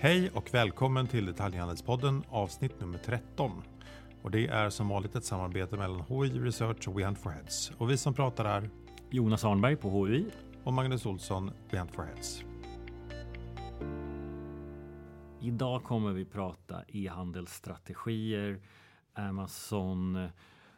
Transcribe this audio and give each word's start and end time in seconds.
Hej 0.00 0.30
och 0.34 0.54
välkommen 0.54 1.06
till 1.06 1.26
Detaljhandelspodden 1.26 2.22
avsnitt 2.28 2.80
nummer 2.80 2.98
13. 2.98 3.62
Och 4.22 4.30
det 4.30 4.46
är 4.46 4.70
som 4.70 4.88
vanligt 4.88 5.16
ett 5.16 5.24
samarbete 5.24 5.76
mellan 5.76 6.00
HI 6.00 6.40
Research 6.40 6.88
och 6.88 6.98
We 6.98 7.04
Hunt 7.04 7.18
for 7.18 7.30
Heads. 7.30 7.72
Och 7.78 7.90
vi 7.90 7.96
som 7.96 8.14
pratar 8.14 8.44
är 8.44 8.70
Jonas 9.10 9.44
Arnberg 9.44 9.76
på 9.76 9.90
HUI. 9.90 10.26
och 10.64 10.72
Magnus 10.72 11.06
Olsson, 11.06 11.50
We 11.70 11.78
Hunt 11.78 11.94
for 11.94 12.02
Heads. 12.02 12.44
Idag 15.40 15.84
kommer 15.84 16.12
vi 16.12 16.24
prata 16.24 16.82
e-handelsstrategier, 16.88 18.60
Amazon 19.14 20.28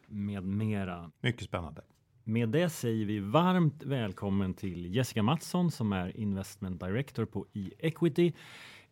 med 0.07 0.45
mera. 0.45 1.11
Mycket 1.21 1.45
spännande. 1.45 1.83
Med 2.25 2.49
det 2.49 2.71
säger 2.71 3.07
vi 3.07 3.19
varmt 3.19 3.83
välkommen 3.83 4.55
till 4.55 4.95
Jessica 4.95 5.23
Mattsson 5.23 5.71
som 5.71 5.93
är 5.93 6.17
Investment 6.17 6.81
Director 6.81 7.25
på 7.25 7.47
e-equity, 7.53 8.33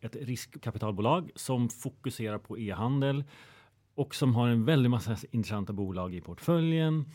ett 0.01 0.15
riskkapitalbolag 0.15 1.31
som 1.35 1.69
fokuserar 1.69 2.37
på 2.37 2.59
e-handel 2.59 3.23
och 3.95 4.15
som 4.15 4.35
har 4.35 4.47
en 4.47 4.65
väldig 4.65 4.89
massa 4.89 5.17
intressanta 5.31 5.73
bolag 5.73 6.15
i 6.15 6.21
portföljen. 6.21 7.05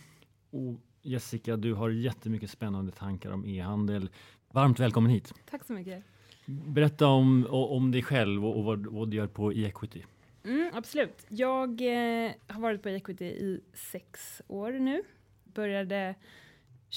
Och 0.51 0.81
Jessica, 1.03 1.57
du 1.57 1.75
har 1.75 1.91
jättemycket 1.91 2.51
spännande 2.51 2.93
tankar 2.93 3.31
om 3.31 3.47
e-handel. 3.47 4.11
Varmt 4.51 4.81
välkommen 4.81 5.11
hit. 5.11 5.35
Tack 5.51 5.65
så 5.65 5.73
mycket. 5.73 6.05
Berätta 6.47 7.07
om, 7.07 7.47
om 7.51 7.91
dig 7.91 8.03
själv 8.03 8.47
och, 8.47 8.59
och 8.59 8.65
vad, 8.65 8.87
vad 8.87 9.11
du 9.11 9.17
gör 9.17 9.27
på 9.27 9.53
e-equity. 9.53 10.05
Mm, 10.45 10.71
absolut. 10.75 11.27
Jag 11.29 11.81
eh, 11.81 12.33
har 12.47 12.61
varit 12.61 12.83
på 12.83 12.89
Equity 12.89 13.25
i 13.25 13.61
sex 13.75 14.43
år 14.47 14.73
nu. 14.73 15.03
Började 15.45 16.15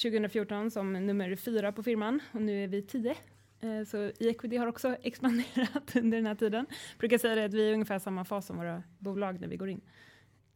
2014 0.04 0.72
som 0.72 0.94
nummer 0.94 1.36
fyra 1.36 1.72
på 1.72 1.84
firman 1.84 2.20
och 2.32 2.42
nu 2.42 2.64
är 2.64 2.68
vi 2.68 2.82
tio. 2.82 3.16
Eh, 3.62 3.84
så 3.88 4.12
Equity 4.20 4.58
har 4.58 4.68
också 4.68 4.96
expanderat 5.02 5.96
under 5.96 6.18
den 6.18 6.26
här 6.26 6.36
tiden. 6.36 6.66
Jag 6.70 7.00
brukar 7.00 7.18
säga 7.18 7.36
det 7.36 7.46
att 7.46 7.54
vi 7.54 7.70
är 7.70 7.74
ungefär 7.74 8.00
samma 8.00 8.26
fas 8.26 8.46
som 8.46 8.58
våra 8.58 8.84
bolag 9.00 9.42
när 9.42 9.48
vi 9.48 9.58
går 9.58 9.70
in. 9.70 9.82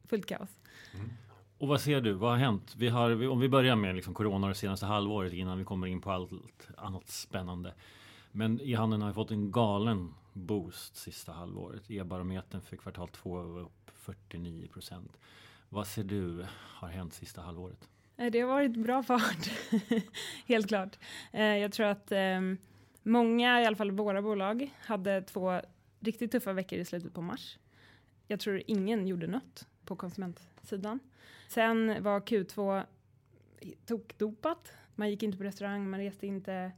Fullt 0.07 0.25
kaos. 0.25 0.49
Och 1.57 1.67
vad 1.67 1.81
ser 1.81 2.01
du? 2.01 2.13
Vad 2.13 2.29
har 2.31 2.37
hänt? 2.37 2.75
Vi 2.77 2.89
har, 2.89 3.27
om 3.29 3.39
vi 3.39 3.49
börjar 3.49 3.75
med 3.75 3.95
liksom 3.95 4.13
corona 4.13 4.47
det 4.47 4.55
senaste 4.55 4.85
halvåret 4.85 5.33
innan 5.33 5.57
vi 5.57 5.63
kommer 5.63 5.87
in 5.87 6.01
på 6.01 6.11
allt 6.11 6.67
annat 6.77 7.09
spännande. 7.09 7.73
Men 8.31 8.61
e-handeln 8.61 9.01
har 9.01 9.13
fått 9.13 9.31
en 9.31 9.51
galen 9.51 10.13
boost 10.33 10.95
sista 10.95 11.31
halvåret. 11.31 11.91
E-barometern 11.91 12.61
för 12.61 12.77
kvartal 12.77 13.07
två 13.07 13.41
var 13.41 13.61
upp 13.61 13.91
49 13.95 14.67
procent. 14.67 15.17
Vad 15.69 15.87
ser 15.87 16.03
du 16.03 16.45
har 16.53 16.87
hänt 16.87 17.13
sista 17.13 17.41
halvåret? 17.41 17.89
Eh, 18.17 18.31
Det 18.31 18.39
har 18.39 18.47
varit 18.47 18.77
bra 18.77 19.03
fart, 19.03 19.49
helt 20.47 20.67
klart. 20.67 20.97
Eh, 21.31 21.43
Jag 21.57 21.71
tror 21.71 21.85
att 21.85 22.11
eh, 22.11 22.41
många, 23.03 23.61
i 23.61 23.65
alla 23.65 23.75
fall 23.75 23.91
våra 23.91 24.21
bolag, 24.21 24.71
hade 24.79 25.21
två 25.21 25.61
riktigt 25.99 26.31
tuffa 26.31 26.53
veckor 26.53 26.79
i 26.79 26.85
slutet 26.85 27.13
på 27.13 27.21
mars. 27.21 27.57
Jag 28.27 28.39
tror 28.39 28.61
ingen 28.67 29.07
gjorde 29.07 29.27
något 29.27 29.67
på 29.85 29.95
konsumentsidan. 29.95 30.99
Sen 31.47 32.03
var 32.03 32.19
Q2 32.19 32.83
tokdopat. 33.85 34.73
Man 34.95 35.09
gick 35.09 35.23
inte 35.23 35.37
på 35.37 35.43
restaurang, 35.43 35.89
man 35.89 35.99
reste 35.99 36.27
inte, 36.27 36.71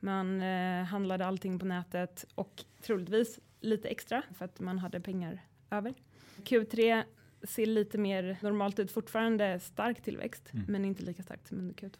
man 0.00 0.42
eh, 0.42 0.84
handlade 0.84 1.26
allting 1.26 1.58
på 1.58 1.66
nätet 1.66 2.24
och 2.34 2.64
troligtvis 2.82 3.40
lite 3.60 3.88
extra 3.88 4.22
för 4.38 4.44
att 4.44 4.60
man 4.60 4.78
hade 4.78 5.00
pengar 5.00 5.40
över. 5.70 5.94
Q3 6.36 7.02
ser 7.42 7.66
lite 7.66 7.98
mer 7.98 8.36
normalt 8.42 8.78
ut, 8.78 8.90
fortfarande 8.92 9.60
stark 9.60 10.02
tillväxt, 10.02 10.50
Mm. 10.52 10.64
men 10.68 10.84
inte 10.84 11.02
lika 11.02 11.22
starkt 11.22 11.46
som 11.48 11.58
under 11.58 11.74
Q2. 11.74 11.96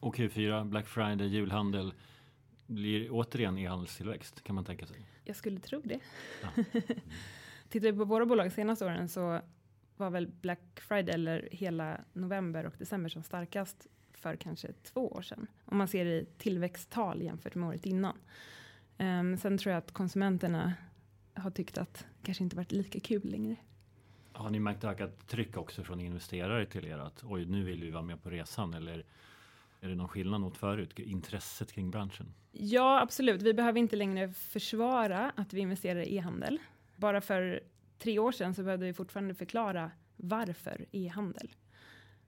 Och 0.00 0.16
Q4, 0.16 0.64
Black 0.64 0.86
Friday, 0.86 1.26
julhandel. 1.28 1.94
Blir 2.66 3.08
återigen 3.10 3.58
e-handelstillväxt 3.58 4.44
kan 4.44 4.54
man 4.54 4.64
tänka 4.64 4.86
sig. 4.86 5.06
Jag 5.24 5.36
skulle 5.36 5.60
tro 5.60 5.80
det. 5.84 6.00
Ja. 6.42 6.48
Tittar 7.68 7.92
vi 7.92 7.98
på 7.98 8.04
våra 8.04 8.26
bolag 8.26 8.52
senaste 8.52 8.84
åren 8.84 9.08
så 9.08 9.40
var 9.96 10.10
väl 10.10 10.26
Black 10.26 10.80
Friday 10.80 11.14
eller 11.14 11.48
hela 11.52 12.00
november 12.12 12.66
och 12.66 12.74
december 12.78 13.08
som 13.10 13.22
starkast 13.22 13.86
för 14.12 14.36
kanske 14.36 14.72
två 14.72 15.08
år 15.08 15.22
sedan. 15.22 15.46
Om 15.64 15.78
man 15.78 15.88
ser 15.88 16.06
i 16.06 16.26
tillväxttal 16.38 17.22
jämfört 17.22 17.54
med 17.54 17.68
året 17.68 17.86
innan. 17.86 18.18
Ehm, 18.98 19.36
sen 19.36 19.58
tror 19.58 19.72
jag 19.72 19.78
att 19.78 19.92
konsumenterna 19.92 20.72
har 21.34 21.50
tyckt 21.50 21.78
att 21.78 21.94
det 21.94 22.26
kanske 22.26 22.44
inte 22.44 22.56
varit 22.56 22.72
lika 22.72 23.00
kul 23.00 23.22
längre. 23.24 23.56
Har 24.32 24.50
ni 24.50 24.60
märkt 24.60 24.84
ökat 24.84 25.28
tryck 25.28 25.56
också 25.56 25.84
från 25.84 26.00
investerare 26.00 26.66
till 26.66 26.84
er 26.84 26.98
att 26.98 27.24
oj, 27.24 27.46
nu 27.46 27.64
vill 27.64 27.80
vi 27.80 27.90
vara 27.90 28.02
med 28.02 28.22
på 28.22 28.30
resan 28.30 28.74
eller 28.74 29.04
är 29.82 29.88
det 29.88 29.94
någon 29.94 30.08
skillnad 30.08 30.40
mot 30.40 30.56
förut? 30.56 30.98
Intresset 30.98 31.72
kring 31.72 31.90
branschen? 31.90 32.34
Ja, 32.52 33.00
absolut. 33.00 33.42
Vi 33.42 33.54
behöver 33.54 33.78
inte 33.78 33.96
längre 33.96 34.32
försvara 34.32 35.32
att 35.36 35.52
vi 35.52 35.60
investerar 35.60 36.00
i 36.00 36.16
e-handel. 36.16 36.58
Bara 36.96 37.20
för 37.20 37.62
tre 37.98 38.18
år 38.18 38.32
sedan 38.32 38.54
så 38.54 38.62
behövde 38.62 38.86
vi 38.86 38.92
fortfarande 38.92 39.34
förklara 39.34 39.90
varför 40.16 40.86
e-handel. 40.92 41.48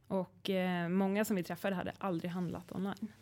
Och 0.06 0.50
eh, 0.50 0.88
många 0.88 1.24
som 1.24 1.36
vi 1.36 1.42
träffade 1.42 1.76
hade 1.76 1.92
aldrig 1.98 2.30
handlat 2.30 2.72
online. 2.72 3.12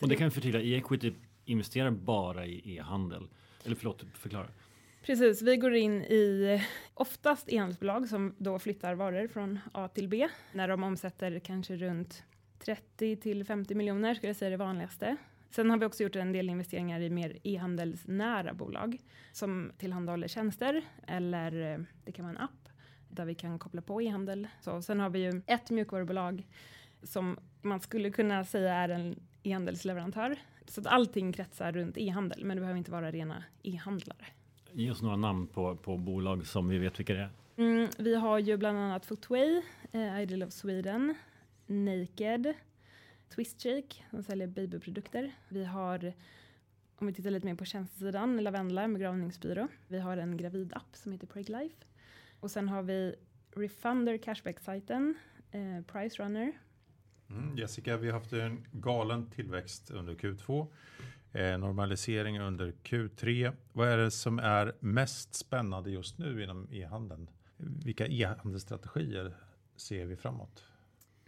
Och 0.00 0.08
det 0.08 0.16
kan 0.16 0.28
vi 0.28 0.30
förtydliga, 0.30 0.62
e-equity 0.62 1.12
investerar 1.44 1.90
bara 1.90 2.46
i 2.46 2.76
e-handel. 2.76 3.28
Eller 3.64 3.76
förlåt, 3.76 4.04
förklara. 4.14 4.48
Precis, 5.02 5.42
vi 5.42 5.56
går 5.56 5.74
in 5.74 6.02
i 6.02 6.62
oftast 6.94 7.48
e-handelsbolag 7.48 8.08
som 8.08 8.34
då 8.38 8.58
flyttar 8.58 8.94
varor 8.94 9.28
från 9.28 9.58
A 9.72 9.88
till 9.88 10.08
B 10.08 10.28
när 10.52 10.68
de 10.68 10.82
omsätter 10.82 11.38
kanske 11.38 11.76
runt 11.76 12.24
30 12.66 13.16
till 13.16 13.44
50 13.44 13.74
miljoner 13.74 14.14
skulle 14.14 14.28
jag 14.28 14.36
säga 14.36 14.50
det 14.50 14.56
vanligaste. 14.56 15.16
Sen 15.50 15.70
har 15.70 15.76
vi 15.76 15.86
också 15.86 16.02
gjort 16.02 16.16
en 16.16 16.32
del 16.32 16.48
investeringar 16.48 17.00
i 17.00 17.10
mer 17.10 17.38
e-handelsnära 17.42 18.54
bolag 18.54 18.98
som 19.32 19.72
tillhandahåller 19.78 20.28
tjänster 20.28 20.82
eller 21.06 21.72
eh, 21.72 21.78
det 22.04 22.12
kan 22.12 22.24
vara 22.24 22.36
en 22.36 22.42
app 22.42 22.68
där 23.08 23.24
vi 23.24 23.34
kan 23.34 23.58
koppla 23.58 23.82
på 23.82 24.02
e-handel. 24.02 24.48
Så, 24.60 24.82
sen 24.82 25.00
har 25.00 25.10
vi 25.10 25.18
ju 25.18 25.42
ett 25.46 25.70
mjukvarubolag 25.70 26.46
som 27.02 27.38
man 27.62 27.80
skulle 27.80 28.10
kunna 28.10 28.44
säga 28.44 28.74
är 28.74 28.88
en 28.88 29.20
e-handelsleverantör. 29.42 30.36
Så 30.66 30.80
att 30.80 30.86
allting 30.86 31.32
kretsar 31.32 31.72
runt 31.72 31.98
e-handel, 31.98 32.44
men 32.44 32.56
det 32.56 32.60
behöver 32.60 32.78
inte 32.78 32.90
vara 32.90 33.10
rena 33.10 33.44
e-handlare. 33.62 34.26
Ge 34.72 34.90
oss 34.90 35.02
några 35.02 35.16
namn 35.16 35.46
på, 35.46 35.76
på 35.76 35.96
bolag 35.96 36.46
som 36.46 36.68
vi 36.68 36.78
vet 36.78 36.98
vilka 36.98 37.14
det 37.14 37.20
är. 37.20 37.30
Mm, 37.56 37.88
vi 37.98 38.14
har 38.14 38.38
ju 38.38 38.56
bland 38.56 38.78
annat 38.78 39.06
Footway, 39.06 39.62
eh, 39.92 40.22
Ideal 40.22 40.42
of 40.42 40.52
Sweden, 40.52 41.14
Naked, 41.66 42.54
Twist 43.28 43.62
Shake 43.62 44.04
som 44.10 44.22
säljer 44.22 44.46
babyprodukter. 44.46 45.32
Vi 45.48 45.64
har, 45.64 46.12
om 46.96 47.06
vi 47.06 47.12
tittar 47.12 47.30
lite 47.30 47.46
mer 47.46 47.54
på 47.54 47.64
tjänstesidan, 47.64 48.44
Lavendla, 48.44 48.82
en 48.82 48.92
begravningsbyrå. 48.92 49.68
Vi 49.88 49.98
har 49.98 50.16
en 50.16 50.36
gravidapp 50.36 50.96
som 50.96 51.12
heter 51.12 51.26
Preg 51.26 51.48
Life. 51.48 51.76
Och 52.40 52.50
sen 52.50 52.68
har 52.68 52.82
vi 52.82 53.14
Refunder 53.50 54.18
Cashback-sajten, 54.18 55.14
eh, 55.50 55.82
Price 55.92 56.22
Runner. 56.22 56.52
Mm, 57.30 57.56
Jessica, 57.56 57.96
vi 57.96 58.06
har 58.06 58.18
haft 58.18 58.32
en 58.32 58.66
galen 58.72 59.30
tillväxt 59.30 59.90
under 59.90 60.14
Q2. 60.14 60.66
Eh, 61.32 61.58
normalisering 61.58 62.40
under 62.40 62.72
Q3. 62.72 63.52
Vad 63.72 63.88
är 63.88 63.96
det 63.96 64.10
som 64.10 64.38
är 64.38 64.74
mest 64.80 65.34
spännande 65.34 65.90
just 65.90 66.18
nu 66.18 66.42
inom 66.42 66.68
e-handeln? 66.70 67.30
Vilka 67.56 68.06
e-handelsstrategier 68.06 69.36
ser 69.76 70.04
vi 70.04 70.16
framåt? 70.16 70.64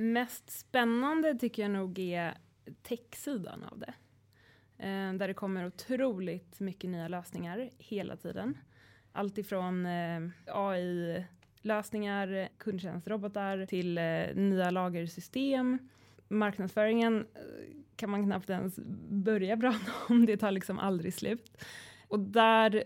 Mest 0.00 0.50
spännande 0.50 1.34
tycker 1.34 1.62
jag 1.62 1.70
nog 1.70 1.98
är 1.98 2.34
tech-sidan 2.82 3.64
av 3.64 3.78
det. 3.78 3.94
Eh, 4.78 5.12
där 5.12 5.28
det 5.28 5.34
kommer 5.34 5.66
otroligt 5.66 6.60
mycket 6.60 6.90
nya 6.90 7.08
lösningar 7.08 7.70
hela 7.78 8.16
tiden. 8.16 8.58
Allt 9.12 9.38
ifrån 9.38 9.86
eh, 9.86 10.20
AI-lösningar, 10.46 12.48
kundtjänstrobotar 12.58 13.66
till 13.66 13.98
eh, 13.98 14.34
nya 14.34 14.70
lagersystem. 14.70 15.78
Marknadsföringen 16.28 17.26
eh, 17.34 17.40
kan 17.96 18.10
man 18.10 18.24
knappt 18.24 18.50
ens 18.50 18.78
börja 19.08 19.56
prata 19.56 19.92
om, 20.08 20.26
det 20.26 20.36
tar 20.36 20.50
liksom 20.50 20.78
aldrig 20.78 21.14
slut. 21.14 21.64
Och 22.08 22.20
där 22.20 22.84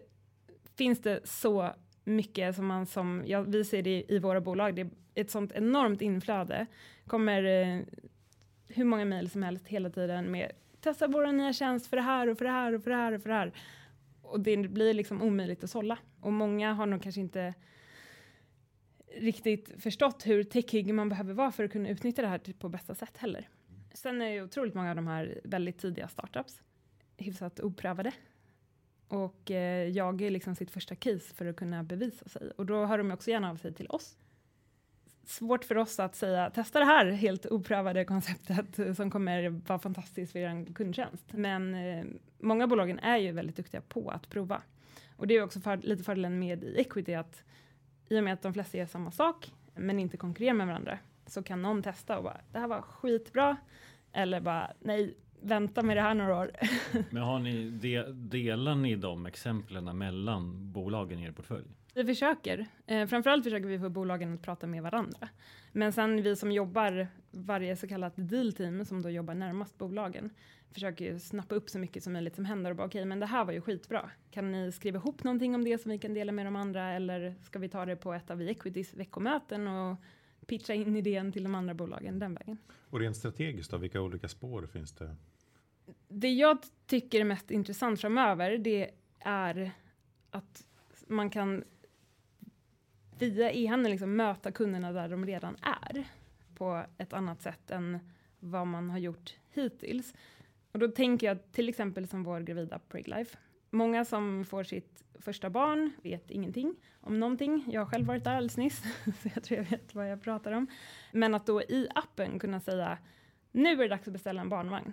finns 0.77 1.03
det 1.03 1.21
så 1.25 1.75
mycket 2.05 2.57
som 2.57 2.67
man 2.67 2.87
som, 2.87 3.23
ja, 3.27 3.43
vi 3.43 3.65
ser 3.65 3.83
det 3.83 4.05
i 4.09 4.19
våra 4.19 4.41
bolag, 4.41 4.75
det 4.75 4.83
är 4.83 4.91
ett 5.15 5.31
sånt 5.31 5.53
enormt 5.53 6.03
inflöde. 6.03 6.67
kommer 7.07 7.45
eh, 7.45 7.81
hur 8.69 8.85
många 8.85 9.05
mejl 9.05 9.31
som 9.31 9.43
helst 9.43 9.69
hela 9.69 9.91
tiden 9.91 10.31
med 10.31 10.53
testa 10.81 11.09
vår 11.09 11.33
nya 11.33 11.53
tjänst 11.53 11.87
för 11.87 11.97
det 11.97 12.03
här 12.03 12.29
och 12.29 12.39
för 12.39 12.45
det 12.45 12.51
här 12.51 12.73
och 12.73 12.83
för 12.83 12.91
det 12.91 12.97
här 12.97 13.13
och 13.13 13.23
för 13.23 13.29
det 13.29 13.37
här. 13.37 13.53
Och 14.23 14.41
det 14.41 14.57
blir 14.57 14.95
liksom 14.95 15.23
omöjligt 15.23 15.65
att 15.65 15.71
sålla. 15.71 15.99
Och 16.21 16.33
många 16.33 16.73
har 16.73 16.87
nog 16.87 17.03
kanske 17.03 17.21
inte 17.21 17.55
riktigt 19.17 19.83
förstått 19.83 20.27
hur 20.27 20.45
techig 20.45 20.95
man 20.95 21.09
behöver 21.09 21.35
vara 21.35 21.53
för 21.53 21.65
att 21.65 21.73
kunna 21.73 21.89
utnyttja 21.89 22.23
det 22.23 22.29
här 22.29 22.39
typ 22.39 22.59
på 22.59 22.69
bästa 22.69 22.95
sätt 22.95 23.17
heller. 23.17 23.49
Sen 23.95 24.23
är 24.23 24.29
ju 24.29 24.43
otroligt 24.43 24.75
många 24.75 24.91
av 24.91 24.97
de 24.97 25.07
här 25.07 25.41
väldigt 25.45 25.79
tidiga 25.79 26.09
startups 26.09 26.63
hyfsat 27.17 27.61
oprövade. 27.61 28.13
Och 29.09 29.51
eh, 29.51 29.89
jagar 29.89 30.31
liksom 30.31 30.55
sitt 30.55 30.71
första 30.71 30.95
case 30.95 31.35
för 31.35 31.47
att 31.47 31.57
kunna 31.57 31.83
bevisa 31.83 32.29
sig. 32.29 32.51
Och 32.51 32.67
då 32.67 32.85
hör 32.85 32.99
de 32.99 33.11
också 33.11 33.31
gärna 33.31 33.51
av 33.51 33.57
sig 33.57 33.75
till 33.75 33.87
oss. 33.89 34.17
Svårt 35.25 35.65
för 35.65 35.79
oss 35.79 36.01
att 36.01 36.17
säga 36.17 36.51
testa 36.51 36.79
det 36.79 36.85
här 36.85 37.11
helt 37.11 37.47
oprövade 37.47 38.05
konceptet 38.05 38.97
som 38.97 39.11
kommer 39.11 39.49
vara 39.49 39.79
fantastiskt 39.79 40.33
för 40.33 40.39
er 40.39 40.75
kundtjänst. 40.75 41.33
Men 41.33 41.75
eh, 41.75 42.05
många 42.39 42.67
bolagen 42.67 42.99
är 42.99 43.17
ju 43.17 43.33
väldigt 43.33 43.57
duktiga 43.57 43.81
på 43.81 44.11
att 44.11 44.29
prova. 44.29 44.63
Och 45.17 45.27
det 45.27 45.37
är 45.37 45.43
också 45.43 45.61
för, 45.61 45.77
lite 45.77 46.05
fördelen 46.05 46.39
med 46.39 46.65
i 46.65 46.81
equity 46.81 47.15
att 47.15 47.45
i 48.09 48.19
och 48.19 48.25
med 48.25 48.33
att 48.33 48.43
de 48.43 48.55
flesta 48.55 48.79
gör 48.79 48.87
samma 48.87 49.11
sak 49.11 49.53
men 49.75 49.99
inte 49.99 50.17
konkurrerar 50.17 50.55
med 50.55 50.67
varandra 50.67 50.99
så 51.27 51.43
kan 51.43 51.63
någon 51.63 51.83
testa 51.83 52.19
och 52.19 52.25
bara 52.25 52.41
det 52.53 52.59
här 52.59 52.69
var 52.69 52.83
skitbra 52.83 53.57
eller 54.13 54.41
bara 54.41 54.73
nej 54.81 55.15
vänta 55.43 55.83
med 55.83 55.97
det 55.97 56.01
här 56.01 56.15
några 56.15 56.39
år. 56.39 56.51
Men 57.11 57.23
har 57.23 57.39
ni 57.39 57.71
de, 57.71 58.03
delar 58.13 58.75
ni 58.75 58.97
de 58.97 59.27
exemplen 59.27 59.99
mellan 59.99 60.73
bolagen 60.73 61.19
i 61.19 61.25
er 61.25 61.31
portfölj? 61.31 61.67
Vi 61.95 62.05
försöker. 62.05 62.67
Eh, 62.87 63.07
framförallt 63.07 63.45
försöker 63.45 63.67
vi 63.67 63.79
få 63.79 63.89
bolagen 63.89 64.35
att 64.35 64.43
prata 64.43 64.67
med 64.67 64.83
varandra. 64.83 65.29
Men 65.73 65.93
sen 65.93 66.23
vi 66.23 66.37
som 66.37 66.53
jobbar, 66.53 67.09
varje 67.31 67.77
så 67.77 67.89
kallat 67.89 68.13
deal 68.17 68.53
team 68.53 68.85
som 68.85 69.03
då 69.03 69.11
jobbar 69.11 69.35
närmast 69.35 69.79
bolagen, 69.79 70.31
försöker 70.71 71.05
ju 71.05 71.19
snappa 71.19 71.55
upp 71.55 71.71
så 71.71 71.79
mycket 71.79 72.03
som 72.03 72.13
möjligt 72.13 72.35
som 72.35 72.45
händer 72.45 72.71
och 72.71 72.77
bara 72.77 72.87
okej, 72.87 73.01
okay, 73.01 73.09
men 73.09 73.21
det 73.21 73.27
här 73.27 73.45
var 73.45 73.53
ju 73.53 73.61
skitbra. 73.61 74.11
Kan 74.31 74.53
ni 74.53 74.73
skriva 74.73 74.99
ihop 74.99 75.25
någonting 75.25 75.55
om 75.55 75.65
det 75.65 75.79
som 75.79 75.91
vi 75.91 75.99
kan 75.99 76.15
dela 76.15 76.33
med 76.33 76.47
de 76.47 76.57
andra 76.57 76.93
eller 76.93 77.35
ska 77.43 77.59
vi 77.59 77.69
ta 77.69 77.85
det 77.85 77.97
på 77.97 78.13
ett 78.13 78.31
av 78.31 78.43
Equities 78.43 78.95
veckomöten 78.95 79.69
och 79.69 79.97
pitcha 80.47 80.75
in 80.75 80.97
idén 80.97 81.33
till 81.33 81.43
de 81.43 81.55
andra 81.55 81.75
bolagen 81.75 82.19
den 82.19 82.35
vägen. 82.35 82.59
Och 82.91 83.01
rent 83.01 83.17
strategiskt 83.17 83.71
då, 83.71 83.77
vilka 83.77 84.01
olika 84.01 84.29
spår 84.29 84.67
finns 84.67 84.93
det? 84.93 85.17
Det 86.09 86.29
jag 86.29 86.59
tycker 86.87 87.21
är 87.21 87.25
mest 87.25 87.51
intressant 87.51 88.01
framöver, 88.01 88.59
det 88.59 88.91
är 89.19 89.73
att 90.31 90.67
man 91.07 91.31
kan 91.31 91.65
via 93.31 93.53
e-handeln 93.53 93.91
liksom 93.91 94.17
möta 94.17 94.53
kunderna 94.53 94.93
där 94.93 95.09
de 95.09 95.27
redan 95.27 95.57
är 95.63 96.05
på 96.55 96.85
ett 96.99 97.13
annat 97.13 97.43
sätt 97.43 97.71
än 97.71 97.99
vad 98.41 98.67
man 98.67 98.91
har 98.91 98.99
gjort 98.99 99.37
hittills. 99.51 100.15
Och 100.73 100.79
då 100.79 100.89
tänker 100.89 101.27
jag 101.27 101.53
till 101.53 101.69
exempel 101.69 102.09
som 102.09 102.25
vår 102.25 102.41
gravida 102.41 102.79
Preglife. 102.79 103.39
Många 103.71 104.05
som 104.05 104.45
får 104.45 104.65
sitt 104.65 105.05
första 105.15 105.51
barn 105.51 105.93
vet 106.03 106.31
ingenting 106.31 106.75
om 107.01 107.21
någonting. 107.21 107.65
Jag 107.69 107.81
har 107.81 107.87
själv 107.87 108.07
varit 108.07 108.25
där 108.25 108.35
alldeles 108.37 108.57
nyss, 108.57 108.83
så 109.05 109.29
jag 109.35 109.45
tror 109.45 109.59
jag 109.59 109.71
vet 109.71 109.95
vad 109.95 110.11
jag 110.11 110.23
pratar 110.23 110.53
om. 110.53 110.67
Men 111.13 111.35
att 111.35 111.47
då 111.47 111.63
i 111.63 111.89
appen 111.95 112.39
kunna 112.39 112.61
säga 112.61 112.99
nu 113.53 113.73
är 113.73 113.77
det 113.77 113.89
dags 113.89 114.07
att 114.07 114.13
beställa 114.13 114.41
en 114.41 114.49
barnvagn. 114.49 114.93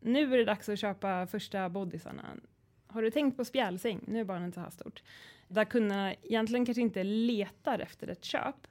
Nu 0.00 0.34
är 0.34 0.38
det 0.38 0.44
dags 0.44 0.68
att 0.68 0.78
köpa 0.78 1.26
första 1.26 1.68
bodysarna. 1.68 2.24
Har 2.88 3.02
du 3.02 3.10
tänkt 3.10 3.36
på 3.36 3.44
spjälsäng? 3.44 4.00
Nu 4.06 4.20
är 4.20 4.24
barnet 4.24 4.54
så 4.54 4.60
här 4.60 4.70
stort. 4.70 5.02
Där 5.48 5.64
kunderna 5.64 6.14
egentligen 6.14 6.66
kanske 6.66 6.82
inte 6.82 7.04
letar 7.04 7.78
efter 7.78 8.08
ett 8.08 8.24
köp, 8.24 8.66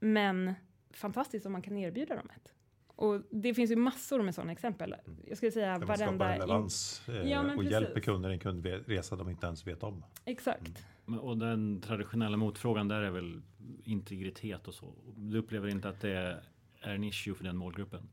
men 0.00 0.54
fantastiskt 0.90 1.46
om 1.46 1.52
man 1.52 1.62
kan 1.62 1.76
erbjuda 1.76 2.16
dem 2.16 2.28
ett. 2.36 2.52
Och 2.96 3.20
det 3.30 3.54
finns 3.54 3.70
ju 3.70 3.76
massor 3.76 4.22
med 4.22 4.34
sådana 4.34 4.52
exempel. 4.52 4.94
Jag 5.26 5.36
skulle 5.36 5.52
säga 5.52 5.78
Där 5.78 5.86
varenda... 5.86 6.24
Man 6.24 6.32
relevans 6.32 7.02
eh, 7.08 7.14
ja, 7.14 7.40
och 7.40 7.56
precis. 7.56 7.72
hjälper 7.72 8.00
kunder 8.00 8.30
en 8.30 8.38
kundresa 8.38 9.16
de 9.16 9.30
inte 9.30 9.46
ens 9.46 9.66
vet 9.66 9.82
om. 9.82 10.04
Exakt. 10.24 10.86
Mm. 11.08 11.20
Och 11.20 11.38
den 11.38 11.80
traditionella 11.80 12.36
motfrågan 12.36 12.88
där 12.88 13.00
är 13.00 13.10
väl 13.10 13.42
integritet 13.84 14.68
och 14.68 14.74
så. 14.74 14.94
Du 15.16 15.38
upplever 15.38 15.68
inte 15.68 15.88
att 15.88 16.00
det 16.00 16.42
är 16.80 16.94
en 16.94 17.04
issue 17.04 17.34
för 17.34 17.44
den 17.44 17.56
målgruppen? 17.56 18.08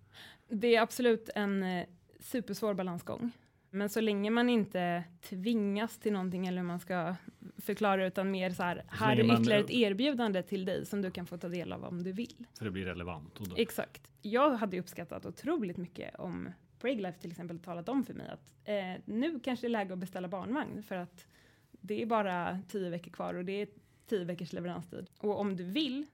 Det 0.48 0.76
är 0.76 0.82
absolut 0.82 1.30
en 1.36 1.64
eh, 1.64 1.86
supersvår 2.20 2.74
balansgång. 2.74 3.32
Men 3.74 3.90
så 3.90 4.02
länge 4.02 4.30
man 4.30 4.50
inte 4.50 5.04
tvingas 5.22 5.98
till 5.98 6.14
någonting 6.14 6.48
eller 6.48 6.58
hur 6.58 6.68
man 6.68 6.80
ska 6.80 7.16
förklara 7.58 8.08
utan 8.08 8.32
mer 8.32 8.50
så 8.50 8.64
här, 8.64 8.84
här 8.88 9.20
är 9.20 9.34
ytterligare 9.34 9.62
ett 9.62 9.70
erbjudande 9.70 10.44
till 10.44 10.66
dig 10.66 10.86
som 10.86 11.02
du 11.02 11.12
kan 11.12 11.26
få 11.26 11.38
ta 11.38 11.50
del 11.50 11.74
av 11.74 11.84
om 11.84 12.04
du 12.04 12.12
vill. 12.12 12.46
Så 12.54 12.64
det 12.64 12.72
blir 12.72 12.86
relevant. 12.86 13.36
Då... 13.40 13.56
Exakt. 13.58 14.12
Jag 14.22 14.52
hade 14.52 14.80
uppskattat 14.80 15.26
otroligt 15.26 15.78
mycket 15.78 16.16
om 16.16 16.50
Breaglife 16.80 17.20
till 17.20 17.32
exempel 17.32 17.60
talat 17.60 17.90
om 17.90 18.04
för 18.04 18.14
mig 18.14 18.28
att 18.30 18.54
eh, 18.66 19.02
nu 19.06 19.40
kanske 19.40 19.68
det 19.68 19.68
är 19.68 19.72
läge 19.72 19.94
att 19.94 20.00
beställa 20.00 20.28
barnvagn 20.28 20.84
för 20.84 20.96
att 20.96 21.28
det 21.72 22.02
är 22.02 22.06
bara 22.06 22.60
tio 22.68 22.90
veckor 22.90 23.12
kvar 23.12 23.34
och 23.34 23.46
det 23.46 23.62
är 23.62 23.68
tio 24.08 24.26
veckors 24.26 24.54
leveranstid. 24.54 25.10
Och 25.20 25.40
om 25.40 25.56
du 25.56 25.64
vill 25.64 26.06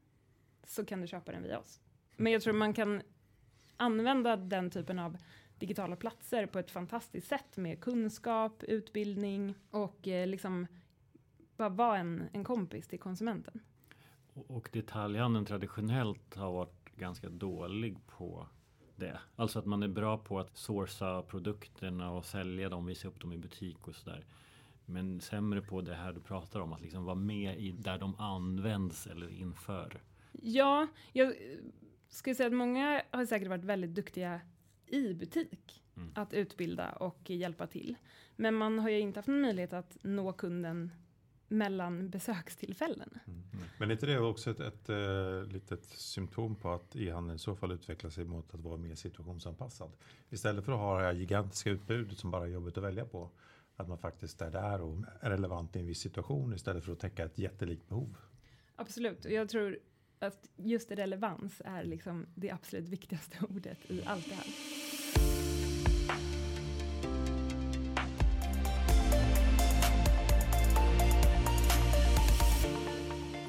så 0.64 0.86
kan 0.86 1.02
du 1.02 1.08
köpa 1.08 1.32
den 1.32 1.44
via 1.44 1.60
oss. 1.60 1.80
Men 2.16 2.34
jag 2.34 2.42
tror 2.42 2.54
man 2.54 2.74
kan 2.74 3.02
använda 3.78 4.36
den 4.36 4.70
typen 4.70 5.00
av 5.00 5.18
digitala 5.60 5.96
platser 5.96 6.46
på 6.46 6.60
ett 6.60 6.72
fantastiskt 6.72 7.28
sätt 7.28 7.58
med 7.58 7.80
kunskap, 7.80 8.64
utbildning 8.64 9.56
och 9.72 10.08
eh, 10.08 10.28
liksom 10.28 10.68
bara 11.58 11.70
vara 11.70 11.98
en, 11.98 12.24
en 12.34 12.44
kompis 12.44 12.88
till 12.88 13.00
konsumenten. 13.00 13.60
Och 14.34 14.70
detaljhandeln 14.74 15.46
traditionellt 15.46 16.36
har 16.36 16.52
varit 16.52 16.96
ganska 16.96 17.30
dålig 17.30 17.98
på 18.08 18.48
det. 18.96 19.20
Alltså 19.36 19.60
att 19.60 19.66
man 19.66 19.84
är 19.84 19.88
bra 19.88 20.18
på 20.18 20.40
att 20.40 20.58
sourca 20.58 21.22
produkterna 21.22 22.12
och 22.12 22.26
sälja 22.26 22.70
dem, 22.70 22.86
visa 22.86 23.08
upp 23.08 23.22
dem 23.22 23.34
i 23.34 23.38
butik 23.38 23.88
och 23.88 23.96
sådär. 23.96 24.26
Men 24.86 25.22
sämre 25.22 25.62
på 25.62 25.82
det 25.82 25.96
här 25.96 26.14
du 26.14 26.20
pratar 26.20 26.60
om, 26.60 26.74
att 26.74 26.82
liksom 26.82 27.06
vara 27.06 27.16
med 27.16 27.60
i 27.60 27.72
där 27.72 27.98
de 27.98 28.16
används 28.20 29.08
eller 29.08 29.30
inför. 29.30 30.02
Ja, 30.32 30.88
jag 31.14 31.34
skulle 32.10 32.36
säga 32.36 32.48
att 32.48 32.54
många 32.54 33.02
har 33.12 33.26
säkert 33.26 33.48
varit 33.48 33.64
väldigt 33.64 33.96
duktiga 33.96 34.42
i 34.90 35.14
butik 35.14 35.84
mm. 35.98 36.12
att 36.16 36.34
utbilda 36.34 36.92
och 36.92 37.30
hjälpa 37.30 37.68
till. 37.68 37.96
Men 38.36 38.56
man 38.56 38.80
har 38.80 38.90
ju 38.90 39.00
inte 39.00 39.20
haft 39.20 39.28
möjlighet 39.28 39.74
att 39.74 39.98
nå 40.02 40.34
kunden 40.34 40.92
mellan 41.48 42.10
besökstillfällen. 42.10 43.10
Mm. 43.28 43.44
Men 43.80 43.90
är 43.90 43.94
inte 43.94 44.06
det 44.06 44.20
också 44.20 44.52
ett, 44.52 44.60
ett, 44.60 44.74
ett 44.74 44.90
eh, 44.90 45.44
litet 45.44 45.86
symptom 45.86 46.56
på 46.56 46.72
att 46.72 46.96
e-handeln 46.96 47.36
i 47.36 47.40
så 47.40 47.56
fall 47.56 47.72
utvecklar 47.72 48.10
sig 48.10 48.26
mot 48.26 48.54
att 48.54 48.60
vara 48.60 48.78
mer 48.78 48.96
situationsanpassad? 48.96 49.92
Istället 50.30 50.66
för 50.66 50.72
att 50.72 50.80
ha 50.80 50.98
det 51.00 51.06
här 51.06 51.14
gigantiska 51.14 51.70
utbudet 51.70 52.18
som 52.18 52.32
bara 52.32 52.44
är 52.44 52.50
jobbigt 52.50 52.78
att 52.78 52.84
välja 52.84 53.06
på. 53.06 53.30
Att 53.76 53.88
man 53.88 53.98
faktiskt 53.98 54.42
är 54.42 54.52
där 54.52 54.82
och 54.82 54.98
är 55.22 55.30
relevant 55.30 55.76
i 55.76 55.80
en 55.80 55.86
viss 55.86 56.00
situation 56.00 56.54
istället 56.54 56.86
för 56.86 56.92
att 56.92 57.00
täcka 57.00 57.26
ett 57.26 57.38
jättelikt 57.38 57.90
behov. 57.90 58.18
Absolut, 58.76 59.26
och 59.26 59.32
jag 59.32 59.50
tror 59.50 59.80
att 60.20 60.50
just 60.56 60.92
relevans 60.92 61.62
är 61.66 61.84
liksom 61.84 62.26
det 62.36 62.52
absolut 62.52 62.90
viktigaste 62.90 63.38
ordet 63.50 63.92
i 63.92 64.04
allt 64.06 64.30
det 64.30 64.36
här. 64.36 64.46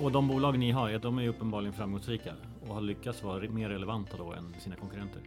Och 0.01 0.13
de 0.13 0.29
bolag 0.29 0.59
ni 0.59 0.71
har, 0.71 0.99
de 0.99 1.19
är 1.19 1.29
uppenbarligen 1.29 1.73
framgångsrika 1.73 2.35
och 2.69 2.75
har 2.75 2.81
lyckats 2.81 3.23
vara 3.23 3.51
mer 3.51 3.69
relevanta 3.69 4.17
då 4.17 4.33
än 4.33 4.55
sina 4.61 4.77
konkurrenter. 4.77 5.23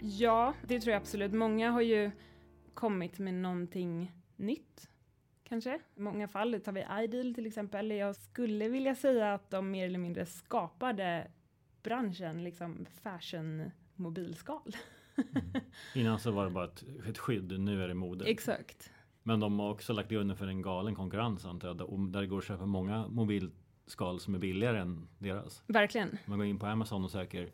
Ja, 0.00 0.54
det 0.62 0.80
tror 0.80 0.92
jag 0.92 1.00
absolut. 1.00 1.32
Många 1.32 1.70
har 1.70 1.80
ju 1.80 2.10
kommit 2.74 3.18
med 3.18 3.34
någonting 3.34 4.12
nytt 4.36 4.88
kanske. 5.48 5.80
I 5.96 6.00
många 6.00 6.28
fall 6.28 6.60
tar 6.64 6.72
vi 6.72 6.86
iDeal 7.04 7.34
till 7.34 7.46
exempel. 7.46 7.90
Jag 7.90 8.16
skulle 8.16 8.68
vilja 8.68 8.94
säga 8.94 9.34
att 9.34 9.50
de 9.50 9.70
mer 9.70 9.86
eller 9.86 9.98
mindre 9.98 10.26
skapade 10.26 11.30
branschen, 11.82 12.44
liksom 12.44 12.86
fashion 13.02 13.70
mobilskal. 13.94 14.76
Mm. 15.16 15.46
Innan 15.94 16.18
så 16.18 16.30
var 16.30 16.44
det 16.44 16.50
bara 16.50 16.64
ett, 16.64 16.84
ett 17.08 17.18
skydd, 17.18 17.60
nu 17.60 17.82
är 17.82 17.88
det 17.88 17.94
mode. 17.94 18.24
Exakt. 18.24 18.90
Men 19.22 19.40
de 19.40 19.58
har 19.58 19.70
också 19.70 19.92
lagt 19.92 20.10
grunden 20.10 20.36
för 20.36 20.46
en 20.46 20.62
galen 20.62 20.94
konkurrens 20.94 21.44
antar 21.44 21.68
jag, 21.68 21.76
där 22.12 22.20
det 22.20 22.26
går 22.26 22.38
att 22.38 22.44
köpa 22.44 22.66
många 22.66 23.08
mobilskal 23.08 24.20
som 24.20 24.34
är 24.34 24.38
billigare 24.38 24.78
än 24.78 25.08
deras. 25.18 25.62
Verkligen. 25.66 26.18
Man 26.24 26.38
går 26.38 26.46
in 26.46 26.58
på 26.58 26.66
Amazon 26.66 27.04
och 27.04 27.10
söker 27.10 27.50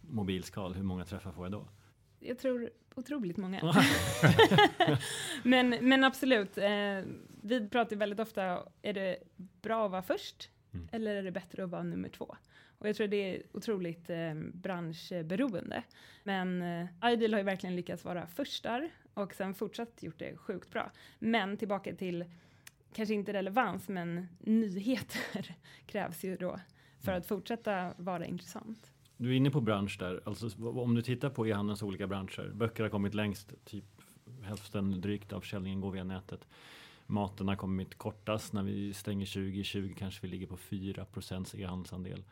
mobilskal, 0.00 0.74
hur 0.74 0.82
många 0.82 1.04
träffar 1.04 1.32
får 1.32 1.44
jag 1.44 1.52
då? 1.52 1.68
Jag 2.20 2.38
tror 2.38 2.70
otroligt 2.94 3.36
många. 3.36 3.60
men, 5.42 5.68
men 5.68 6.04
absolut, 6.04 6.58
eh, 6.58 7.00
vi 7.42 7.68
pratar 7.70 7.96
väldigt 7.96 8.20
ofta, 8.20 8.62
är 8.82 8.92
det 8.92 9.16
bra 9.36 9.84
att 9.84 9.90
vara 9.90 10.02
först 10.02 10.50
mm. 10.74 10.88
eller 10.92 11.14
är 11.16 11.22
det 11.22 11.30
bättre 11.30 11.64
att 11.64 11.70
vara 11.70 11.82
nummer 11.82 12.08
två? 12.08 12.36
Och 12.78 12.88
jag 12.88 12.96
tror 12.96 13.06
det 13.06 13.16
är 13.16 13.42
otroligt 13.52 14.10
eh, 14.10 14.34
branschberoende. 14.34 15.82
Men 16.22 16.62
eh, 16.62 17.12
Ideal 17.12 17.32
har 17.32 17.40
ju 17.40 17.44
verkligen 17.44 17.76
lyckats 17.76 18.04
vara 18.04 18.26
först 18.26 18.62
där 18.62 18.90
och 19.14 19.34
sen 19.34 19.54
fortsatt 19.54 20.02
gjort 20.02 20.18
det 20.18 20.36
sjukt 20.36 20.70
bra. 20.70 20.90
Men 21.18 21.56
tillbaka 21.56 21.94
till, 21.94 22.24
kanske 22.92 23.14
inte 23.14 23.32
relevans, 23.32 23.88
men 23.88 24.28
nyheter 24.38 25.56
krävs 25.86 26.24
ju 26.24 26.36
då 26.36 26.60
för 27.04 27.12
att 27.12 27.26
fortsätta 27.26 27.94
vara 27.96 28.26
intressant. 28.26 28.92
Du 29.20 29.30
är 29.30 29.36
inne 29.36 29.50
på 29.50 29.60
bransch 29.60 29.96
där. 29.98 30.20
Alltså, 30.24 30.48
om 30.62 30.94
du 30.94 31.02
tittar 31.02 31.30
på 31.30 31.46
e-handelns 31.46 31.82
olika 31.82 32.06
branscher. 32.06 32.52
Böcker 32.54 32.82
har 32.82 32.90
kommit 32.90 33.14
längst, 33.14 33.54
typ 33.64 33.84
hälften 34.42 35.00
drygt 35.00 35.32
av 35.32 35.40
försäljningen 35.40 35.80
går 35.80 35.90
via 35.90 36.04
nätet. 36.04 36.48
Maten 37.06 37.48
har 37.48 37.56
kommit 37.56 37.98
kortast. 37.98 38.52
När 38.52 38.62
vi 38.62 38.94
stänger 38.94 39.26
2020 39.26 39.94
kanske 39.98 40.20
vi 40.22 40.28
ligger 40.28 40.46
på 40.46 40.56
4% 40.56 41.56
e-handelsandel. 41.56 42.24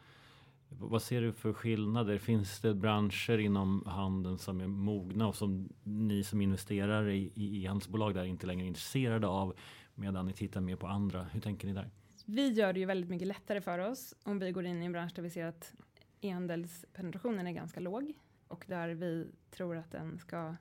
Vad 0.69 1.03
ser 1.03 1.23
du 1.23 1.33
för 1.33 1.53
skillnader? 1.53 2.19
Finns 2.19 2.61
det 2.61 2.75
branscher 2.75 3.39
inom 3.39 3.83
handeln 3.87 4.39
som 4.39 4.61
är 4.61 4.67
mogna 4.67 5.29
och 5.29 5.37
som 5.37 5.69
ni 5.83 6.25
som 6.25 6.41
investerar 6.41 7.09
i 7.09 7.33
e-handelsbolag 7.37 8.15
där 8.15 8.25
inte 8.25 8.47
längre 8.47 8.65
är 8.65 8.69
intresserade 8.69 9.27
av 9.27 9.55
medan 9.95 10.27
ni 10.27 10.33
tittar 10.33 10.61
mer 10.61 10.77
på 10.77 10.87
andra? 10.87 11.25
Hur 11.25 11.41
tänker 11.41 11.67
ni 11.67 11.75
där? 11.75 11.91
Vi 12.25 12.53
gör 12.53 12.73
det 12.73 12.81
ju 12.81 12.87
väldigt 12.87 13.11
mycket 13.11 13.29
lättare 13.29 13.61
för 13.61 13.79
oss 13.79 14.15
om 14.23 14.39
vi 14.39 14.53
går 14.53 14.65
in 14.65 14.83
i 14.83 14.87
en 14.87 14.93
bransch 14.93 15.13
där 15.15 15.23
vi 15.23 15.31
ser 15.31 15.47
att 15.47 15.73
e-handelspenetrationen 16.21 17.47
är 17.47 17.53
ganska 17.53 17.81
låg 17.81 18.13
och 18.49 18.65
där 18.69 18.89
vi 18.89 19.27
tror 19.51 19.77
att 19.77 19.91
den 19.91 20.19
ska 20.19 20.57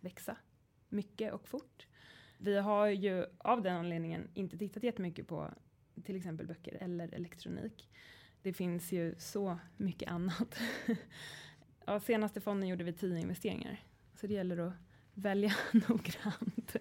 växa 0.00 0.36
mycket 0.88 1.32
och 1.32 1.48
fort. 1.48 1.86
Vi 2.38 2.58
har 2.58 2.86
ju 2.86 3.26
av 3.38 3.62
den 3.62 3.76
anledningen 3.76 4.28
inte 4.34 4.58
tittat 4.58 4.82
jättemycket 4.82 5.28
på 5.28 5.50
till 6.04 6.16
exempel 6.16 6.46
böcker 6.46 6.76
eller 6.80 7.14
elektronik. 7.14 7.88
Det 8.42 8.52
finns 8.52 8.92
ju 8.92 9.14
så 9.18 9.58
mycket 9.76 10.10
annat. 10.10 10.60
ja, 11.86 12.00
senaste 12.00 12.40
fonden 12.40 12.68
gjorde 12.68 12.84
vi 12.84 12.92
tio 12.92 13.20
investeringar. 13.20 13.80
Så 14.14 14.26
det 14.26 14.34
gäller 14.34 14.58
att 14.58 14.72
välja 15.14 15.52
noggrant. 15.72 16.76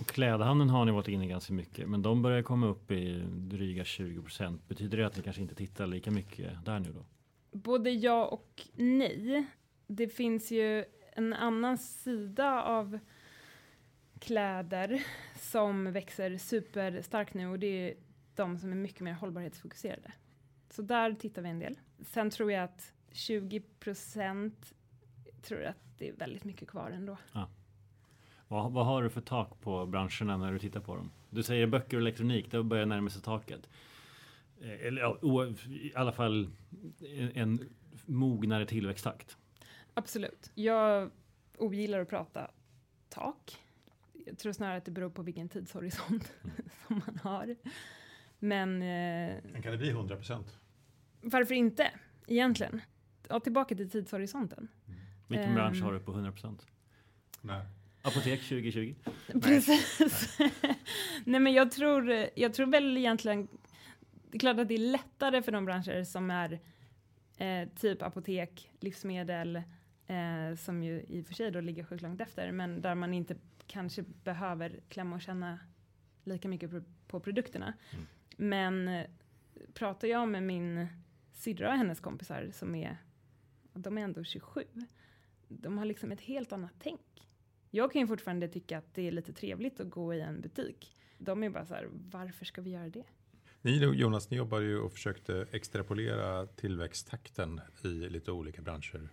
Och 0.00 0.06
klädhandeln 0.06 0.70
har 0.70 0.84
ni 0.84 0.92
varit 0.92 1.08
inne 1.08 1.26
ganska 1.26 1.52
mycket, 1.52 1.88
men 1.88 2.02
de 2.02 2.22
börjar 2.22 2.42
komma 2.42 2.66
upp 2.66 2.90
i 2.90 3.22
dryga 3.28 3.84
20 3.84 4.22
procent. 4.22 4.68
Betyder 4.68 4.98
det 4.98 5.06
att 5.06 5.16
ni 5.16 5.22
kanske 5.22 5.42
inte 5.42 5.54
tittar 5.54 5.86
lika 5.86 6.10
mycket 6.10 6.64
där 6.64 6.78
nu 6.78 6.92
då? 6.92 7.04
Både 7.62 7.90
ja 7.90 8.26
och 8.26 8.62
nej. 8.74 9.46
Det 9.86 10.08
finns 10.08 10.50
ju 10.50 10.84
en 11.12 11.32
annan 11.32 11.78
sida 11.78 12.62
av 12.62 12.98
kläder 14.18 15.02
som 15.36 15.92
växer 15.92 16.38
superstarkt 16.38 17.34
nu 17.34 17.46
och 17.46 17.58
det 17.58 17.66
är 17.66 17.94
de 18.34 18.58
som 18.58 18.72
är 18.72 18.76
mycket 18.76 19.00
mer 19.00 19.12
hållbarhetsfokuserade. 19.12 20.12
Så 20.70 20.82
där 20.82 21.12
tittar 21.12 21.42
vi 21.42 21.48
en 21.48 21.58
del. 21.58 21.78
Sen 22.00 22.30
tror 22.30 22.52
jag 22.52 22.64
att 22.64 22.92
20 23.12 23.60
procent 23.60 24.74
tror 25.42 25.60
jag 25.60 25.70
att 25.70 25.98
det 25.98 26.08
är 26.08 26.12
väldigt 26.12 26.44
mycket 26.44 26.68
kvar 26.68 26.90
ändå. 26.90 27.16
Ja. 27.32 27.48
Vad, 28.48 28.72
vad, 28.72 28.86
har 28.86 29.02
du 29.02 29.10
för 29.10 29.20
tak 29.20 29.60
på 29.60 29.86
branscherna 29.86 30.36
när 30.36 30.52
du 30.52 30.58
tittar 30.58 30.80
på 30.80 30.96
dem? 30.96 31.10
Du 31.30 31.42
säger 31.42 31.66
böcker 31.66 31.96
och 31.96 32.00
elektronik, 32.00 32.50
det 32.50 32.62
börjar 32.62 32.86
närma 32.86 33.10
sig 33.10 33.22
taket. 33.22 33.68
Eh, 34.60 34.86
eller 34.86 35.00
ja, 35.02 35.46
i 35.68 35.92
alla 35.94 36.12
fall 36.12 36.50
en, 37.00 37.30
en 37.34 37.68
mognare 38.06 38.66
tillväxttakt. 38.66 39.36
Absolut. 39.94 40.50
Jag 40.54 41.10
ogillar 41.58 42.00
att 42.00 42.08
prata 42.08 42.50
tak. 43.08 43.56
Jag 44.26 44.38
tror 44.38 44.52
snarare 44.52 44.76
att 44.76 44.84
det 44.84 44.90
beror 44.90 45.10
på 45.10 45.22
vilken 45.22 45.48
tidshorisont 45.48 46.32
mm. 46.44 46.56
som 46.86 47.02
man 47.06 47.18
har. 47.22 47.56
Men... 48.38 48.82
Eh, 48.82 49.62
kan 49.62 49.72
det 49.72 49.78
bli 49.78 49.90
100 49.90 50.16
procent? 50.16 50.58
Varför 51.20 51.54
inte 51.54 51.90
egentligen? 52.26 52.80
Ja, 53.28 53.40
tillbaka 53.40 53.74
till 53.74 53.90
tidshorisonten. 53.90 54.68
Mm. 54.86 55.00
Vilken 55.28 55.48
um, 55.48 55.54
bransch 55.54 55.82
har 55.82 55.92
du 55.92 56.00
på 56.00 56.12
100 56.12 56.32
procent? 56.32 56.66
Apotek 58.02 58.40
2020? 58.40 58.94
Precis. 59.42 60.36
Nej. 60.38 60.52
Nej. 61.24 61.40
men 61.40 61.52
jag 61.52 61.70
tror, 61.70 62.28
jag 62.34 62.54
tror 62.54 62.66
väl 62.66 62.96
egentligen, 62.96 63.48
det 64.30 64.36
är 64.36 64.38
klart 64.38 64.58
att 64.58 64.68
det 64.68 64.74
är 64.74 64.78
lättare 64.92 65.42
för 65.42 65.52
de 65.52 65.64
branscher 65.64 66.04
som 66.04 66.30
är 66.30 66.60
eh, 67.36 67.68
typ 67.68 68.02
apotek, 68.02 68.70
livsmedel, 68.80 69.56
eh, 70.06 70.56
som 70.56 70.82
ju 70.82 71.02
i 71.08 71.22
och 71.22 71.26
för 71.26 71.34
sig 71.34 71.50
då 71.50 71.60
ligger 71.60 71.84
sjukt 71.84 72.02
långt 72.02 72.20
efter, 72.20 72.52
men 72.52 72.80
där 72.80 72.94
man 72.94 73.14
inte 73.14 73.36
kanske 73.66 74.02
behöver 74.02 74.80
klämma 74.88 75.16
och 75.16 75.22
känna 75.22 75.58
lika 76.24 76.48
mycket 76.48 76.70
på, 76.70 76.82
på 77.06 77.20
produkterna. 77.20 77.74
Mm. 77.90 78.06
Men 78.36 78.88
eh, 78.88 79.06
pratar 79.74 80.08
jag 80.08 80.28
med 80.28 80.42
min 80.42 80.86
syrra 81.32 81.70
och 81.70 81.78
hennes 81.78 82.00
kompisar 82.00 82.50
som 82.52 82.74
är, 82.74 82.96
de 83.72 83.98
är 83.98 84.02
ändå 84.02 84.24
27, 84.24 84.64
de 85.48 85.78
har 85.78 85.84
liksom 85.84 86.12
ett 86.12 86.20
helt 86.20 86.52
annat 86.52 86.74
tänk. 86.78 87.00
Jag 87.70 87.92
kan 87.92 88.00
ju 88.00 88.06
fortfarande 88.06 88.48
tycka 88.48 88.78
att 88.78 88.94
det 88.94 89.02
är 89.02 89.12
lite 89.12 89.32
trevligt 89.32 89.80
att 89.80 89.90
gå 89.90 90.14
i 90.14 90.20
en 90.20 90.40
butik. 90.40 90.96
De 91.18 91.42
är 91.42 91.50
bara 91.50 91.66
så 91.66 91.74
här, 91.74 91.88
varför 91.90 92.44
ska 92.44 92.62
vi 92.62 92.70
göra 92.70 92.88
det? 92.88 93.04
Ni 93.62 93.78
Jonas, 93.78 94.30
ni 94.30 94.36
jobbar 94.36 94.60
ju 94.60 94.78
och 94.78 94.92
försökte 94.92 95.46
extrapolera 95.52 96.46
tillväxttakten 96.46 97.60
i 97.82 97.88
lite 97.88 98.32
olika 98.32 98.62
branscher 98.62 99.08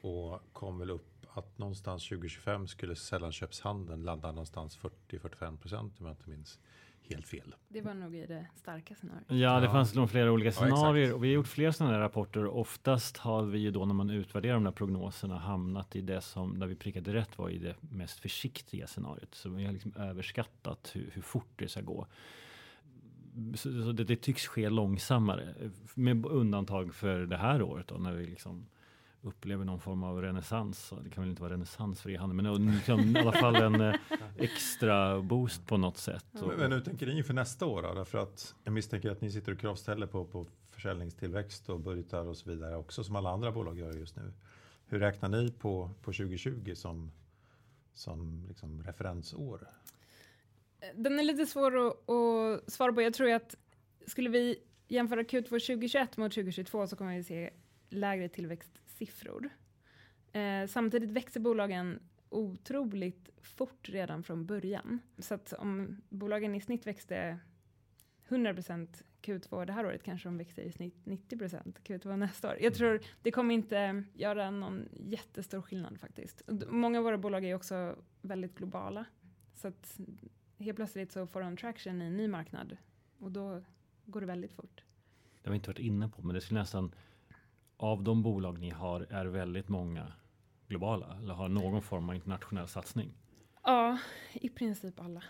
och 0.00 0.42
kom 0.52 0.78
väl 0.78 0.90
upp 0.90 1.26
att 1.34 1.58
någonstans 1.58 2.08
2025 2.08 2.68
skulle 2.68 2.96
sällanköpshandeln 2.96 4.02
landa 4.04 4.28
någonstans 4.28 4.78
40-45 5.08 5.56
procent 5.56 6.00
om 6.00 6.06
jag 6.06 6.12
inte 6.12 6.30
minns 6.30 6.58
helt 7.02 7.28
fel. 7.28 7.54
Det 7.68 7.80
var 7.80 7.94
nog 7.94 8.16
i 8.16 8.26
det 8.26 8.46
starka 8.54 8.94
scenariot. 8.94 9.24
Ja, 9.28 9.60
det 9.60 9.68
fanns 9.68 9.94
nog 9.94 10.10
flera 10.10 10.32
olika 10.32 10.52
scenarier 10.52 11.08
ja, 11.08 11.14
och 11.14 11.24
vi 11.24 11.28
har 11.28 11.34
gjort 11.34 11.46
flera 11.46 11.72
sådana 11.72 11.94
här 11.94 12.00
rapporter. 12.00 12.46
Oftast 12.46 13.16
har 13.16 13.42
vi 13.42 13.58
ju 13.58 13.70
då 13.70 13.84
när 13.84 13.94
man 13.94 14.10
utvärderar 14.10 14.54
de 14.54 14.64
här 14.64 14.72
prognoserna 14.72 15.38
hamnat 15.38 15.96
i 15.96 16.00
det 16.00 16.20
som 16.20 16.58
där 16.58 16.66
vi 16.66 16.74
prickade 16.74 17.14
rätt 17.14 17.38
var 17.38 17.50
i 17.50 17.58
det 17.58 17.74
mest 17.80 18.20
försiktiga 18.20 18.86
scenariot. 18.86 19.34
Så 19.34 19.48
vi 19.48 19.64
har 19.64 19.72
liksom 19.72 19.92
överskattat 19.96 20.90
hur, 20.94 21.10
hur 21.14 21.22
fort 21.22 21.52
det 21.56 21.68
ska 21.68 21.80
gå. 21.80 22.06
Så, 23.54 23.68
det, 23.68 24.04
det, 24.04 24.16
tycks 24.16 24.46
ske 24.46 24.70
långsammare 24.70 25.54
med 25.94 26.26
undantag 26.26 26.94
för 26.94 27.18
det 27.20 27.36
här 27.36 27.62
året 27.62 27.88
då 27.88 27.94
när 27.94 28.12
vi 28.12 28.26
liksom 28.26 28.66
upplever 29.22 29.64
någon 29.64 29.80
form 29.80 30.02
av 30.02 30.22
renässans. 30.22 30.92
Det 31.04 31.10
kan 31.10 31.22
väl 31.22 31.30
inte 31.30 31.42
vara 31.42 31.52
renässans 31.52 32.00
för 32.00 32.10
e-handel, 32.10 32.42
men 32.42 32.74
liksom, 32.74 33.16
i 33.16 33.18
alla 33.18 33.32
fall 33.32 33.56
en 33.56 33.80
eh, 33.80 33.94
extra 34.36 35.20
boost 35.20 35.66
på 35.66 35.76
något 35.76 35.96
sätt. 35.96 36.26
Men, 36.32 36.48
men 36.48 36.72
hur 36.72 36.80
tänker 36.80 37.06
ni 37.06 37.18
inför 37.18 37.34
nästa 37.34 37.66
år 37.66 37.82
då? 37.82 37.94
Därför 37.94 38.18
att 38.18 38.54
jag 38.64 38.72
misstänker 38.72 39.10
att 39.10 39.20
ni 39.20 39.30
sitter 39.30 39.52
och 39.52 39.58
kravställer 39.58 40.06
på, 40.06 40.24
på 40.24 40.46
försäljningstillväxt 40.70 41.68
och 41.68 41.80
budgetar 41.80 42.26
och 42.26 42.36
så 42.36 42.50
vidare 42.50 42.76
också 42.76 43.04
som 43.04 43.16
alla 43.16 43.30
andra 43.30 43.52
bolag 43.52 43.78
gör 43.78 43.92
just 43.92 44.16
nu. 44.16 44.32
Hur 44.86 44.98
räknar 44.98 45.28
ni 45.28 45.50
på, 45.50 45.90
på 46.02 46.12
2020 46.12 46.72
som, 46.74 47.12
som 47.94 48.44
liksom 48.48 48.82
referensår? 48.82 49.68
Den 50.94 51.18
är 51.18 51.22
lite 51.22 51.46
svår 51.46 51.88
att, 51.88 52.10
att 52.10 52.72
svara 52.72 52.92
på. 52.92 53.02
Jag 53.02 53.14
tror 53.14 53.30
att 53.30 53.56
skulle 54.06 54.30
vi 54.30 54.62
jämföra 54.88 55.22
Q2 55.22 55.44
2021 55.44 56.16
mot 56.16 56.32
2022 56.32 56.86
så 56.86 56.96
kommer 56.96 57.16
vi 57.16 57.24
se 57.24 57.50
lägre 57.90 58.28
tillväxt 58.28 58.80
siffror. 58.86 59.50
Eh, 60.32 60.66
samtidigt 60.66 61.10
växer 61.10 61.40
bolagen 61.40 62.00
otroligt 62.28 63.30
fort 63.42 63.88
redan 63.88 64.22
från 64.22 64.46
början. 64.46 64.98
Så 65.18 65.34
att 65.34 65.52
om 65.52 66.02
bolagen 66.08 66.54
i 66.54 66.60
snitt 66.60 66.86
växte 66.86 67.38
100% 68.28 69.02
Q2 69.22 69.66
det 69.66 69.72
här 69.72 69.86
året 69.86 70.02
kanske 70.02 70.28
de 70.28 70.38
växer 70.38 70.62
i 70.62 70.72
snitt 70.72 71.04
90% 71.04 71.74
Q2 71.84 72.16
nästa 72.16 72.48
år. 72.48 72.56
Jag 72.60 72.74
tror 72.74 73.00
det 73.22 73.30
kommer 73.30 73.54
inte 73.54 74.04
göra 74.14 74.50
någon 74.50 74.88
jättestor 75.06 75.62
skillnad 75.62 76.00
faktiskt. 76.00 76.42
Många 76.68 76.98
av 76.98 77.04
våra 77.04 77.18
bolag 77.18 77.44
är 77.44 77.54
också 77.54 77.96
väldigt 78.20 78.54
globala. 78.54 79.04
Så 79.54 79.68
att 79.68 80.00
helt 80.62 80.76
plötsligt 80.76 81.12
så 81.12 81.26
får 81.26 81.40
de 81.40 81.56
traction 81.56 82.02
i 82.02 82.04
en 82.04 82.16
ny 82.16 82.28
marknad 82.28 82.76
och 83.18 83.32
då 83.32 83.62
går 84.04 84.20
det 84.20 84.26
väldigt 84.26 84.52
fort. 84.52 84.84
Det 85.42 85.48
har 85.48 85.52
vi 85.52 85.56
inte 85.56 85.70
varit 85.70 85.78
inne 85.78 86.08
på, 86.08 86.22
men 86.22 86.34
det 86.34 86.40
skulle 86.40 86.60
nästan 86.60 86.94
av 87.76 88.02
de 88.02 88.22
bolag 88.22 88.58
ni 88.58 88.70
har 88.70 89.06
är 89.10 89.26
väldigt 89.26 89.68
många 89.68 90.12
globala 90.68 91.16
eller 91.18 91.34
har 91.34 91.48
någon 91.48 91.82
form 91.82 92.08
av 92.08 92.14
internationell 92.14 92.68
satsning? 92.68 93.14
Ja, 93.62 93.98
i 94.32 94.48
princip 94.48 95.00
alla. 95.00 95.22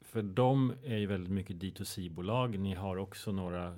För 0.00 0.22
de 0.22 0.74
är 0.84 0.96
ju 0.96 1.06
väldigt 1.06 1.32
mycket 1.32 1.56
D2C-bolag. 1.56 2.58
Ni 2.58 2.74
har 2.74 2.96
också 2.96 3.32
några 3.32 3.76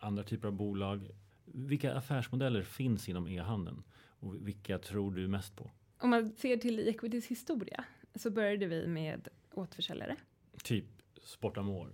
andra 0.00 0.22
typer 0.22 0.48
av 0.48 0.54
bolag. 0.54 1.10
Vilka 1.44 1.94
affärsmodeller 1.94 2.62
finns 2.62 3.08
inom 3.08 3.28
e-handeln 3.28 3.82
och 3.94 4.48
vilka 4.48 4.78
tror 4.78 5.14
du 5.14 5.28
mest 5.28 5.56
på? 5.56 5.70
Om 5.98 6.10
man 6.10 6.32
ser 6.36 6.56
till 6.56 6.88
Equities 6.88 7.26
historia 7.26 7.84
så 8.14 8.30
började 8.30 8.66
vi 8.66 8.86
med 8.86 9.28
återförsäljare. 9.54 10.16
Typ 10.62 10.84
Sportamore? 11.22 11.92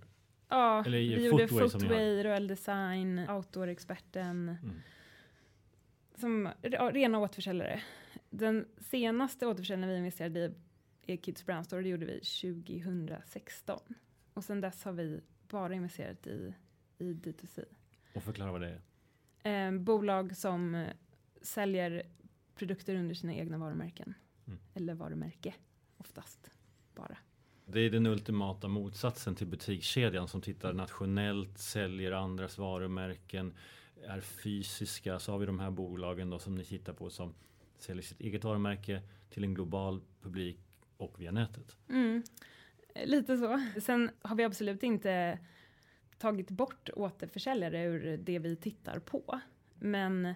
Ja, 0.49 0.83
Eller 0.85 0.97
vi 0.97 1.25
gjorde 1.25 1.47
Footwear, 1.47 2.23
Royal 2.23 2.47
Design, 2.47 3.19
Outdoor-experten. 3.29 4.57
Mm 4.63 4.81
som 6.19 6.49
rena 6.91 7.19
återförsäljare. 7.19 7.81
Den 8.29 8.67
senaste 8.77 9.47
återförsäljaren 9.47 9.89
vi 9.89 9.97
investerade 9.97 10.39
i 10.39 11.13
är 11.13 11.17
Kids 11.17 11.45
Brand 11.45 11.65
Store. 11.65 11.81
Det 11.81 11.89
gjorde 11.89 12.05
vi 12.05 12.19
2016. 12.19 13.79
Och 14.33 14.43
sen 14.43 14.61
dess 14.61 14.83
har 14.83 14.91
vi 14.91 15.21
bara 15.47 15.73
investerat 15.73 16.27
i, 16.27 16.53
i 16.97 17.13
D2C. 17.13 17.65
Och 18.15 18.23
förklara 18.23 18.51
vad 18.51 18.61
det 18.61 18.79
är. 19.43 19.67
Eh, 19.67 19.79
bolag 19.79 20.37
som 20.37 20.75
eh, 20.75 20.89
säljer 21.41 22.05
produkter 22.55 22.95
under 22.95 23.15
sina 23.15 23.33
egna 23.33 23.57
varumärken. 23.57 24.13
Mm. 24.47 24.59
Eller 24.73 24.93
varumärke 24.93 25.53
oftast 25.97 26.51
bara. 26.95 27.17
Det 27.71 27.79
är 27.79 27.89
den 27.89 28.05
ultimata 28.05 28.67
motsatsen 28.67 29.35
till 29.35 29.47
butikskedjan 29.47 30.27
som 30.27 30.41
tittar 30.41 30.73
nationellt, 30.73 31.57
säljer 31.57 32.11
andras 32.11 32.57
varumärken 32.57 33.53
är 34.07 34.21
fysiska 34.21 35.19
så 35.19 35.31
har 35.31 35.39
vi 35.39 35.45
de 35.45 35.59
här 35.59 35.71
bolagen 35.71 36.29
då 36.29 36.39
som 36.39 36.55
ni 36.55 36.65
tittar 36.65 36.93
på 36.93 37.09
som 37.09 37.33
säljer 37.77 38.03
sitt 38.03 38.21
eget 38.21 38.43
varumärke 38.43 39.01
till 39.29 39.43
en 39.43 39.53
global 39.53 40.01
publik 40.21 40.59
och 40.97 41.21
via 41.21 41.31
nätet. 41.31 41.75
Mm. 41.89 42.23
Lite 43.05 43.37
så. 43.37 43.61
Sen 43.81 44.09
har 44.21 44.35
vi 44.35 44.43
absolut 44.43 44.83
inte 44.83 45.39
tagit 46.17 46.49
bort 46.49 46.89
återförsäljare 46.95 47.83
ur 47.83 48.17
det 48.17 48.39
vi 48.39 48.55
tittar 48.55 48.99
på. 48.99 49.39
Men 49.73 50.35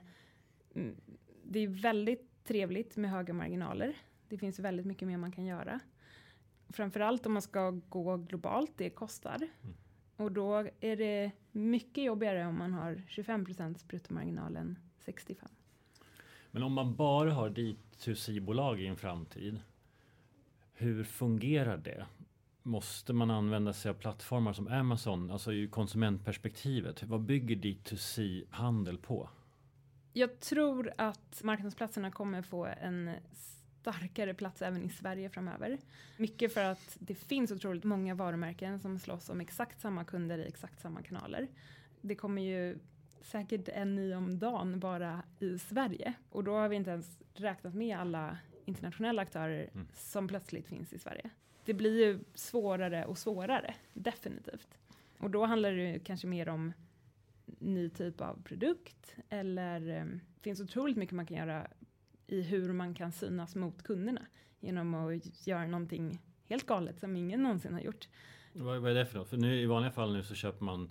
mm, 0.76 0.96
det 1.44 1.60
är 1.60 1.68
väldigt 1.68 2.44
trevligt 2.44 2.98
med 2.98 3.12
höga 3.12 3.34
marginaler. 3.34 3.96
Det 4.28 4.38
finns 4.38 4.60
väldigt 4.60 4.86
mycket 4.86 5.08
mer 5.08 5.18
man 5.18 5.32
kan 5.32 5.46
göra. 5.46 5.80
Framförallt 6.70 7.26
om 7.26 7.34
man 7.34 7.42
ska 7.42 7.70
gå 7.90 8.18
globalt, 8.18 8.72
det 8.76 8.90
kostar. 8.90 9.36
Mm. 9.36 9.76
Och 10.16 10.32
då 10.32 10.68
är 10.80 10.96
det 10.96 11.32
mycket 11.52 12.04
jobbigare 12.04 12.46
om 12.46 12.58
man 12.58 12.74
har 12.74 13.02
25 13.08 13.46
bruttomarginal 13.88 14.56
än 14.56 14.80
65. 15.00 15.50
Men 16.52 16.64
om 16.64 16.74
man 16.74 16.96
bara 16.96 17.34
har 17.34 17.50
D2C-bolag 17.50 18.82
i 18.82 18.88
en 18.88 18.96
framtid, 18.96 19.60
hur 20.74 21.04
fungerar 21.04 21.78
det? 21.78 22.06
måste 22.64 23.14
man 23.14 23.32
använda 23.32 23.74
sig 23.74 23.90
av 23.90 23.94
plattformar 23.94 24.54
som 24.54 24.68
Amazon, 24.68 25.32
alltså 25.32 25.54
i 25.54 25.68
konsumentperspektivet? 25.68 27.04
Vad 27.04 27.22
bygger 27.22 27.56
D2C-handel 27.56 28.98
på? 28.98 29.30
Jag 30.14 30.40
tror 30.40 30.94
att 30.98 31.42
marknadsplatserna 31.44 32.12
kommer 32.12 32.42
få 32.42 32.66
en 32.66 33.12
starkare 33.84 34.34
plats 34.34 34.62
även 34.62 34.84
i 34.84 34.90
Sverige 34.90 35.30
framöver. 35.30 35.78
Mycket 36.18 36.54
för 36.54 36.64
att 36.64 36.98
det 37.00 37.16
finns 37.16 37.52
otroligt 37.52 37.84
många 37.84 38.16
varumärken 38.16 38.80
som 38.80 39.00
slåss 39.00 39.30
om 39.30 39.42
exakt 39.42 39.82
samma 39.82 40.04
kunder 40.04 40.38
i 40.38 40.48
exakt 40.48 40.82
samma 40.82 41.02
kanaler. 41.02 41.48
Det 42.02 42.16
kommer 42.16 42.42
ju 42.42 42.78
säkert 43.22 43.70
en 43.70 43.96
ny 43.96 44.14
om 44.14 44.40
dagen 44.40 44.80
bara 44.80 45.24
i 45.40 45.60
Sverige 45.60 46.14
och 46.30 46.44
då 46.44 46.54
har 46.54 46.70
vi 46.70 46.76
inte 46.76 46.92
ens 46.92 47.20
räknat 47.34 47.74
med 47.74 47.98
alla 47.98 48.38
internationella 48.66 49.22
aktörer 49.22 49.70
mm. 49.74 49.88
som 49.94 50.28
plötsligt 50.28 50.68
finns 50.68 50.94
i 50.94 51.00
Sverige. 51.00 51.30
Det 51.66 51.74
blir 51.74 52.06
ju 52.06 52.20
svårare 52.34 53.06
och 53.06 53.18
svårare, 53.18 53.76
definitivt. 53.94 54.80
Och 55.18 55.30
då 55.30 55.46
handlar 55.46 55.72
det 55.72 55.92
ju 55.92 56.00
kanske 56.00 56.28
mer 56.28 56.50
om 56.50 56.74
ny 57.60 57.90
typ 57.90 58.22
av 58.22 58.42
produkt 58.44 59.16
eller 59.30 59.80
det 59.80 59.98
eh, 59.98 60.06
finns 60.42 60.60
otroligt 60.60 60.98
mycket 60.98 61.16
man 61.16 61.26
kan 61.26 61.38
göra 61.38 61.68
i 62.28 62.42
hur 62.42 62.74
man 62.74 62.94
kan 62.94 63.12
synas 63.12 63.56
mot 63.56 63.84
kunderna 63.84 64.26
genom 64.60 64.94
att 64.94 65.48
göra 65.48 65.68
någonting 65.68 66.20
helt 66.46 66.66
galet 66.66 67.00
som 67.00 67.16
ingen 67.16 67.44
någonsin 67.44 67.74
har 67.74 67.82
gjort. 67.82 68.08
Vad, 68.54 68.82
vad 68.82 68.92
är 68.92 68.96
det 68.96 69.06
för 69.06 69.18
något? 69.18 69.30
För 69.30 69.38
nu 69.38 69.62
i 69.62 69.66
vanliga 69.66 69.92
fall 69.92 70.14
nu 70.14 70.24
så 70.24 70.36
köper 70.36 70.66
man 70.66 70.90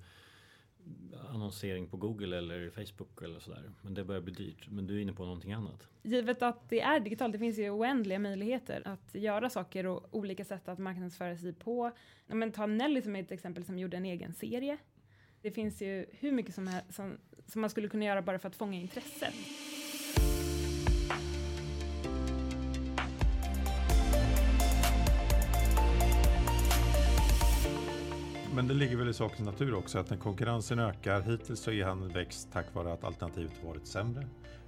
annonsering 1.29 1.87
på 1.87 1.97
Google 1.97 2.39
eller 2.39 2.71
Facebook 2.71 3.23
eller 3.23 3.41
sådär. 3.41 3.71
Men 3.83 3.95
det 3.95 4.05
börjar 4.05 4.21
bli 4.21 4.33
dyrt. 4.33 4.69
Men 4.69 4.87
du 4.87 4.97
är 4.97 5.03
inne 5.03 5.13
på 5.13 5.25
någonting 5.25 5.53
annat. 5.53 5.89
Givet 6.03 6.43
att 6.43 6.69
det 6.69 6.81
är 6.81 7.01
digitalt, 7.01 7.33
det 7.33 7.39
finns 7.39 7.59
ju 7.59 7.71
oändliga 7.71 8.19
möjligheter 8.19 8.83
att 8.85 9.15
göra 9.15 9.51
saker 9.51 9.87
och 9.87 10.09
olika 10.11 10.45
sätt 10.45 10.69
att 10.69 10.79
marknadsföra 10.79 11.37
sig 11.37 11.53
på. 11.53 11.93
Ja, 12.27 12.35
men 12.35 12.53
ta 12.53 12.67
Nelly 12.67 13.03
som 13.03 13.17
är 13.17 13.23
ett 13.23 13.33
exempel 13.33 13.65
som 13.65 13.79
gjorde 13.79 13.97
en 13.97 14.05
egen 14.05 14.35
serie. 14.35 14.79
Det 15.43 15.51
finns 15.51 15.83
ju 15.83 16.07
hur 16.11 16.33
mycket 16.33 16.55
som, 16.55 16.67
här, 16.67 16.83
som, 16.91 17.19
som 17.47 17.61
man 17.61 17.71
skulle 17.71 17.89
kunna 17.89 18.05
göra 18.05 18.23
bara 18.23 18.39
för 18.39 18.49
att 18.49 18.57
fånga 18.57 18.81
intresset. 18.81 19.35
Men 28.55 28.69
det 28.69 28.75
ligger 28.75 28.97
väl 28.97 29.09
i 29.09 29.15
sakens 29.15 29.47
natur 29.47 29.75
också 29.75 29.99
att 29.99 30.11
när 30.11 30.17
konkurrensen 30.17 30.79
ökar, 30.79 31.21
hittills 31.21 31.61
så 31.61 31.71
är 31.71 31.85
handeln 31.85 32.13
växt 32.13 32.53
tack 32.53 32.75
vare 32.75 32.93
att 32.93 33.05
alternativet 33.05 33.65
varit 33.65 33.87
sämre. 33.87 34.27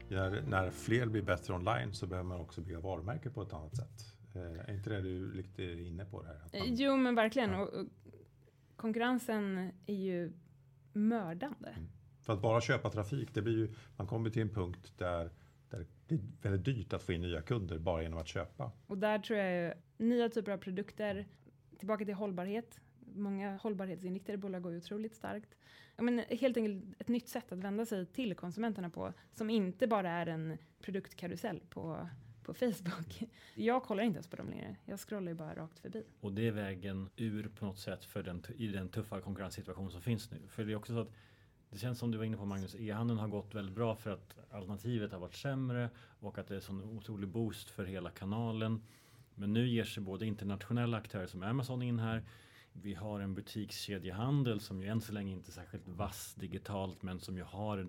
När, 0.08 0.42
när 0.48 0.70
fler 0.70 1.06
blir 1.06 1.22
bättre 1.22 1.54
online 1.54 1.92
så 1.92 2.06
behöver 2.06 2.28
man 2.28 2.40
också 2.40 2.60
bygga 2.60 2.80
varumärken 2.80 3.32
på 3.32 3.42
ett 3.42 3.52
annat 3.52 3.76
sätt. 3.76 4.16
Eh, 4.34 4.68
är 4.68 4.74
inte 4.74 4.90
det 4.90 5.00
du 5.00 5.32
lite 5.32 5.62
inne 5.62 6.04
på? 6.04 6.22
Där? 6.22 6.58
Man, 6.58 6.74
jo, 6.74 6.96
men 6.96 7.14
verkligen. 7.14 7.50
Ja. 7.50 7.62
Och, 7.62 7.74
och, 7.74 7.86
konkurrensen 8.76 9.72
är 9.86 9.94
ju 9.94 10.32
mördande. 10.92 11.68
Mm. 11.68 11.88
För 12.20 12.32
att 12.32 12.42
bara 12.42 12.60
köpa 12.60 12.90
trafik, 12.90 13.34
det 13.34 13.42
blir 13.42 13.56
ju, 13.58 13.74
man 13.96 14.06
kommer 14.06 14.30
till 14.30 14.42
en 14.42 14.54
punkt 14.54 14.92
där, 14.98 15.30
där 15.70 15.86
det 16.06 16.14
är 16.14 16.20
väldigt 16.42 16.64
dyrt 16.64 16.92
att 16.92 17.02
få 17.02 17.12
in 17.12 17.20
nya 17.20 17.42
kunder 17.42 17.78
bara 17.78 18.02
genom 18.02 18.18
att 18.18 18.28
köpa. 18.28 18.72
Och 18.86 18.98
där 18.98 19.18
tror 19.18 19.38
jag 19.38 19.52
ju 19.52 19.74
nya 20.06 20.28
typer 20.28 20.52
av 20.52 20.58
produkter, 20.58 21.26
tillbaka 21.78 22.04
till 22.04 22.14
hållbarhet, 22.14 22.80
många 23.14 23.56
hållbarhetsinriktade 23.56 24.38
bolag 24.38 24.62
går 24.62 24.72
ju 24.72 24.78
otroligt 24.78 25.14
starkt. 25.14 25.54
Ja, 25.96 26.02
men 26.02 26.18
helt 26.18 26.56
enkelt 26.56 27.00
ett 27.00 27.08
nytt 27.08 27.28
sätt 27.28 27.52
att 27.52 27.58
vända 27.58 27.86
sig 27.86 28.06
till 28.06 28.34
konsumenterna 28.34 28.90
på 28.90 29.12
som 29.32 29.50
inte 29.50 29.86
bara 29.86 30.10
är 30.10 30.26
en 30.26 30.58
produktkarusell 30.80 31.60
på 31.70 32.08
på 32.44 32.54
Facebook. 32.54 33.22
Jag 33.54 33.82
kollar 33.82 34.02
inte 34.02 34.16
ens 34.16 34.28
på 34.28 34.36
dem 34.36 34.48
längre. 34.50 34.76
Jag 34.84 35.00
scrollar 35.00 35.28
ju 35.28 35.34
bara 35.34 35.54
rakt 35.54 35.78
förbi. 35.78 36.04
Och 36.20 36.32
det 36.32 36.48
är 36.48 36.52
vägen 36.52 37.10
ur 37.16 37.48
på 37.48 37.64
något 37.64 37.78
sätt 37.78 38.04
för 38.04 38.22
den, 38.22 38.42
i 38.56 38.66
den 38.66 38.88
tuffa 38.88 39.20
konkurrenssituation 39.20 39.90
som 39.90 40.00
finns 40.00 40.30
nu. 40.30 40.38
För 40.48 40.64
det 40.64 40.72
är 40.72 40.76
också 40.76 40.92
så 40.92 41.00
att 41.00 41.12
det 41.70 41.78
känns 41.78 41.98
som 41.98 42.10
du 42.10 42.18
var 42.18 42.24
inne 42.24 42.36
på 42.36 42.44
Magnus, 42.44 42.74
e-handeln 42.78 43.18
har 43.18 43.28
gått 43.28 43.54
väldigt 43.54 43.74
bra 43.74 43.96
för 43.96 44.10
att 44.10 44.36
alternativet 44.50 45.12
har 45.12 45.18
varit 45.18 45.34
sämre 45.34 45.90
och 46.20 46.38
att 46.38 46.48
det 46.48 46.56
är 46.56 46.60
sån 46.60 46.82
otrolig 46.82 47.28
boost 47.28 47.70
för 47.70 47.84
hela 47.84 48.10
kanalen. 48.10 48.82
Men 49.34 49.52
nu 49.52 49.68
ger 49.68 49.84
sig 49.84 50.02
både 50.02 50.26
internationella 50.26 50.96
aktörer 50.96 51.26
som 51.26 51.42
Amazon 51.42 51.82
in 51.82 51.98
här 51.98 52.22
vi 52.82 52.94
har 52.94 53.20
en 53.20 53.34
butikskedjehandel 53.34 54.60
som 54.60 54.82
ju 54.82 54.88
än 54.88 55.00
så 55.00 55.12
länge 55.12 55.32
inte 55.32 55.50
är 55.50 55.52
särskilt 55.52 55.88
vass 55.88 56.34
digitalt 56.34 57.02
men 57.02 57.20
som 57.20 57.36
ju 57.36 57.42
har 57.42 57.88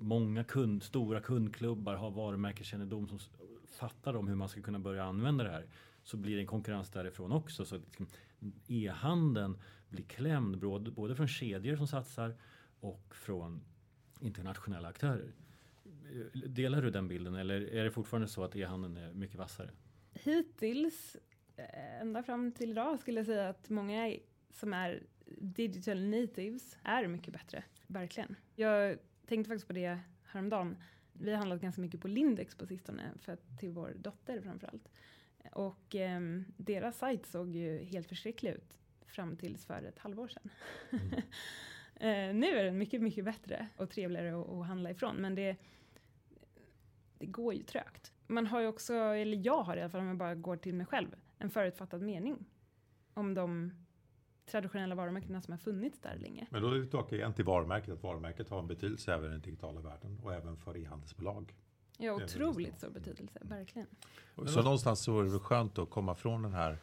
många 0.00 0.44
kund, 0.44 0.82
stora 0.82 1.20
kundklubbar, 1.20 1.94
har 1.94 2.10
varumärkeskännedom 2.10 3.08
som 3.08 3.18
fattar 3.66 4.16
om 4.16 4.28
hur 4.28 4.34
man 4.34 4.48
ska 4.48 4.62
kunna 4.62 4.78
börja 4.78 5.04
använda 5.04 5.44
det 5.44 5.50
här. 5.50 5.66
Så 6.02 6.16
blir 6.16 6.34
det 6.36 6.42
en 6.42 6.46
konkurrens 6.46 6.90
därifrån 6.90 7.32
också. 7.32 7.64
Så 7.64 7.76
liksom, 7.76 8.06
e-handeln 8.66 9.58
blir 9.88 10.04
klämd 10.04 10.58
både, 10.58 10.90
både 10.90 11.16
från 11.16 11.28
kedjor 11.28 11.76
som 11.76 11.86
satsar 11.86 12.36
och 12.80 13.14
från 13.14 13.60
internationella 14.20 14.88
aktörer. 14.88 15.32
Delar 16.32 16.82
du 16.82 16.90
den 16.90 17.08
bilden 17.08 17.34
eller 17.34 17.60
är 17.60 17.84
det 17.84 17.90
fortfarande 17.90 18.28
så 18.28 18.44
att 18.44 18.56
e-handeln 18.56 18.96
är 18.96 19.12
mycket 19.12 19.36
vassare? 19.36 19.70
Hittills 20.12 21.16
ända 22.00 22.22
fram 22.22 22.52
till 22.52 22.70
idag 22.70 22.98
skulle 22.98 23.20
jag 23.20 23.26
säga 23.26 23.48
att 23.48 23.70
många 23.70 24.16
som 24.50 24.72
är 24.72 25.02
digital 25.40 26.04
natives 26.04 26.76
är 26.82 27.06
mycket 27.06 27.32
bättre. 27.32 27.64
Verkligen. 27.86 28.36
Jag 28.54 28.98
tänkte 29.26 29.48
faktiskt 29.48 29.66
på 29.66 29.72
det 29.72 29.98
häromdagen. 30.24 30.76
Vi 31.12 31.30
har 31.30 31.38
handlat 31.38 31.60
ganska 31.60 31.80
mycket 31.80 32.00
på 32.00 32.08
Lindex 32.08 32.54
på 32.54 32.66
sistone 32.66 33.10
för 33.18 33.32
att, 33.32 33.58
till 33.60 33.70
vår 33.70 33.92
dotter 33.96 34.40
framförallt. 34.40 34.88
Och 35.52 35.94
eh, 35.94 36.20
deras 36.56 36.98
sajt 36.98 37.26
såg 37.26 37.50
ju 37.50 37.84
helt 37.84 38.08
förskräcklig 38.08 38.50
ut 38.50 38.78
fram 39.06 39.36
tills 39.36 39.66
för 39.66 39.82
ett 39.82 39.98
halvår 39.98 40.28
sedan. 40.28 40.50
Mm. 40.90 41.12
eh, 41.94 42.34
nu 42.34 42.58
är 42.58 42.64
den 42.64 42.78
mycket, 42.78 43.02
mycket 43.02 43.24
bättre 43.24 43.68
och 43.76 43.90
trevligare 43.90 44.40
att, 44.40 44.48
att 44.48 44.66
handla 44.66 44.90
ifrån. 44.90 45.16
Men 45.16 45.34
det, 45.34 45.56
det 47.18 47.26
går 47.26 47.54
ju 47.54 47.62
trögt. 47.62 48.12
Man 48.26 48.46
har 48.46 48.60
ju 48.60 48.66
också, 48.66 48.94
eller 48.94 49.46
jag 49.46 49.62
har 49.62 49.76
i 49.76 49.80
alla 49.80 49.90
fall 49.90 50.00
om 50.00 50.06
jag 50.06 50.16
bara 50.16 50.34
går 50.34 50.56
till 50.56 50.74
mig 50.74 50.86
själv, 50.86 51.16
en 51.38 51.50
förutfattad 51.50 52.02
mening 52.02 52.46
om 53.14 53.34
de 53.34 53.72
traditionella 54.46 54.94
varumärkena 54.94 55.42
som 55.42 55.52
har 55.52 55.58
funnits 55.58 56.00
där 56.00 56.16
länge. 56.16 56.46
Men 56.50 56.62
då 56.62 56.68
är 56.68 56.72
vi 56.72 56.80
tillbaka 56.80 57.16
igen 57.16 57.34
till 57.34 57.44
varumärket, 57.44 57.94
att 57.94 58.02
varumärket 58.02 58.48
har 58.48 58.58
en 58.58 58.66
betydelse 58.66 59.14
även 59.14 59.26
i 59.26 59.32
den 59.32 59.40
digitala 59.40 59.80
världen 59.80 60.20
och 60.22 60.34
även 60.34 60.56
för 60.56 60.76
e-handelsbolag. 60.76 61.54
Ja, 61.98 62.12
otroligt 62.12 62.78
stor 62.78 62.90
betydelse, 62.90 63.38
verkligen. 63.42 63.88
Så 64.46 64.62
någonstans 64.62 65.00
så 65.00 65.20
är 65.20 65.24
det 65.24 65.38
skönt 65.38 65.78
att 65.78 65.90
komma 65.90 66.14
från 66.14 66.42
den 66.42 66.52
här 66.52 66.78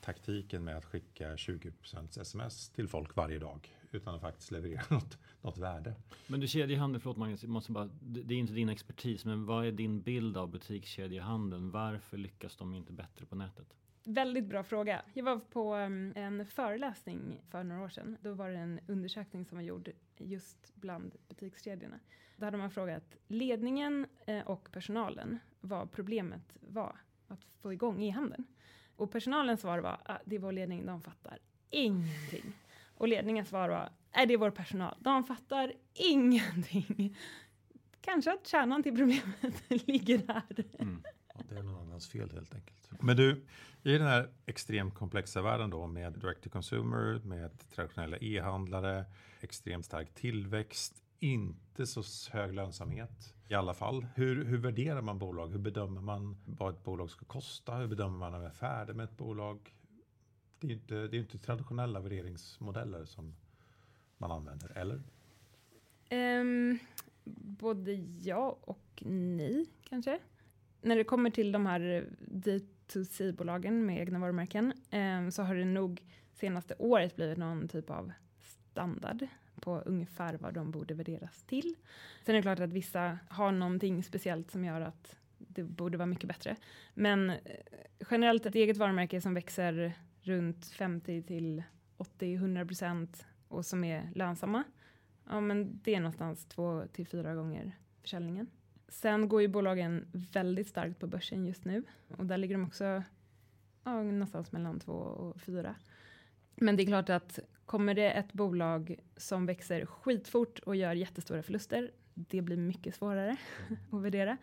taktiken 0.00 0.64
med 0.64 0.76
att 0.76 0.84
skicka 0.84 1.34
20% 1.34 2.20
sms 2.20 2.70
till 2.70 2.88
folk 2.88 3.16
varje 3.16 3.38
dag 3.38 3.76
utan 3.92 4.14
att 4.14 4.20
faktiskt 4.20 4.50
leverera 4.50 4.82
något, 4.94 5.18
något 5.42 5.58
värde. 5.58 5.94
Men 6.26 6.40
du 6.40 6.46
kedjehandel, 6.46 7.00
förlåt 7.00 7.16
Magnus, 7.16 7.44
måste 7.44 7.72
bara, 7.72 7.88
det 8.00 8.34
är 8.34 8.38
inte 8.38 8.52
din 8.52 8.68
expertis, 8.68 9.24
men 9.24 9.46
vad 9.46 9.66
är 9.66 9.72
din 9.72 10.02
bild 10.02 10.36
av 10.36 10.50
butikskedjehandeln? 10.50 11.70
Varför 11.70 12.16
lyckas 12.16 12.56
de 12.56 12.74
inte 12.74 12.92
bättre 12.92 13.26
på 13.26 13.36
nätet? 13.36 13.74
Väldigt 14.04 14.44
bra 14.44 14.62
fråga. 14.62 15.02
Jag 15.14 15.24
var 15.24 15.38
på 15.38 15.74
um, 15.76 16.12
en 16.16 16.46
föreläsning 16.46 17.40
för 17.50 17.64
några 17.64 17.82
år 17.82 17.88
sedan. 17.88 18.16
Då 18.20 18.32
var 18.32 18.48
det 18.48 18.58
en 18.58 18.80
undersökning 18.86 19.44
som 19.44 19.58
var 19.58 19.62
gjord 19.62 19.90
just 20.18 20.74
bland 20.74 21.14
butikskedjorna. 21.28 22.00
Då 22.36 22.44
hade 22.44 22.56
man 22.56 22.70
frågat 22.70 23.16
ledningen 23.28 24.06
eh, 24.26 24.46
och 24.46 24.72
personalen 24.72 25.38
vad 25.60 25.92
problemet 25.92 26.56
var 26.60 26.96
att 27.28 27.44
få 27.60 27.72
igång 27.72 28.02
e-handeln. 28.02 28.44
Och 28.96 29.10
personalens 29.10 29.60
svar 29.60 29.78
var 29.78 29.90
att 29.90 30.10
ah, 30.10 30.18
det 30.24 30.36
är 30.36 30.40
vår 30.40 30.52
ledning, 30.52 30.86
de 30.86 31.02
fattar 31.02 31.38
ingenting. 31.70 32.52
Och 32.96 33.08
ledningens 33.08 33.48
svar 33.48 33.68
var, 33.68 33.90
är 34.12 34.26
det 34.26 34.36
vår 34.36 34.50
personal, 34.50 34.96
de 35.00 35.24
fattar 35.24 35.72
ingenting. 35.94 37.16
Kanske 38.00 38.32
att 38.32 38.46
kärnan 38.46 38.82
till 38.82 38.96
problemet 38.96 39.62
ligger 39.86 40.18
där. 40.18 40.42
Mm. 40.78 41.02
Ja, 41.34 41.40
det 41.48 41.58
är 41.58 41.62
någon 41.62 41.80
annans 41.80 42.08
fel 42.08 42.30
helt 42.30 42.54
enkelt. 42.54 43.02
Men 43.02 43.16
du, 43.16 43.44
i 43.82 43.92
den 43.92 44.06
här 44.06 44.28
extremt 44.46 44.94
komplexa 44.94 45.42
världen 45.42 45.70
då 45.70 45.86
med 45.86 46.12
direct 46.12 46.42
to 46.42 46.50
consumer, 46.50 47.20
med 47.24 47.70
traditionella 47.74 48.16
e-handlare, 48.16 49.04
extremt 49.40 49.84
stark 49.84 50.14
tillväxt, 50.14 51.02
inte 51.18 51.86
så 51.86 52.02
hög 52.32 52.54
lönsamhet 52.54 53.34
i 53.48 53.54
alla 53.54 53.74
fall. 53.74 54.06
Hur, 54.14 54.44
hur 54.44 54.58
värderar 54.58 55.00
man 55.02 55.18
bolag? 55.18 55.48
Hur 55.48 55.58
bedömer 55.58 56.00
man 56.00 56.36
vad 56.44 56.74
ett 56.74 56.84
bolag 56.84 57.10
ska 57.10 57.24
kosta? 57.24 57.74
Hur 57.74 57.86
bedömer 57.86 58.18
man 58.18 58.34
om 58.34 58.40
man 58.40 58.50
är 58.50 58.54
färdig 58.54 58.96
med 58.96 59.04
ett 59.04 59.16
bolag? 59.16 59.72
Det 60.60 60.66
är 60.66 60.72
inte, 60.72 60.94
det 60.94 61.16
är 61.16 61.20
inte 61.20 61.38
traditionella 61.38 62.00
värderingsmodeller 62.00 63.04
som 63.04 63.34
man 64.18 64.30
använder, 64.30 64.78
eller? 64.78 65.02
Um, 66.40 66.78
både 67.58 67.92
ja 68.22 68.58
och 68.60 69.02
nej, 69.06 69.66
kanske. 69.88 70.18
När 70.80 70.96
det 70.96 71.04
kommer 71.04 71.30
till 71.30 71.52
de 71.52 71.66
här 71.66 72.06
D2C-bolagen 72.20 73.86
med 73.86 74.00
egna 74.00 74.18
varumärken 74.18 74.72
um, 74.92 75.32
så 75.32 75.42
har 75.42 75.54
det 75.54 75.64
nog 75.64 76.02
senaste 76.32 76.74
året 76.78 77.16
blivit 77.16 77.38
någon 77.38 77.68
typ 77.68 77.90
av 77.90 78.12
standard 78.38 79.26
på 79.60 79.80
ungefär 79.80 80.34
vad 80.34 80.54
de 80.54 80.70
borde 80.70 80.94
värderas 80.94 81.44
till. 81.44 81.74
Sen 82.24 82.34
är 82.34 82.38
det 82.38 82.42
klart 82.42 82.60
att 82.60 82.72
vissa 82.72 83.18
har 83.28 83.52
någonting 83.52 84.02
speciellt 84.02 84.50
som 84.50 84.64
gör 84.64 84.80
att 84.80 85.16
det 85.38 85.62
borde 85.62 85.98
vara 85.98 86.06
mycket 86.06 86.28
bättre. 86.28 86.56
Men 86.94 87.30
eh, 87.30 87.36
generellt 88.10 88.46
ett 88.46 88.54
eget 88.54 88.76
varumärke 88.76 89.20
som 89.20 89.34
växer 89.34 89.92
runt 90.26 90.66
50 90.66 91.22
till 91.22 91.62
80-100 91.98 92.66
procent 92.66 93.26
och 93.48 93.66
som 93.66 93.84
är 93.84 94.10
lönsamma. 94.14 94.64
Ja, 95.28 95.40
men 95.40 95.80
det 95.82 95.94
är 95.94 96.00
någonstans 96.00 96.44
två 96.44 96.84
till 96.92 97.06
fyra 97.06 97.34
gånger 97.34 97.72
försäljningen. 98.00 98.46
Sen 98.88 99.28
går 99.28 99.42
ju 99.42 99.48
bolagen 99.48 100.06
väldigt 100.32 100.68
starkt 100.68 100.98
på 100.98 101.06
börsen 101.06 101.46
just 101.46 101.64
nu 101.64 101.82
och 102.16 102.26
där 102.26 102.38
ligger 102.38 102.54
de 102.54 102.64
också 102.64 103.02
ja, 103.84 104.02
någonstans 104.02 104.52
mellan 104.52 104.80
två 104.80 104.92
och 104.92 105.40
fyra. 105.40 105.74
Men 106.54 106.76
det 106.76 106.82
är 106.82 106.86
klart 106.86 107.10
att 107.10 107.38
kommer 107.66 107.94
det 107.94 108.10
ett 108.10 108.32
bolag 108.32 108.96
som 109.16 109.46
växer 109.46 109.86
skitfort 109.86 110.58
och 110.58 110.76
gör 110.76 110.94
jättestora 110.94 111.42
förluster, 111.42 111.90
det 112.14 112.42
blir 112.42 112.56
mycket 112.56 112.94
svårare 112.94 113.36
att 113.92 114.02
värdera. 114.02 114.36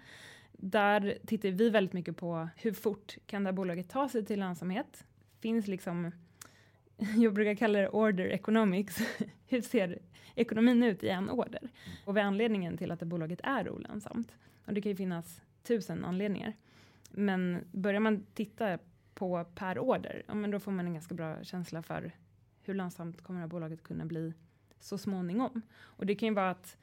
Där 0.52 1.18
tittar 1.28 1.50
vi 1.50 1.70
väldigt 1.70 1.94
mycket 1.94 2.18
på 2.18 2.50
hur 2.56 2.74
fort 2.74 3.18
kan 3.26 3.44
det 3.44 3.48
här 3.48 3.54
bolaget 3.54 3.90
ta 3.90 4.10
sig 4.10 4.26
till 4.26 4.40
lönsamhet? 4.40 5.06
Finns 5.44 5.68
liksom, 5.68 6.12
jag 7.18 7.34
brukar 7.34 7.56
kalla 7.56 7.80
det 7.80 7.90
order 7.90 8.26
economics. 8.26 9.02
hur 9.48 9.62
ser 9.62 10.00
ekonomin 10.36 10.84
ut 10.84 11.04
i 11.04 11.10
en 11.10 11.30
order? 11.30 11.70
Och 12.06 12.14
vad 12.14 12.18
är 12.24 12.28
anledningen 12.28 12.78
till 12.78 12.92
att 12.92 13.00
det 13.00 13.06
bolaget 13.06 13.40
är 13.44 13.70
olönsamt? 13.70 14.36
Och 14.66 14.74
det 14.74 14.82
kan 14.82 14.90
ju 14.90 14.96
finnas 14.96 15.42
tusen 15.64 16.06
anledningar. 16.06 16.54
Men 17.12 17.66
börjar 17.72 18.00
man 18.00 18.26
titta 18.34 18.80
på 19.14 19.46
per 19.56 19.80
order, 19.80 20.24
ja, 20.28 20.34
men 20.34 20.52
då 20.52 20.60
får 20.60 20.72
man 20.72 20.86
en 20.86 20.94
ganska 20.94 21.16
bra 21.16 21.44
känsla 21.44 21.82
för 21.82 22.12
hur 22.62 22.74
lönsamt 22.74 23.22
kommer 23.22 23.40
det 23.40 23.44
här 23.44 23.48
bolaget 23.48 23.84
kunna 23.84 24.06
bli 24.06 24.34
så 24.80 24.98
småningom. 24.98 25.62
Och 25.76 26.06
det 26.06 26.16
kan 26.16 26.30
ju 26.30 26.36
vara 26.36 26.50
att 26.50 26.78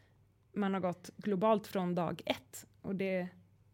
man 0.53 0.75
har 0.75 0.81
gått 0.81 1.11
globalt 1.17 1.67
från 1.67 1.95
dag 1.95 2.23
ett 2.27 2.67
och 2.83 2.95
det 2.95 3.29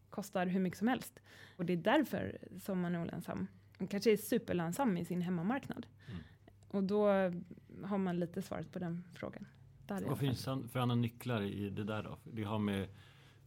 kostar 0.09 0.45
hur 0.45 0.59
mycket 0.59 0.79
som 0.79 0.87
helst. 0.87 1.19
Och 1.55 1.65
det 1.65 1.73
är 1.73 1.77
därför 1.77 2.37
som 2.59 2.81
man 2.81 2.95
är 2.95 3.01
olönsam. 3.01 3.47
Kanske 3.89 4.11
är 4.11 4.17
superlönsam 4.17 4.97
i 4.97 5.05
sin 5.05 5.21
hemmamarknad. 5.21 5.87
Mm. 6.07 6.19
Och 6.67 6.83
då 6.83 7.07
har 7.83 7.97
man 7.97 8.19
lite 8.19 8.41
svaret 8.41 8.71
på 8.71 8.79
den 8.79 9.03
frågan. 9.13 9.45
Där 9.87 10.01
Vad 10.01 10.19
finns 10.19 10.45
det 10.45 10.67
för 10.67 10.79
andra 10.79 10.95
nycklar 10.95 11.41
i 11.41 11.69
det 11.69 11.83
där 11.83 12.03
då? 12.03 12.17
Det 12.23 12.43
har 12.43 12.59
med 12.59 12.87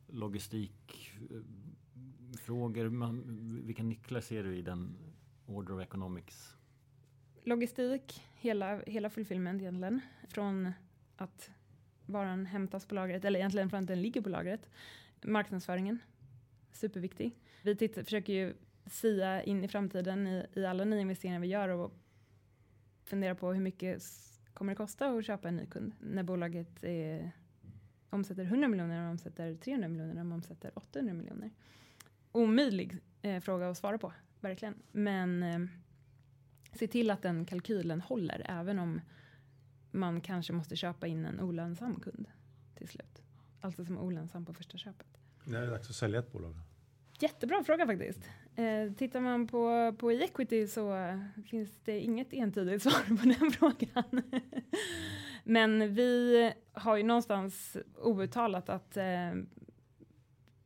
logistikfrågor, 0.06 2.88
man, 2.88 3.22
vilka 3.66 3.82
nycklar 3.82 4.20
ser 4.20 4.44
du 4.44 4.56
i 4.56 4.62
den 4.62 4.96
Order 5.46 5.74
of 5.74 5.82
Economics? 5.82 6.56
Logistik, 7.44 8.22
hela, 8.34 8.82
hela 8.86 9.10
fulfillment 9.10 9.62
egentligen. 9.62 10.00
Från 10.28 10.72
att 11.16 11.50
varan 12.06 12.46
hämtas 12.46 12.86
på 12.86 12.94
lagret, 12.94 13.24
eller 13.24 13.38
egentligen 13.38 13.70
från 13.70 13.80
att 13.80 13.86
den 13.86 14.02
ligger 14.02 14.20
på 14.20 14.28
lagret. 14.28 14.70
Marknadsföringen, 15.22 15.98
superviktig. 16.72 17.36
Vi 17.62 17.76
tittar, 17.76 18.02
försöker 18.02 18.32
ju 18.32 18.54
sia 18.92 19.42
in 19.42 19.64
i 19.64 19.68
framtiden 19.68 20.26
i, 20.26 20.46
i 20.54 20.64
alla 20.66 20.84
nyinvesteringar 20.84 21.40
vi 21.40 21.46
gör 21.46 21.68
och 21.68 21.92
fundera 23.04 23.34
på 23.34 23.52
hur 23.52 23.60
mycket 23.60 24.02
kommer 24.54 24.72
det 24.72 24.76
kosta 24.76 25.08
att 25.10 25.26
köpa 25.26 25.48
en 25.48 25.56
ny 25.56 25.66
kund 25.66 25.92
när 26.00 26.22
bolaget 26.22 26.84
är, 26.84 27.32
omsätter 28.10 28.44
100 28.44 28.68
miljoner, 28.68 29.04
och 29.04 29.10
omsätter 29.10 29.54
300 29.54 29.88
miljoner, 29.88 30.26
och 30.26 30.32
omsätter 30.32 30.78
800 30.78 31.14
miljoner. 31.14 31.50
Omöjlig 32.32 32.96
eh, 33.22 33.40
fråga 33.40 33.70
att 33.70 33.78
svara 33.78 33.98
på, 33.98 34.12
verkligen. 34.40 34.74
Men 34.92 35.42
eh, 35.42 35.60
se 36.72 36.86
till 36.86 37.10
att 37.10 37.22
den 37.22 37.44
kalkylen 37.44 38.00
håller, 38.00 38.46
även 38.48 38.78
om 38.78 39.00
man 39.90 40.20
kanske 40.20 40.52
måste 40.52 40.76
köpa 40.76 41.06
in 41.06 41.24
en 41.24 41.40
olönsam 41.40 42.00
kund 42.00 42.28
till 42.74 42.88
slut. 42.88 43.22
Alltså 43.60 43.84
som 43.84 43.96
är 43.96 44.00
olönsam 44.00 44.44
på 44.44 44.54
första 44.54 44.78
köpet. 44.78 45.06
När 45.44 45.62
är 45.62 45.66
det 45.66 45.72
dags 45.72 45.90
att 45.90 45.96
sälja 45.96 46.18
ett 46.18 46.32
bolag? 46.32 46.54
Jättebra 47.20 47.64
fråga 47.64 47.86
faktiskt. 47.86 48.20
Eh, 48.60 48.92
tittar 48.92 49.20
man 49.20 49.46
på, 49.46 49.94
på 49.98 50.12
equity 50.12 50.66
så 50.66 51.18
finns 51.46 51.80
det 51.84 52.00
inget 52.00 52.32
entydigt 52.32 52.82
svar 52.82 53.16
på 53.16 53.24
den 53.24 53.50
frågan. 53.50 54.22
Men 55.44 55.94
vi 55.94 56.52
har 56.72 56.96
ju 56.96 57.02
någonstans 57.02 57.76
outtalat 57.96 58.68
att 58.68 58.96
eh, 58.96 59.32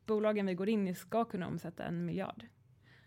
bolagen 0.07 0.47
vi 0.47 0.55
går 0.55 0.69
in 0.69 0.89
i 0.89 0.95
ska 0.95 1.25
kunna 1.25 1.47
omsätta 1.47 1.85
en 1.85 2.05
miljard. 2.05 2.47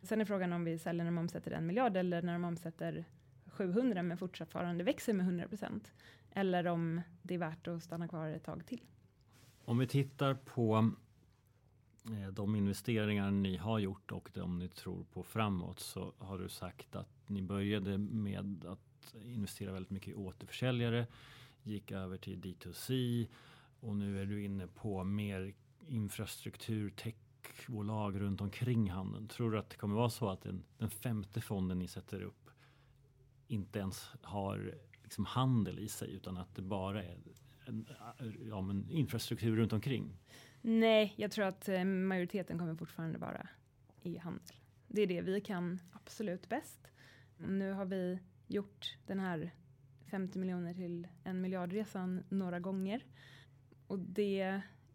Sen 0.01 0.21
är 0.21 0.25
frågan 0.25 0.53
om 0.53 0.63
vi 0.63 0.79
säljer 0.79 1.03
när 1.03 1.11
de 1.11 1.17
omsätter 1.17 1.51
en 1.51 1.67
miljard 1.67 1.97
eller 1.97 2.21
när 2.21 2.33
de 2.33 2.43
omsätter 2.43 3.05
700 3.45 4.03
men 4.03 4.17
fortfarande 4.17 4.83
växer 4.83 5.13
med 5.13 5.25
100 5.25 5.47
procent. 5.47 5.93
Eller 6.31 6.67
om 6.67 7.01
det 7.21 7.33
är 7.33 7.37
värt 7.37 7.67
att 7.67 7.83
stanna 7.83 8.07
kvar 8.07 8.27
ett 8.27 8.43
tag 8.43 8.65
till. 8.65 8.81
Om 9.65 9.77
vi 9.77 9.87
tittar 9.87 10.33
på 10.33 10.91
Eh, 12.11 12.27
de 12.27 12.55
investeringar 12.55 13.31
ni 13.31 13.57
har 13.57 13.79
gjort 13.79 14.11
och 14.11 14.29
de 14.33 14.59
ni 14.59 14.67
tror 14.67 15.03
på 15.03 15.23
framåt 15.23 15.79
så 15.79 16.13
har 16.17 16.39
du 16.39 16.49
sagt 16.49 16.95
att 16.95 17.29
ni 17.29 17.41
började 17.41 17.97
med 17.97 18.65
att 18.65 19.15
investera 19.21 19.71
väldigt 19.71 19.91
mycket 19.91 20.09
i 20.09 20.15
återförsäljare, 20.15 21.07
gick 21.63 21.91
över 21.91 22.17
till 22.17 22.41
D2C 22.41 23.27
och 23.79 23.95
nu 23.95 24.21
är 24.21 24.25
du 24.25 24.43
inne 24.43 24.67
på 24.67 25.03
mer 25.03 25.53
infrastruktur, 25.87 26.89
techbolag 26.89 28.21
runt 28.21 28.41
omkring 28.41 28.89
handeln. 28.89 29.27
Tror 29.27 29.51
du 29.51 29.59
att 29.59 29.69
det 29.69 29.75
kommer 29.77 29.95
vara 29.95 30.09
så 30.09 30.29
att 30.29 30.41
den, 30.41 30.63
den 30.77 30.89
femte 30.89 31.41
fonden 31.41 31.79
ni 31.79 31.87
sätter 31.87 32.21
upp 32.21 32.49
inte 33.47 33.79
ens 33.79 34.09
har 34.21 34.73
liksom 35.03 35.25
handel 35.25 35.79
i 35.79 35.87
sig 35.87 36.13
utan 36.13 36.37
att 36.37 36.55
det 36.55 36.61
bara 36.61 37.03
är 37.03 37.17
en, 37.65 37.87
ja, 38.49 38.61
men 38.61 38.89
infrastruktur 38.89 39.55
runt 39.55 39.73
omkring? 39.73 40.17
Nej, 40.69 41.13
jag 41.17 41.31
tror 41.31 41.45
att 41.45 41.69
eh, 41.69 41.83
majoriteten 41.83 42.59
kommer 42.59 42.75
fortfarande 42.75 43.17
vara 43.17 43.47
i 44.01 44.17
handel. 44.17 44.55
Det 44.87 45.01
är 45.01 45.07
det 45.07 45.21
vi 45.21 45.41
kan 45.41 45.79
absolut 45.93 46.49
bäst. 46.49 46.87
Nu 47.37 47.71
har 47.71 47.85
vi 47.85 48.19
gjort 48.47 48.97
den 49.05 49.19
här 49.19 49.51
50 50.05 50.39
miljoner 50.39 50.73
till 50.73 51.07
en 51.23 51.41
miljardresan 51.41 52.23
några 52.29 52.59
gånger 52.59 53.05
och 53.87 53.99
det 53.99 54.41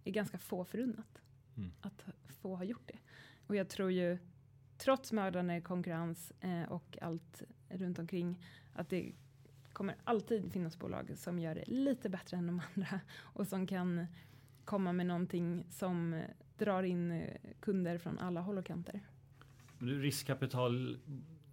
är 0.04 0.12
ganska 0.12 0.38
få 0.38 0.64
förunnat 0.64 1.22
mm. 1.56 1.72
att 1.80 2.04
få 2.40 2.56
ha 2.56 2.64
gjort 2.64 2.86
det. 2.86 2.98
Och 3.46 3.56
jag 3.56 3.68
tror 3.68 3.92
ju 3.92 4.18
trots 4.78 5.12
mördande 5.12 5.60
konkurrens 5.60 6.32
eh, 6.40 6.62
och 6.62 6.98
allt 7.00 7.42
runt 7.68 7.98
omkring 7.98 8.44
att 8.72 8.88
det 8.88 9.12
kommer 9.72 9.96
alltid 10.04 10.52
finnas 10.52 10.78
bolag 10.78 11.18
som 11.18 11.38
gör 11.38 11.54
det 11.54 11.64
lite 11.66 12.08
bättre 12.08 12.36
än 12.36 12.46
de 12.46 12.62
andra 12.74 13.00
och 13.18 13.46
som 13.46 13.66
kan 13.66 14.06
komma 14.64 14.92
med 14.92 15.06
någonting 15.06 15.64
som 15.70 16.22
drar 16.58 16.82
in 16.82 17.10
eh, 17.10 17.36
kunder 17.60 17.98
från 17.98 18.18
alla 18.18 18.40
håll 18.40 18.58
och 18.58 18.66
kanter. 18.66 19.00
Men 19.78 19.88
du, 19.88 20.02
riskkapital, 20.02 20.98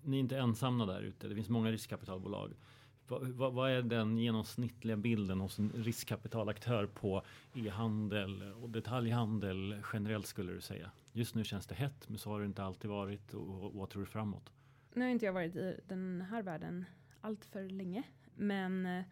ni 0.03 0.17
är 0.17 0.19
inte 0.19 0.37
ensamma 0.37 0.85
där 0.85 1.01
ute. 1.01 1.27
Det 1.27 1.35
finns 1.35 1.49
många 1.49 1.71
riskkapitalbolag. 1.71 2.53
Vad, 3.07 3.53
vad 3.53 3.71
är 3.71 3.81
den 3.81 4.17
genomsnittliga 4.17 4.97
bilden 4.97 5.39
hos 5.39 5.59
en 5.59 5.71
riskkapitalaktör 5.75 6.85
på 6.85 7.23
e-handel 7.53 8.53
och 8.53 8.69
detaljhandel 8.69 9.83
generellt 9.93 10.27
skulle 10.27 10.53
du 10.53 10.61
säga? 10.61 10.91
Just 11.11 11.35
nu 11.35 11.43
känns 11.43 11.67
det 11.67 11.75
hett, 11.75 12.09
men 12.09 12.17
så 12.17 12.29
har 12.29 12.39
det 12.39 12.45
inte 12.45 12.63
alltid 12.63 12.89
varit. 12.89 13.33
Och, 13.33 13.63
och 13.65 13.73
vad 13.73 13.89
tror 13.89 14.01
du 14.01 14.05
framåt? 14.05 14.53
Nu 14.93 15.01
har 15.01 15.11
inte 15.11 15.25
jag 15.25 15.33
varit 15.33 15.55
i 15.55 15.79
den 15.87 16.21
här 16.29 16.43
världen 16.43 16.85
allt 17.21 17.45
för 17.45 17.69
länge, 17.69 18.03
men 18.35 18.85
eh, 18.85 19.03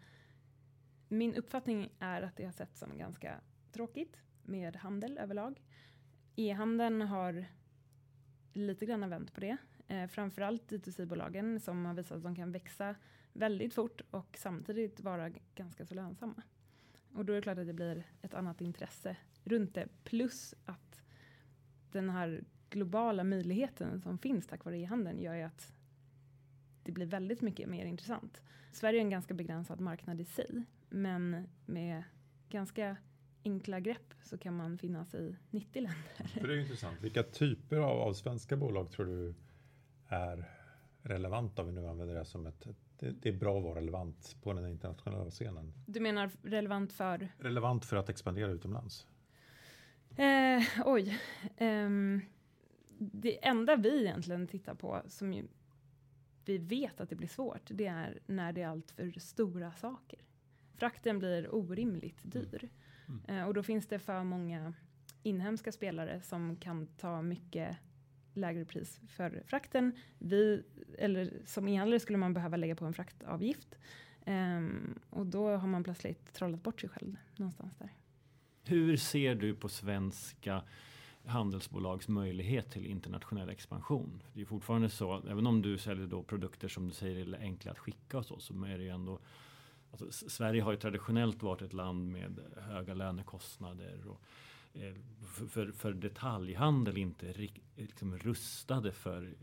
min 1.08 1.34
uppfattning 1.34 1.92
är 1.98 2.22
att 2.22 2.36
det 2.36 2.44
har 2.44 2.52
sett 2.52 2.76
som 2.76 2.98
ganska 2.98 3.40
tråkigt 3.78 4.16
med 4.42 4.76
handel 4.76 5.18
överlag. 5.18 5.62
E-handeln 6.36 7.00
har 7.00 7.44
lite 8.52 8.86
grann 8.86 9.10
vänt 9.10 9.34
på 9.34 9.40
det. 9.40 9.56
Eh, 9.88 10.06
framförallt 10.06 10.72
D2C-bolagen 10.72 11.60
som 11.60 11.84
har 11.86 11.94
visat 11.94 12.16
att 12.16 12.22
de 12.22 12.36
kan 12.36 12.52
växa 12.52 12.94
väldigt 13.32 13.74
fort 13.74 14.00
och 14.10 14.36
samtidigt 14.38 15.00
vara 15.00 15.30
ganska 15.54 15.86
så 15.86 15.94
lönsamma. 15.94 16.42
Och 17.14 17.24
då 17.24 17.32
är 17.32 17.36
det 17.36 17.42
klart 17.42 17.58
att 17.58 17.66
det 17.66 17.72
blir 17.72 18.04
ett 18.22 18.34
annat 18.34 18.60
intresse 18.60 19.16
runt 19.44 19.74
det. 19.74 19.88
Plus 20.04 20.54
att 20.64 21.02
den 21.92 22.10
här 22.10 22.44
globala 22.70 23.24
möjligheten 23.24 24.00
som 24.00 24.18
finns 24.18 24.46
tack 24.46 24.64
vare 24.64 24.78
e-handeln 24.78 25.18
gör 25.18 25.34
ju 25.34 25.42
att 25.42 25.72
det 26.82 26.92
blir 26.92 27.06
väldigt 27.06 27.40
mycket 27.40 27.68
mer 27.68 27.84
intressant. 27.84 28.42
Sverige 28.72 28.98
är 28.98 29.02
en 29.02 29.10
ganska 29.10 29.34
begränsad 29.34 29.80
marknad 29.80 30.20
i 30.20 30.24
sig, 30.24 30.64
men 30.88 31.48
med 31.66 32.02
ganska 32.48 32.96
enkla 33.44 33.80
grepp 33.80 34.14
så 34.22 34.38
kan 34.38 34.56
man 34.56 34.78
finnas 34.78 35.14
i 35.14 35.36
90 35.50 35.82
länder. 35.82 36.38
För 36.40 36.48
det 36.48 36.54
är 36.54 36.60
intressant. 36.60 37.00
Vilka 37.00 37.22
typer 37.22 37.76
av, 37.76 38.00
av 38.00 38.12
svenska 38.12 38.56
bolag 38.56 38.90
tror 38.90 39.06
du 39.06 39.34
är 40.08 40.44
relevanta, 41.02 41.62
om 41.62 41.68
vi 41.68 41.74
nu 41.74 41.88
använder 41.88 42.14
det 42.14 42.24
som 42.24 42.46
ett, 42.46 42.66
det, 42.98 43.10
det, 43.10 43.28
är 43.28 43.32
bra 43.32 43.58
att 43.58 43.64
vara 43.64 43.76
relevant 43.76 44.36
på 44.42 44.52
den 44.52 44.66
internationella 44.66 45.30
scenen. 45.30 45.72
Du 45.86 46.00
menar 46.00 46.30
relevant 46.42 46.92
för? 46.92 47.28
Relevant 47.38 47.84
för 47.84 47.96
att 47.96 48.08
expandera 48.08 48.50
utomlands. 48.50 49.06
Eh, 50.16 50.62
oj. 50.84 51.18
Um, 51.60 52.22
det 52.98 53.46
enda 53.46 53.76
vi 53.76 54.00
egentligen 54.00 54.46
tittar 54.46 54.74
på 54.74 55.02
som 55.06 55.32
ju, 55.32 55.46
vi 56.44 56.58
vet 56.58 57.00
att 57.00 57.10
det 57.10 57.16
blir 57.16 57.28
svårt, 57.28 57.62
det 57.70 57.86
är 57.86 58.18
när 58.26 58.52
det 58.52 58.62
är 58.62 58.68
allt 58.68 58.90
för 58.90 59.20
stora 59.20 59.72
saker. 59.72 60.18
Frakten 60.74 61.18
blir 61.18 61.54
orimligt 61.54 62.18
dyr. 62.22 62.68
Mm. 63.08 63.22
Eh, 63.28 63.46
och 63.46 63.54
då 63.54 63.62
finns 63.62 63.86
det 63.86 63.98
för 63.98 64.24
många 64.24 64.72
inhemska 65.22 65.72
spelare 65.72 66.20
som 66.20 66.56
kan 66.56 66.86
ta 66.86 67.22
mycket 67.22 67.76
lägre 68.34 68.64
pris 68.64 69.00
för 69.08 69.42
frakten. 69.46 69.92
Vi, 70.18 70.62
eller 70.98 71.32
som 71.44 71.68
e-handlare 71.68 72.00
skulle 72.00 72.18
man 72.18 72.34
behöva 72.34 72.56
lägga 72.56 72.76
på 72.76 72.84
en 72.84 72.92
fraktavgift. 72.92 73.78
Um, 74.26 74.98
och 75.10 75.26
då 75.26 75.56
har 75.56 75.68
man 75.68 75.84
plötsligt 75.84 76.32
trollat 76.32 76.62
bort 76.62 76.80
sig 76.80 76.90
själv 76.90 77.16
någonstans 77.36 77.76
där. 77.76 77.90
Hur 78.64 78.96
ser 78.96 79.34
du 79.34 79.54
på 79.54 79.68
svenska 79.68 80.62
handelsbolags 81.24 82.08
möjlighet 82.08 82.70
till 82.70 82.86
internationell 82.86 83.48
expansion? 83.48 84.22
Det 84.34 84.40
är 84.40 84.44
fortfarande 84.44 84.90
så, 84.90 85.22
även 85.28 85.46
om 85.46 85.62
du 85.62 85.78
säljer 85.78 86.06
då 86.06 86.22
produkter 86.22 86.68
som 86.68 86.88
du 86.88 86.94
säger 86.94 87.34
är 87.34 87.38
enkla 87.38 87.72
att 87.72 87.78
skicka 87.78 88.18
och 88.18 88.26
så, 88.26 88.40
så 88.40 88.64
är 88.64 88.78
det 88.78 88.84
ju 88.84 88.90
ändå 88.90 89.18
Alltså, 89.90 90.28
Sverige 90.30 90.62
har 90.62 90.72
ju 90.72 90.78
traditionellt 90.78 91.42
varit 91.42 91.62
ett 91.62 91.72
land 91.72 92.12
med 92.12 92.40
höga 92.56 92.94
lönekostnader 92.94 94.08
och 94.08 94.20
eh, 94.74 94.94
för, 95.48 95.72
för 95.72 95.92
detaljhandel 95.92 96.98
inte 96.98 97.34
liksom 97.76 98.18
rustade 98.18 98.92
för 98.92 99.34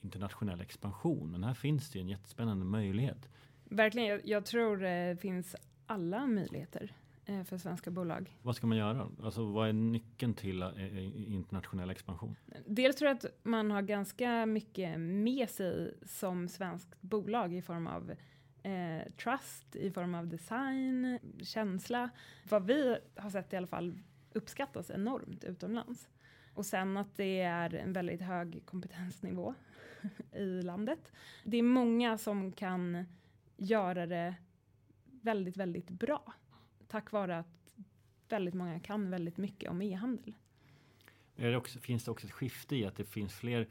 internationell 0.00 0.60
expansion. 0.60 1.30
Men 1.30 1.44
här 1.44 1.54
finns 1.54 1.90
det 1.90 2.00
en 2.00 2.08
jättespännande 2.08 2.64
möjlighet. 2.64 3.28
Verkligen, 3.64 4.08
jag, 4.08 4.20
jag 4.24 4.44
tror 4.44 4.76
det 4.76 5.16
finns 5.20 5.56
alla 5.86 6.26
möjligheter 6.26 6.92
eh, 7.24 7.44
för 7.44 7.58
svenska 7.58 7.90
bolag. 7.90 8.36
Vad 8.42 8.56
ska 8.56 8.66
man 8.66 8.78
göra? 8.78 9.08
Alltså, 9.22 9.44
vad 9.44 9.68
är 9.68 9.72
nyckeln 9.72 10.34
till 10.34 10.62
eh, 10.62 11.32
internationell 11.32 11.90
expansion? 11.90 12.36
Dels 12.66 12.96
tror 12.96 13.08
jag 13.08 13.16
att 13.16 13.24
man 13.42 13.70
har 13.70 13.82
ganska 13.82 14.46
mycket 14.46 15.00
med 15.00 15.50
sig 15.50 15.94
som 16.06 16.48
svenskt 16.48 17.00
bolag 17.00 17.54
i 17.54 17.62
form 17.62 17.86
av 17.86 18.12
eh, 18.62 19.12
trust, 19.12 19.76
i 19.76 19.90
form 19.90 20.14
av 20.14 20.26
design, 20.26 21.18
känsla. 21.42 22.10
Vad 22.48 22.66
vi 22.66 22.98
har 23.16 23.30
sett 23.30 23.52
i 23.52 23.56
alla 23.56 23.66
fall 23.66 23.98
uppskattas 24.32 24.90
enormt 24.90 25.44
utomlands. 25.44 26.08
Och 26.54 26.66
sen 26.66 26.96
att 26.96 27.16
det 27.16 27.40
är 27.40 27.74
en 27.74 27.92
väldigt 27.92 28.20
hög 28.20 28.62
kompetensnivå 28.64 29.54
i 30.32 30.62
landet. 30.62 31.12
Det 31.44 31.56
är 31.56 31.62
många 31.62 32.18
som 32.18 32.52
kan 32.52 33.04
göra 33.56 34.06
det 34.06 34.34
väldigt, 35.04 35.56
väldigt 35.56 35.90
bra. 35.90 36.32
Tack 36.88 37.12
vare 37.12 37.38
att 37.38 37.74
väldigt 38.28 38.54
många 38.54 38.80
kan 38.80 39.10
väldigt 39.10 39.36
mycket 39.36 39.70
om 39.70 39.82
e-handel. 39.82 40.34
Det 41.36 41.56
också, 41.56 41.78
finns 41.78 42.04
det 42.04 42.10
också 42.10 42.26
ett 42.26 42.32
skifte 42.32 42.76
i 42.76 42.86
att 42.86 42.96
det 42.96 43.04
finns 43.04 43.34
fler 43.34 43.68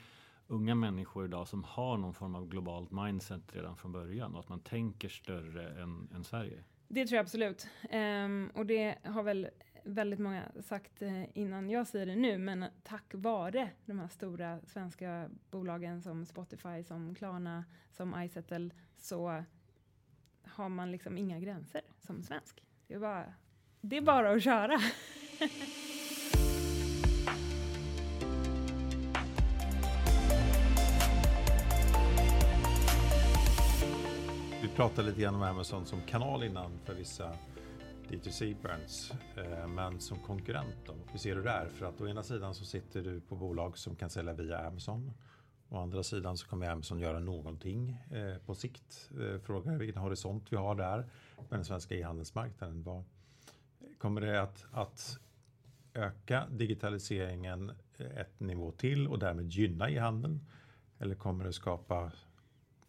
unga 0.51 0.75
människor 0.75 1.25
idag 1.25 1.47
som 1.47 1.63
har 1.63 1.97
någon 1.97 2.13
form 2.13 2.35
av 2.35 2.47
globalt 2.47 2.91
mindset 2.91 3.55
redan 3.55 3.77
från 3.77 3.91
början 3.91 4.33
och 4.33 4.39
att 4.39 4.49
man 4.49 4.59
tänker 4.59 5.09
större 5.09 5.81
än, 5.81 6.09
än 6.15 6.23
Sverige? 6.23 6.63
Det 6.87 7.05
tror 7.05 7.15
jag 7.15 7.23
absolut. 7.23 7.67
Um, 7.93 8.51
och 8.55 8.65
det 8.65 8.97
har 9.03 9.23
väl 9.23 9.49
väldigt 9.83 10.19
många 10.19 10.43
sagt 10.61 11.01
eh, 11.01 11.37
innan 11.37 11.69
jag 11.69 11.87
säger 11.87 12.05
det 12.05 12.15
nu, 12.15 12.37
men 12.37 12.65
tack 12.83 13.13
vare 13.13 13.69
de 13.85 13.99
här 13.99 14.07
stora 14.07 14.59
svenska 14.67 15.29
bolagen 15.51 16.01
som 16.01 16.25
Spotify, 16.25 16.83
som 16.83 17.15
Klarna, 17.15 17.65
som 17.91 18.23
iSettle 18.23 18.69
så 18.97 19.43
har 20.43 20.69
man 20.69 20.91
liksom 20.91 21.17
inga 21.17 21.39
gränser 21.39 21.81
som 21.99 22.23
svensk. 22.23 22.63
Det 22.87 22.93
är 22.93 22.99
bara, 22.99 23.33
det 23.81 23.97
är 23.97 24.01
bara 24.01 24.31
att 24.31 24.43
köra. 24.43 24.79
pratade 34.75 35.07
lite 35.07 35.21
grann 35.21 35.35
om 35.35 35.41
Amazon 35.43 35.85
som 35.85 36.01
kanal 36.01 36.43
innan 36.43 36.79
för 36.85 36.93
vissa 36.93 37.37
D2C-brands, 38.09 39.13
eh, 39.37 39.67
men 39.67 39.99
som 39.99 40.19
konkurrent 40.19 40.75
då? 40.85 40.93
Hur 41.11 41.19
ser 41.19 41.35
du 41.35 41.43
där? 41.43 41.69
För 41.69 41.85
att 41.85 42.01
å 42.01 42.07
ena 42.07 42.23
sidan 42.23 42.55
så 42.55 42.65
sitter 42.65 43.01
du 43.01 43.21
på 43.21 43.35
bolag 43.35 43.77
som 43.77 43.95
kan 43.95 44.09
sälja 44.09 44.33
via 44.33 44.67
Amazon. 44.67 45.13
Å 45.69 45.77
andra 45.77 46.03
sidan 46.03 46.37
så 46.37 46.47
kommer 46.47 46.69
Amazon 46.69 46.99
göra 46.99 47.19
någonting 47.19 47.97
eh, 48.11 48.37
på 48.45 48.55
sikt. 48.55 49.09
Eh, 49.19 49.39
Frågan 49.39 49.73
är 49.73 49.77
vilken 49.77 50.01
horisont 50.01 50.51
vi 50.51 50.57
har 50.57 50.75
där 50.75 50.97
med 51.37 51.59
den 51.59 51.65
svenska 51.65 51.95
e-handelsmarknaden. 51.95 52.83
Vad, 52.83 53.03
kommer 53.97 54.21
det 54.21 54.41
att, 54.41 54.65
att 54.71 55.19
öka 55.93 56.47
digitaliseringen 56.49 57.71
ett 58.17 58.39
nivå 58.39 58.71
till 58.71 59.07
och 59.07 59.19
därmed 59.19 59.51
gynna 59.51 59.89
e-handeln? 59.89 60.47
Eller 60.99 61.15
kommer 61.15 61.45
det 61.45 61.53
skapa 61.53 62.11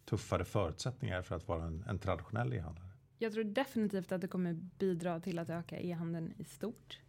tuffare 0.05 0.45
förutsättningar 0.45 1.21
för 1.21 1.35
att 1.35 1.47
vara 1.47 1.63
en, 1.63 1.83
en 1.87 1.99
traditionell 1.99 2.53
e-handlare? 2.53 2.87
Jag 3.17 3.33
tror 3.33 3.43
definitivt 3.43 4.11
att 4.11 4.21
det 4.21 4.27
kommer 4.27 4.53
bidra 4.53 5.19
till 5.19 5.39
att 5.39 5.49
öka 5.49 5.79
e-handeln 5.79 6.33
i 6.37 6.43
stort. 6.43 6.99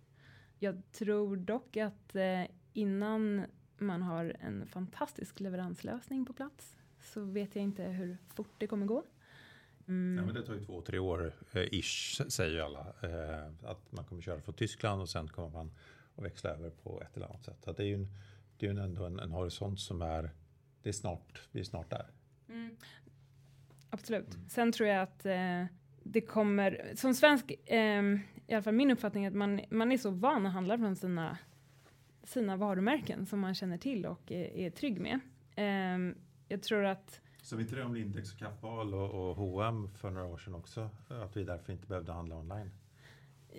Jag 0.58 0.82
tror 0.92 1.36
dock 1.36 1.76
att 1.76 2.16
eh, 2.16 2.42
innan 2.72 3.46
man 3.78 4.02
har 4.02 4.36
en 4.40 4.66
fantastisk 4.66 5.40
leveranslösning 5.40 6.26
på 6.26 6.32
plats 6.32 6.76
så 7.00 7.20
vet 7.20 7.56
jag 7.56 7.62
inte 7.62 7.82
hur 7.82 8.18
fort 8.34 8.54
det 8.58 8.66
kommer 8.66 8.86
gå. 8.86 9.04
Mm. 9.88 10.18
Ja, 10.18 10.24
men 10.26 10.34
det 10.34 10.46
tar 10.46 10.54
ju 10.54 10.64
två, 10.64 10.80
tre 10.80 10.98
år 10.98 11.32
eh, 11.52 11.62
ish 11.62 12.22
säger 12.28 12.54
ju 12.54 12.60
alla. 12.60 12.80
Eh, 13.02 13.70
att 13.70 13.92
man 13.92 14.04
kommer 14.04 14.22
köra 14.22 14.40
från 14.40 14.54
Tyskland 14.54 15.02
och 15.02 15.08
sen 15.08 15.28
kommer 15.28 15.48
man 15.48 15.70
att 16.16 16.24
växla 16.24 16.50
över 16.50 16.70
på 16.70 17.02
ett 17.02 17.16
eller 17.16 17.26
annat 17.26 17.44
sätt. 17.44 17.68
Att 17.68 17.76
det 17.76 17.82
är 17.82 17.86
ju, 17.86 17.94
en, 17.94 18.08
det 18.58 18.66
är 18.66 18.70
ändå 18.70 19.04
en, 19.04 19.18
en 19.18 19.30
horisont 19.30 19.80
som 19.80 20.02
är, 20.02 20.30
det 20.82 20.88
är 20.88 20.92
snart, 20.92 21.48
vi 21.52 21.60
är 21.60 21.64
snart 21.64 21.90
där. 21.90 22.06
Mm. 22.48 22.76
Absolut. 23.90 24.34
Mm. 24.34 24.48
Sen 24.48 24.72
tror 24.72 24.88
jag 24.88 25.02
att 25.02 25.26
eh, 25.26 25.64
det 26.02 26.20
kommer, 26.20 26.92
som 26.94 27.14
svensk, 27.14 27.50
eh, 27.66 28.02
i 28.46 28.54
alla 28.54 28.62
fall 28.62 28.74
min 28.74 28.90
uppfattning 28.90 29.24
är 29.24 29.28
att 29.28 29.36
man, 29.36 29.60
man 29.70 29.92
är 29.92 29.98
så 29.98 30.10
van 30.10 30.46
att 30.46 30.52
handla 30.52 30.78
från 30.78 30.96
sina, 30.96 31.38
sina 32.22 32.56
varumärken 32.56 33.26
som 33.26 33.40
man 33.40 33.54
känner 33.54 33.78
till 33.78 34.06
och 34.06 34.32
är, 34.32 34.56
är 34.56 34.70
trygg 34.70 35.00
med. 35.00 35.20
Eh, 35.56 36.14
jag 36.48 36.62
tror 36.62 36.84
att 36.84 37.20
så 37.44 37.56
vi 37.56 37.62
inte 37.62 37.74
det 37.74 37.84
om 37.84 37.94
Lindex 37.94 38.32
och 38.32 38.38
Kappahl 38.38 38.94
och, 38.94 39.30
och 39.30 39.36
H&M 39.36 39.88
för 39.94 40.10
några 40.10 40.26
år 40.26 40.38
sedan 40.38 40.54
också? 40.54 40.90
Att 41.08 41.36
vi 41.36 41.44
därför 41.44 41.72
inte 41.72 41.86
behövde 41.86 42.12
handla 42.12 42.36
online? 42.36 42.70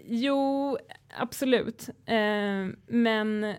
Jo, 0.06 0.78
absolut. 1.18 1.90
Eh, 2.06 2.68
men 2.88 3.56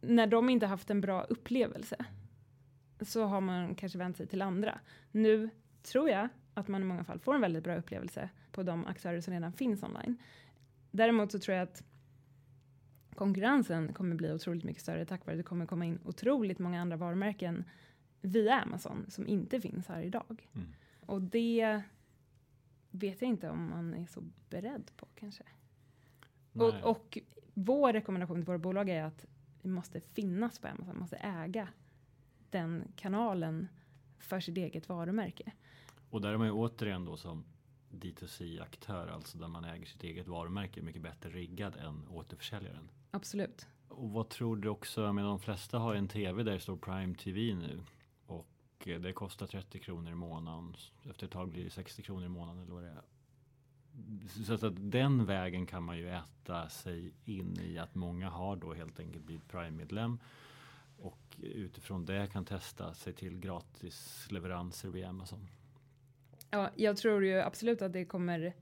när 0.00 0.26
de 0.26 0.50
inte 0.50 0.66
haft 0.66 0.90
en 0.90 1.00
bra 1.00 1.22
upplevelse 1.22 1.96
så 3.04 3.24
har 3.24 3.40
man 3.40 3.74
kanske 3.74 3.98
vänt 3.98 4.16
sig 4.16 4.26
till 4.26 4.42
andra. 4.42 4.80
Nu 5.10 5.50
tror 5.82 6.10
jag 6.10 6.28
att 6.54 6.68
man 6.68 6.82
i 6.82 6.84
många 6.84 7.04
fall 7.04 7.18
får 7.18 7.34
en 7.34 7.40
väldigt 7.40 7.64
bra 7.64 7.76
upplevelse 7.76 8.28
på 8.52 8.62
de 8.62 8.86
aktörer 8.86 9.20
som 9.20 9.32
redan 9.34 9.52
finns 9.52 9.82
online. 9.82 10.16
Däremot 10.90 11.32
så 11.32 11.38
tror 11.38 11.56
jag 11.56 11.62
att 11.62 11.84
konkurrensen 13.14 13.92
kommer 13.92 14.16
bli 14.16 14.32
otroligt 14.32 14.64
mycket 14.64 14.82
större 14.82 15.04
tack 15.04 15.26
vare 15.26 15.34
att 15.34 15.38
det 15.38 15.48
kommer 15.48 15.66
komma 15.66 15.84
in 15.84 15.98
otroligt 16.04 16.58
många 16.58 16.80
andra 16.80 16.96
varumärken 16.96 17.64
via 18.20 18.60
Amazon 18.60 19.06
som 19.08 19.26
inte 19.26 19.60
finns 19.60 19.88
här 19.88 20.02
idag. 20.02 20.48
Mm. 20.54 20.68
Och 21.00 21.22
det 21.22 21.82
vet 22.90 23.22
jag 23.22 23.28
inte 23.28 23.50
om 23.50 23.70
man 23.70 23.94
är 23.94 24.06
så 24.06 24.22
beredd 24.50 24.90
på 24.96 25.06
kanske. 25.14 25.44
Och, 26.52 26.74
och, 26.82 27.18
vår 27.54 27.92
rekommendation 27.92 28.36
till 28.36 28.46
våra 28.46 28.58
bolag 28.58 28.88
är 28.88 29.04
att 29.04 29.26
vi 29.62 29.68
måste 29.68 30.00
finnas 30.00 30.58
på 30.58 30.68
Amazon, 30.68 30.98
måste 30.98 31.16
äga 31.16 31.68
den 32.52 32.92
kanalen 32.96 33.68
för 34.18 34.40
sitt 34.40 34.56
eget 34.56 34.88
varumärke. 34.88 35.52
Och 36.10 36.20
där 36.20 36.32
är 36.32 36.36
man 36.36 36.46
ju 36.46 36.52
återigen 36.52 37.04
då 37.04 37.16
som 37.16 37.44
D2C-aktör, 37.90 39.08
alltså 39.08 39.38
där 39.38 39.48
man 39.48 39.64
äger 39.64 39.86
sitt 39.86 40.02
eget 40.02 40.28
varumärke, 40.28 40.82
mycket 40.82 41.02
bättre 41.02 41.30
riggad 41.30 41.76
än 41.76 42.08
återförsäljaren. 42.08 42.88
Absolut. 43.10 43.66
Och 43.88 44.10
vad 44.10 44.28
tror 44.28 44.56
du 44.56 44.68
också, 44.68 45.12
med 45.12 45.24
de 45.24 45.40
flesta 45.40 45.78
har 45.78 45.94
en 45.94 46.08
tv 46.08 46.42
där 46.42 46.52
det 46.52 46.60
står 46.60 46.76
Prime 46.76 47.14
TV 47.14 47.54
nu 47.54 47.80
och 48.26 48.48
det 48.84 49.12
kostar 49.12 49.46
30 49.46 49.78
kronor 49.78 50.12
i 50.12 50.14
månaden. 50.14 50.76
Efter 51.10 51.26
ett 51.26 51.32
tag 51.32 51.48
blir 51.48 51.64
det 51.64 51.70
60 51.70 52.02
kronor 52.02 52.24
i 52.24 52.28
månaden 52.28 52.62
eller 52.62 52.74
vad 52.74 52.82
det 52.82 52.88
är. 52.88 53.02
Så 54.44 54.66
att 54.66 54.74
den 54.76 55.24
vägen 55.26 55.66
kan 55.66 55.82
man 55.82 55.98
ju 55.98 56.08
äta 56.08 56.68
sig 56.68 57.12
in 57.24 57.60
i 57.60 57.78
att 57.78 57.94
många 57.94 58.30
har 58.30 58.56
då 58.56 58.74
helt 58.74 59.00
enkelt 59.00 59.24
blivit 59.24 59.48
Prime-medlem 59.48 60.18
och 61.02 61.36
utifrån 61.42 62.04
det 62.04 62.26
kan 62.32 62.44
testa 62.44 62.94
sig 62.94 63.12
till 63.12 63.38
gratis 63.38 64.26
leveranser 64.30 64.88
via 64.88 65.08
Amazon. 65.08 65.48
Ja, 66.50 66.70
jag 66.76 66.96
tror 66.96 67.24
ju 67.24 67.40
absolut 67.40 67.82
att 67.82 67.92
det 67.92 68.04
kommer, 68.04 68.52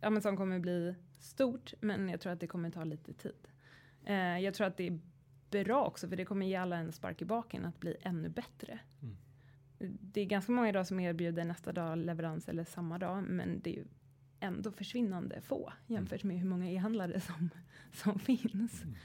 Amazon 0.00 0.36
kommer 0.36 0.58
bli 0.58 0.94
stort, 1.18 1.74
men 1.80 2.08
jag 2.08 2.20
tror 2.20 2.32
att 2.32 2.40
det 2.40 2.46
kommer 2.46 2.70
ta 2.70 2.84
lite 2.84 3.12
tid. 3.12 3.48
Eh, 4.04 4.38
jag 4.38 4.54
tror 4.54 4.66
att 4.66 4.76
det 4.76 4.86
är 5.50 5.64
bra 5.64 5.84
också, 5.84 6.08
för 6.08 6.16
det 6.16 6.24
kommer 6.24 6.46
ge 6.46 6.56
alla 6.56 6.76
en 6.76 6.92
spark 6.92 7.22
i 7.22 7.24
baken 7.24 7.64
att 7.64 7.80
bli 7.80 7.96
ännu 8.00 8.28
bättre. 8.28 8.78
Mm. 9.02 9.16
Det 10.00 10.20
är 10.20 10.24
ganska 10.24 10.52
många 10.52 10.68
idag 10.68 10.86
som 10.86 11.00
erbjuder 11.00 11.44
nästa 11.44 11.72
dag 11.72 11.98
leverans 11.98 12.48
eller 12.48 12.64
samma 12.64 12.98
dag, 12.98 13.22
men 13.22 13.60
det 13.60 13.70
är 13.70 13.74
ju 13.74 13.84
ändå 14.40 14.72
försvinnande 14.72 15.40
få 15.40 15.72
jämfört 15.86 16.24
med 16.24 16.38
hur 16.38 16.48
många 16.48 16.70
e-handlare 16.70 17.20
som, 17.20 17.50
som 17.92 18.18
finns. 18.18 18.82
Mm. 18.82 18.96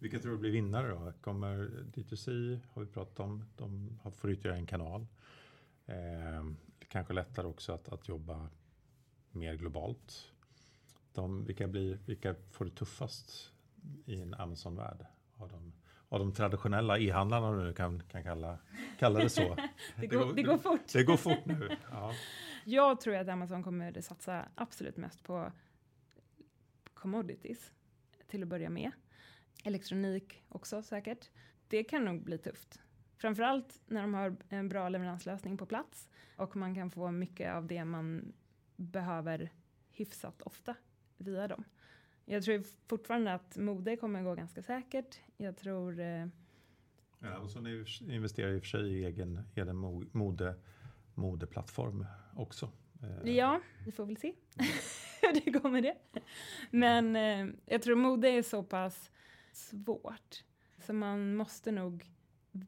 Vilka 0.00 0.18
tror 0.18 0.32
du 0.32 0.38
blir 0.38 0.50
vinnare 0.50 0.88
då? 0.88 1.12
Kommer 1.20 1.56
D2C, 1.94 2.58
har 2.72 2.82
vi 2.82 2.88
pratat 2.88 3.20
om, 3.20 3.44
de 3.56 3.98
får 4.16 4.30
utgöra 4.30 4.56
en 4.56 4.66
kanal. 4.66 5.06
Eh, 5.86 6.44
kanske 6.88 7.12
lättare 7.14 7.46
också 7.46 7.72
att, 7.72 7.88
att 7.88 8.08
jobba 8.08 8.48
mer 9.30 9.54
globalt. 9.54 10.32
De, 11.12 11.44
vilka, 11.44 11.68
blir, 11.68 11.98
vilka 12.06 12.34
får 12.50 12.64
det 12.64 12.70
tuffast 12.70 13.52
i 14.04 14.20
en 14.20 14.34
Amazon-värld? 14.34 15.06
av 16.10 16.18
de 16.18 16.32
traditionella 16.32 16.98
e-handlarna 16.98 17.48
om 17.48 17.64
du 17.64 17.74
kan, 17.74 18.02
kan 18.02 18.22
kalla, 18.22 18.58
kalla 18.98 19.20
det 19.20 19.30
så. 19.30 19.56
det, 19.96 20.06
går, 20.06 20.34
det 20.34 20.42
går 20.42 20.58
fort. 20.58 20.92
Det 20.92 21.04
går 21.04 21.16
fort 21.16 21.44
nu. 21.44 21.76
Ja. 21.90 22.12
Jag 22.64 23.00
tror 23.00 23.16
att 23.16 23.28
Amazon 23.28 23.62
kommer 23.62 24.00
satsa 24.00 24.48
absolut 24.54 24.96
mest 24.96 25.22
på 25.22 25.52
commodities 26.94 27.72
till 28.26 28.42
att 28.42 28.48
börja 28.48 28.70
med. 28.70 28.90
Elektronik 29.64 30.42
också 30.48 30.82
säkert. 30.82 31.30
Det 31.68 31.84
kan 31.84 32.04
nog 32.04 32.24
bli 32.24 32.38
tufft. 32.38 32.80
Framförallt 33.16 33.80
när 33.86 34.02
de 34.02 34.14
har 34.14 34.36
en 34.48 34.68
bra 34.68 34.88
leveranslösning 34.88 35.56
på 35.56 35.66
plats 35.66 36.08
och 36.36 36.56
man 36.56 36.74
kan 36.74 36.90
få 36.90 37.10
mycket 37.10 37.52
av 37.54 37.66
det 37.66 37.84
man 37.84 38.32
behöver 38.76 39.52
hyfsat 39.90 40.42
ofta 40.42 40.74
via 41.16 41.48
dem. 41.48 41.64
Jag 42.24 42.42
tror 42.42 42.64
fortfarande 42.86 43.34
att 43.34 43.56
mode 43.56 43.96
kommer 43.96 44.22
gå 44.22 44.34
ganska 44.34 44.62
säkert. 44.62 45.20
Jag 45.36 45.56
tror... 45.56 46.00
Eh... 46.00 46.26
Ja, 47.18 47.38
och 47.38 47.50
så 47.50 47.58
investerar 48.00 48.52
i 48.52 48.58
och 48.58 48.62
för 48.62 48.68
sig 48.68 48.92
i 48.92 49.04
egen, 49.04 49.40
egen 49.54 49.76
mode, 50.12 50.54
modeplattform 51.14 52.06
också. 52.36 52.70
Eh. 53.02 53.32
Ja, 53.32 53.60
vi 53.84 53.92
får 53.92 54.06
väl 54.06 54.16
se 54.16 54.34
hur 55.22 55.44
det 55.44 55.50
går 55.50 55.70
med 55.70 55.82
det. 55.82 55.96
Men 56.70 57.16
eh, 57.16 57.54
jag 57.66 57.82
tror 57.82 57.96
mode 57.96 58.28
är 58.28 58.42
så 58.42 58.62
pass 58.62 59.10
svårt 59.52 60.44
så 60.78 60.92
man 60.92 61.34
måste 61.34 61.72
nog 61.72 62.10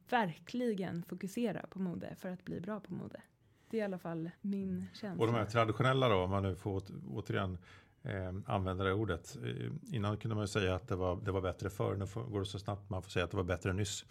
verkligen 0.08 1.02
fokusera 1.02 1.66
på 1.70 1.78
mode 1.78 2.14
för 2.18 2.28
att 2.28 2.44
bli 2.44 2.60
bra 2.60 2.80
på 2.80 2.94
mode. 2.94 3.22
Det 3.70 3.76
är 3.76 3.80
i 3.80 3.84
alla 3.84 3.98
fall 3.98 4.30
min 4.40 4.86
känsla. 4.94 5.24
Och 5.24 5.32
de 5.32 5.36
här 5.36 5.44
traditionella 5.44 6.08
då, 6.08 6.16
om 6.16 6.30
man 6.30 6.42
nu 6.42 6.56
får 6.56 6.82
återigen 7.10 7.58
eh, 8.02 8.34
använda 8.46 8.84
det 8.84 8.92
ordet. 8.92 9.36
Eh, 9.44 9.94
innan 9.94 10.16
kunde 10.16 10.34
man 10.34 10.44
ju 10.44 10.48
säga 10.48 10.74
att 10.74 10.88
det 10.88 10.96
var, 10.96 11.20
det 11.24 11.32
var 11.32 11.40
bättre 11.40 11.70
förr, 11.70 11.96
nu 11.96 12.06
får, 12.06 12.22
går 12.24 12.40
det 12.40 12.46
så 12.46 12.58
snabbt 12.58 12.90
man 12.90 13.02
får 13.02 13.10
säga 13.10 13.24
att 13.24 13.30
det 13.30 13.36
var 13.36 13.44
bättre 13.44 13.72
nyss. 13.72 14.04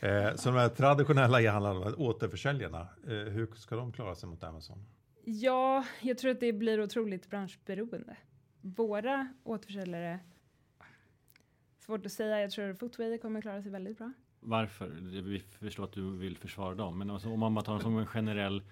Eh, 0.00 0.34
så 0.34 0.48
de 0.48 0.56
här 0.56 0.68
traditionella 0.68 1.42
e-handlarna, 1.42 1.96
återförsäljarna, 1.96 2.88
eh, 3.06 3.10
hur 3.10 3.54
ska 3.54 3.76
de 3.76 3.92
klara 3.92 4.14
sig 4.14 4.28
mot 4.28 4.44
Amazon? 4.44 4.84
Ja, 5.24 5.84
jag 6.00 6.18
tror 6.18 6.30
att 6.30 6.40
det 6.40 6.52
blir 6.52 6.82
otroligt 6.82 7.30
branschberoende. 7.30 8.16
Våra 8.60 9.28
återförsäljare, 9.44 10.20
svårt 11.86 12.06
att 12.06 12.12
säga, 12.12 12.40
jag 12.40 12.50
tror 12.50 12.70
att 12.70 12.78
Footway 12.78 13.18
kommer 13.18 13.40
klara 13.40 13.62
sig 13.62 13.70
väldigt 13.70 13.98
bra. 13.98 14.12
Varför? 14.40 14.88
Vi 15.22 15.40
förstår 15.40 15.84
att 15.84 15.92
du 15.92 16.16
vill 16.16 16.36
försvara 16.36 16.74
dem, 16.74 16.98
men 16.98 17.10
alltså, 17.10 17.28
om 17.28 17.52
man 17.52 17.64
tar 17.64 17.78
som 17.78 17.98
en 17.98 18.06
generell 18.06 18.62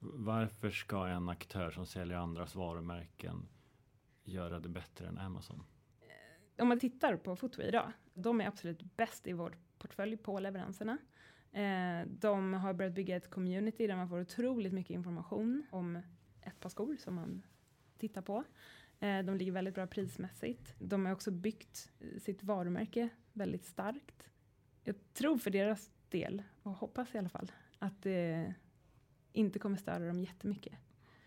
varför 0.00 0.70
ska 0.70 1.06
en 1.06 1.28
aktör 1.28 1.70
som 1.70 1.86
säljer 1.86 2.16
andras 2.16 2.54
varumärken 2.54 3.48
göra 4.24 4.60
det 4.60 4.68
bättre 4.68 5.08
än 5.08 5.18
Amazon? 5.18 5.62
Om 6.58 6.68
man 6.68 6.80
tittar 6.80 7.16
på 7.16 7.36
Footway 7.36 7.68
idag, 7.68 7.92
de 8.14 8.40
är 8.40 8.46
absolut 8.46 8.96
bäst 8.96 9.26
i 9.26 9.32
vår 9.32 9.56
portfölj 9.78 10.16
på 10.16 10.40
leveranserna. 10.40 10.98
Eh, 11.52 12.08
de 12.08 12.54
har 12.54 12.72
börjat 12.72 12.94
bygga 12.94 13.16
ett 13.16 13.30
community 13.30 13.86
där 13.86 13.96
man 13.96 14.08
får 14.08 14.20
otroligt 14.20 14.72
mycket 14.72 14.90
information 14.90 15.66
om 15.70 16.02
ett 16.42 16.60
par 16.60 16.68
skor 16.68 16.96
som 16.96 17.14
man 17.14 17.42
tittar 17.98 18.22
på. 18.22 18.44
Eh, 19.00 19.24
de 19.24 19.36
ligger 19.36 19.52
väldigt 19.52 19.74
bra 19.74 19.86
prismässigt. 19.86 20.74
De 20.78 21.06
har 21.06 21.12
också 21.12 21.30
byggt 21.30 21.90
eh, 22.00 22.20
sitt 22.20 22.42
varumärke 22.42 23.08
väldigt 23.32 23.64
starkt. 23.64 24.28
Jag 24.84 24.94
tror 25.12 25.38
för 25.38 25.50
deras 25.50 25.90
del, 26.08 26.42
och 26.62 26.72
hoppas 26.72 27.14
i 27.14 27.18
alla 27.18 27.28
fall, 27.28 27.52
att 27.78 28.02
det 28.02 28.54
inte 29.32 29.58
kommer 29.58 29.76
störa 29.76 30.06
dem 30.06 30.20
jättemycket. 30.20 30.72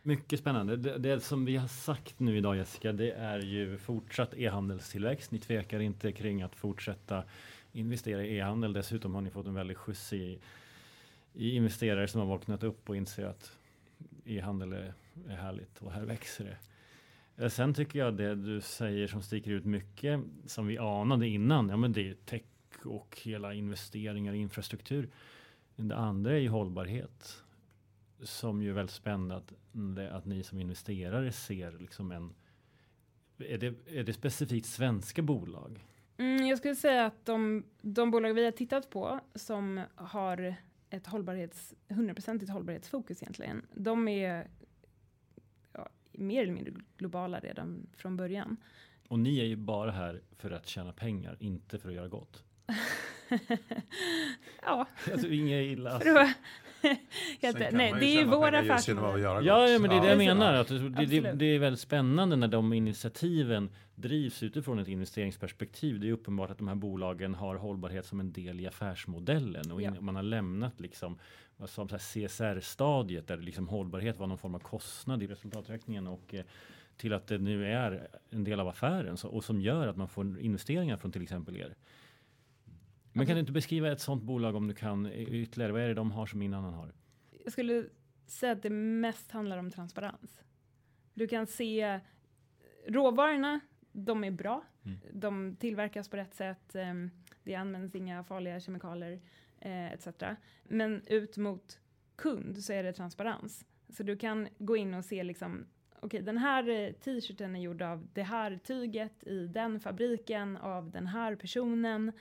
Mycket 0.04 0.40
spännande. 0.40 0.78
Det, 0.78 0.98
det, 0.98 1.20
som 1.20 1.46
vi 1.46 1.58
har 1.58 1.68
sagt 1.68 2.20
nu 2.20 2.38
idag 2.38 2.58
Jessica, 2.58 2.92
det 2.92 3.12
är 3.12 3.40
ju 3.40 3.78
fortsatt 3.78 4.34
e-handelstillväxt. 4.34 5.32
Ni 5.32 5.40
tvekar 5.40 5.80
inte 5.80 6.12
kring 6.12 6.42
att 6.42 6.56
fortsätta 6.56 7.24
investera 7.72 8.26
i 8.26 8.38
e-handel. 8.38 8.74
Dessutom 8.74 9.16
har 9.16 9.22
ni 9.22 9.30
fått 9.30 9.46
en 9.46 9.54
väldig 9.54 9.78
skjuts 9.78 10.14
i, 10.14 10.40
i 11.34 11.56
investerare 11.56 12.08
som 12.08 12.22
har 12.22 12.28
vaknat 12.28 12.64
upp 12.64 12.90
och 12.90 12.96
inser 12.96 13.26
att 13.26 13.58
e-handel 14.26 14.74
är, 14.74 14.94
är 15.28 15.36
härligt 15.36 15.82
och 15.82 15.92
här 15.92 16.06
växer 16.06 16.44
det. 16.44 16.58
Eh, 17.38 17.50
sen 17.50 17.74
tycker 17.74 18.00
jag 18.00 18.18
det 18.18 18.36
du 18.36 18.62
säger 18.62 19.08
som 19.08 19.22
sticker 19.22 19.52
ut 19.52 19.66
mycket 19.66 20.20
som 20.46 20.68
vi 20.68 20.78
anade 20.78 21.28
innan. 21.28 21.70
Ja, 21.70 21.78
men 21.78 21.92
det 21.92 22.10
är 22.10 22.14
tech 22.14 22.44
och 22.86 23.20
hela 23.24 23.54
investeringar 23.54 24.34
i 24.34 24.38
infrastruktur. 24.38 25.10
Det 25.76 25.96
andra 25.96 26.32
är 26.32 26.40
ju 26.40 26.50
hållbarhet 26.50 27.44
som 28.24 28.62
ju 28.62 28.70
är 28.70 28.74
väldigt 28.74 28.96
spännande 28.96 30.12
att 30.12 30.26
ni 30.26 30.44
som 30.44 30.60
investerare 30.60 31.32
ser 31.32 31.72
liksom 31.72 32.12
en 32.12 32.34
är 33.38 33.58
det, 33.58 33.74
är 33.86 34.04
det 34.04 34.14
specifikt 34.14 34.68
svenska 34.68 35.22
bolag? 35.22 35.86
Mm, 36.18 36.48
jag 36.48 36.58
skulle 36.58 36.76
säga 36.76 37.06
att 37.06 37.26
de, 37.26 37.64
de 37.82 38.12
bolag 38.12 38.34
vi 38.34 38.46
har 38.46 38.52
tittat 38.52 38.90
på 38.90 39.20
som 39.36 39.82
har 39.96 40.56
ett 40.90 41.08
hållbarhets, 41.08 41.74
100% 41.88 42.50
hållbarhetsfokus 42.50 43.22
egentligen, 43.22 43.66
de 43.76 44.08
är 44.08 44.48
mer 46.12 46.44
eller 46.44 46.54
mindre 46.54 46.74
globala 46.98 47.40
redan 47.40 47.88
från 47.96 48.18
början. 48.18 48.58
Och 49.08 49.20
ni 49.20 49.40
är 49.40 49.46
ju 49.46 49.56
bara 49.56 49.92
här 49.92 50.22
för 50.38 50.52
att 50.52 50.68
tjäna 50.68 50.94
pengar, 50.94 51.38
inte 51.40 51.80
för 51.80 51.90
att 51.90 51.96
göra 51.96 52.08
gott. 52.08 52.44
ja. 54.62 54.88
Alltså 55.12 55.28
inget 55.28 55.72
illa. 55.72 55.98
Helt, 55.98 56.38
nej, 57.72 57.94
det 58.00 58.06
är 58.06 58.20
ju 58.20 58.26
vår 58.26 58.54
affärsmodell. 58.56 59.22
Ja, 59.22 59.68
ja, 59.68 59.80
men 59.80 59.90
det 59.90 59.96
är 59.96 60.02
det 60.02 60.08
jag 60.08 60.18
menar. 60.18 60.54
Att 60.54 60.68
det, 60.68 61.06
det, 61.06 61.32
det, 61.32 61.46
är 61.46 61.60
väldigt 61.60 61.80
spännande 61.80 62.36
när 62.36 62.48
de 62.48 62.74
initiativen 62.74 63.70
drivs 63.96 64.44
utifrån 64.44 64.80
ett 64.80 64.88
investeringsperspektiv. 64.88 66.00
Det 66.00 66.08
är 66.08 66.12
uppenbart 66.12 66.50
att 66.50 66.58
de 66.58 66.68
här 66.68 66.76
bolagen 66.76 67.36
har 67.36 67.56
hållbarhet 67.56 68.06
som 68.06 68.20
en 68.20 68.32
del 68.32 68.60
i 68.60 68.68
affärsmodellen 68.68 69.72
och 69.72 69.82
ja. 69.82 69.92
man 70.00 70.16
har 70.16 70.24
lämnat 70.24 70.80
liksom 70.80 71.20
som 71.66 71.88
CSR-stadiet 71.88 73.28
där 73.28 73.38
liksom 73.38 73.68
hållbarhet 73.68 74.20
var 74.20 74.28
någon 74.28 74.38
form 74.38 74.56
av 74.56 74.60
kostnad 74.60 75.24
i 75.24 75.28
resultaträkningen 75.28 76.08
och 76.08 76.34
eh, 76.34 76.44
till 76.98 77.14
att 77.14 77.28
det 77.28 77.38
nu 77.38 77.68
är 77.68 78.08
en 78.30 78.44
del 78.44 78.60
av 78.60 78.68
affären 78.68 79.18
så, 79.18 79.30
och 79.30 79.44
som 79.44 79.62
gör 79.62 79.88
att 79.88 79.98
man 79.98 80.08
får 80.08 80.40
investeringar 80.40 80.98
från 80.98 81.12
till 81.12 81.24
exempel 81.24 81.58
er. 81.58 81.76
Men 83.14 83.26
kan 83.26 83.36
du 83.36 83.40
inte 83.40 83.52
beskriva 83.52 83.92
ett 83.92 84.02
sådant 84.02 84.24
bolag 84.24 84.56
om 84.56 84.68
du 84.68 84.74
kan 84.74 85.12
ytterligare? 85.14 85.72
Vad 85.72 85.82
är 85.82 85.88
det 85.88 85.94
de 85.94 86.12
har 86.12 86.26
som 86.26 86.42
ingen 86.42 86.54
annan 86.54 86.74
har? 86.74 86.94
Jag 87.44 87.52
skulle 87.54 87.86
säga 88.28 88.52
att 88.52 88.64
det 88.64 88.70
mest 88.70 89.32
handlar 89.32 89.58
om 89.58 89.72
transparens. 89.72 90.44
Du 91.14 91.28
kan 91.28 91.48
se 91.48 92.00
råvarorna, 92.88 93.60
de 93.92 94.24
är 94.24 94.32
bra. 94.32 94.64
Mm. 94.86 95.00
De 95.14 95.56
tillverkas 95.56 96.10
på 96.10 96.18
rätt 96.18 96.34
sätt. 96.34 96.76
Ehm, 96.76 97.12
det 97.44 97.56
används 97.56 97.96
inga 97.96 98.24
farliga 98.24 98.60
kemikalier 98.60 99.22
eh, 99.60 99.92
etc. 99.92 100.08
Men 100.64 101.02
ut 101.08 101.38
mot 101.38 101.80
kund 102.16 102.64
så 102.64 102.74
är 102.74 102.84
det 102.84 102.94
transparens. 102.94 103.66
Så 103.90 104.04
du 104.04 104.18
kan 104.18 104.48
gå 104.58 104.78
in 104.78 104.94
och 104.94 105.06
se 105.06 105.24
liksom 105.24 105.66
okej, 105.96 106.08
okay, 106.08 106.22
den 106.22 106.38
här 106.38 106.70
eh, 106.70 106.92
t-shirten 106.92 107.56
är 107.56 107.60
gjord 107.60 107.82
av 107.82 108.08
det 108.14 108.24
här 108.24 108.60
tyget 108.64 109.28
i 109.28 109.48
den 109.48 109.80
fabriken 109.80 110.58
av 110.58 110.92
den 110.92 111.08
här 111.08 111.36
personen. 111.36 112.12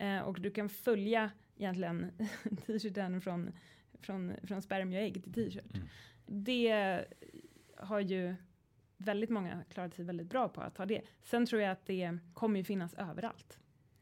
Eh, 0.00 0.20
och 0.20 0.40
du 0.40 0.50
kan 0.50 0.68
följa 0.68 1.30
egentligen 1.56 2.12
t-shirten 2.66 3.20
från, 3.20 3.52
från, 4.00 4.32
från 4.42 4.62
spermie 4.62 4.98
och 4.98 5.04
ägg 5.04 5.22
till 5.22 5.32
t-shirt. 5.32 5.74
Mm. 5.74 5.88
Det 6.26 7.04
har 7.76 8.00
ju 8.00 8.34
väldigt 8.96 9.30
många 9.30 9.64
klarat 9.70 9.94
sig 9.94 10.04
väldigt 10.04 10.26
bra 10.26 10.48
på 10.48 10.60
att 10.60 10.78
ha 10.78 10.86
det. 10.86 11.02
Sen 11.22 11.46
tror 11.46 11.62
jag 11.62 11.70
att 11.70 11.86
det 11.86 12.18
kommer 12.34 12.58
ju 12.58 12.64
finnas 12.64 12.94
överallt. 12.94 13.58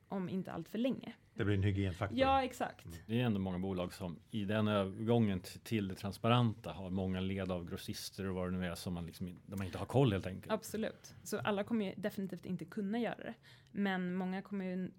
Om 0.09 0.29
inte 0.29 0.53
allt 0.53 0.69
för 0.69 0.79
länge. 0.79 1.13
Det 1.35 1.45
blir 1.45 1.55
en 1.55 1.63
hygienfaktor. 1.63 2.19
Ja, 2.19 2.43
exakt. 2.45 2.85
Mm. 2.85 2.99
Det 3.07 3.21
är 3.21 3.25
ändå 3.25 3.41
många 3.41 3.59
bolag 3.59 3.93
som 3.93 4.19
i 4.31 4.45
den 4.45 4.69
övergången 4.69 5.41
till 5.41 5.89
det 5.89 5.95
transparenta 5.95 6.73
har 6.73 6.91
många 6.91 7.21
led 7.21 7.53
av 7.53 7.71
grossister 7.71 8.27
och 8.27 8.35
vad 8.35 8.53
det 8.53 8.59
nu 8.59 8.67
är 8.67 8.75
som 8.75 8.95
man, 8.95 9.07
liksom, 9.07 9.41
man 9.47 9.67
inte 9.67 9.79
har 9.79 9.87
koll 9.87 10.13
helt 10.13 10.27
enkelt. 10.27 10.53
Absolut. 10.53 11.15
Så 11.23 11.39
alla 11.39 11.65
kommer 11.65 11.87
ju 11.87 11.95
definitivt 11.97 12.47
inte 12.47 12.65
kunna 12.65 12.99
göra 12.99 13.17
det. 13.17 13.35
Men 13.71 14.15
många 14.15 14.43
kommer 14.43 14.65
ju 14.65 14.91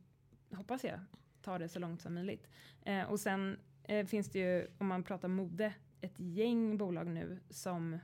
hoppas 0.52 0.84
jag, 0.84 1.00
ta 1.42 1.58
det 1.58 1.70
så 1.70 1.80
långt 1.80 2.02
som 2.02 2.14
möjligt. 2.14 2.48
Eh, 2.86 3.04
och 3.04 3.20
sen 3.20 3.60
eh, 3.84 4.06
finns 4.06 4.30
det 4.32 4.40
ju, 4.40 4.68
om 4.78 4.88
man 4.88 5.04
pratar 5.04 5.28
mode, 5.28 5.74
ett 6.02 6.20
gäng 6.20 6.78
bolag 6.78 7.08
nu 7.08 7.40
som 7.50 8.00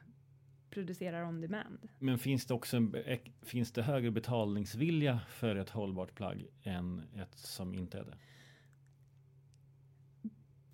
producerar 0.69 1.23
on 1.23 1.41
demand. 1.41 1.89
Men 1.99 2.19
finns 2.19 2.45
det 2.45 2.53
också 2.53 2.77
en, 2.77 2.95
finns 3.41 3.71
det 3.71 3.81
högre 3.81 4.11
betalningsvilja 4.11 5.19
för 5.29 5.55
ett 5.55 5.69
hållbart 5.69 6.15
plagg 6.15 6.47
än 6.63 7.01
ett 7.15 7.35
som 7.35 7.75
inte 7.75 7.99
är 7.99 8.03
det? 8.03 8.17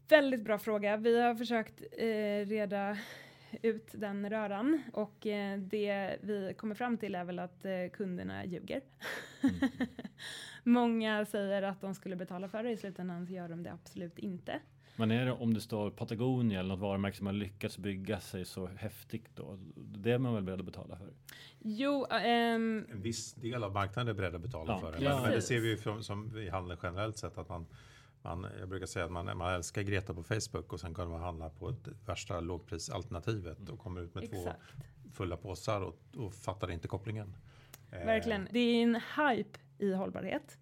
Väldigt 0.09 0.41
bra 0.43 0.57
fråga. 0.57 0.97
Vi 0.97 1.22
har 1.22 1.36
försökt 1.36 1.82
eh, 1.97 2.45
reda 2.47 2.97
ut 3.62 3.88
den 3.91 4.30
röran 4.30 4.82
och 4.93 5.28
eh, 5.28 5.60
det 5.60 6.18
vi 6.22 6.54
kommer 6.58 6.76
fram 6.76 6.97
till 6.97 7.16
är 7.16 7.24
väl 7.24 7.39
att 7.39 7.66
eh, 7.66 7.72
kunderna 7.93 8.45
ljuger. 8.45 8.82
Mm. 9.41 9.56
Många 10.64 11.26
säger 11.26 11.62
att 11.62 11.82
de 11.82 11.95
skulle 11.95 12.16
betala 12.16 12.47
för 12.47 12.64
det, 12.64 12.72
i 12.72 12.78
slutändan 12.78 13.28
så 13.28 13.34
gör 13.34 13.49
de 13.49 13.64
det 13.64 13.72
absolut 13.72 14.20
inte. 14.20 14.60
Men 14.95 15.12
är 15.12 15.26
det 15.26 15.32
om 15.32 15.54
det 15.54 15.62
står 15.62 15.89
Patagonia 15.89 16.60
eller 16.60 16.70
något 16.70 16.80
varumärke 16.80 17.18
som 17.18 17.26
har 17.26 17.34
lyckats 17.34 17.78
bygga 17.78 18.20
sig 18.20 18.45
så 18.45 18.68
häftigt 18.68 19.36
då? 19.36 19.58
Det 19.76 20.12
är 20.12 20.18
man 20.18 20.34
väl 20.34 20.43
beredd 20.43 20.60
att 20.60 20.66
betala 20.66 20.97
för? 20.97 21.14
Jo, 21.60 22.06
ähm, 22.12 22.86
en 22.91 23.02
viss 23.02 23.34
del 23.34 23.64
av 23.64 23.74
marknaden 23.74 24.08
är 24.08 24.14
beredd 24.14 24.36
att 24.36 24.41
betala 24.41 24.74
ja, 24.74 24.80
för 24.80 24.91
det. 24.91 25.10
Men, 25.10 25.22
men, 25.22 25.32
det 25.32 25.41
ser 25.41 25.60
vi 25.60 25.70
ju 25.70 25.78
från, 25.78 26.04
som 26.04 26.38
i 26.38 26.49
handeln 26.49 26.80
generellt 26.84 27.18
sett 27.18 27.38
att 27.38 27.49
man 27.49 27.66
man, 28.22 28.47
jag 28.59 28.69
brukar 28.69 28.86
säga 28.86 29.05
att 29.05 29.11
man, 29.11 29.38
man 29.38 29.53
älskar 29.53 29.82
Greta 29.82 30.13
på 30.13 30.24
Facebook 30.24 30.74
och 30.74 30.80
sen 30.80 30.93
kan 30.93 31.09
man 31.09 31.22
handla 31.22 31.49
på 31.49 31.69
ett 31.69 31.88
värsta 32.05 32.39
lågprisalternativet 32.39 33.69
och 33.69 33.80
kommer 33.80 34.01
ut 34.01 34.15
med 34.15 34.24
Exakt. 34.24 34.43
två 34.43 34.51
fulla 35.13 35.38
påsar 35.38 35.82
och, 35.82 35.99
och 36.17 36.34
fattar 36.34 36.72
inte 36.72 36.88
kopplingen. 36.88 37.36
Eh, 37.91 38.05
Verkligen. 38.05 38.47
Det 38.51 38.59
är 38.59 38.84
en 38.84 38.95
hype 38.95 39.59
i 39.78 39.93
hållbarhet 39.93 40.57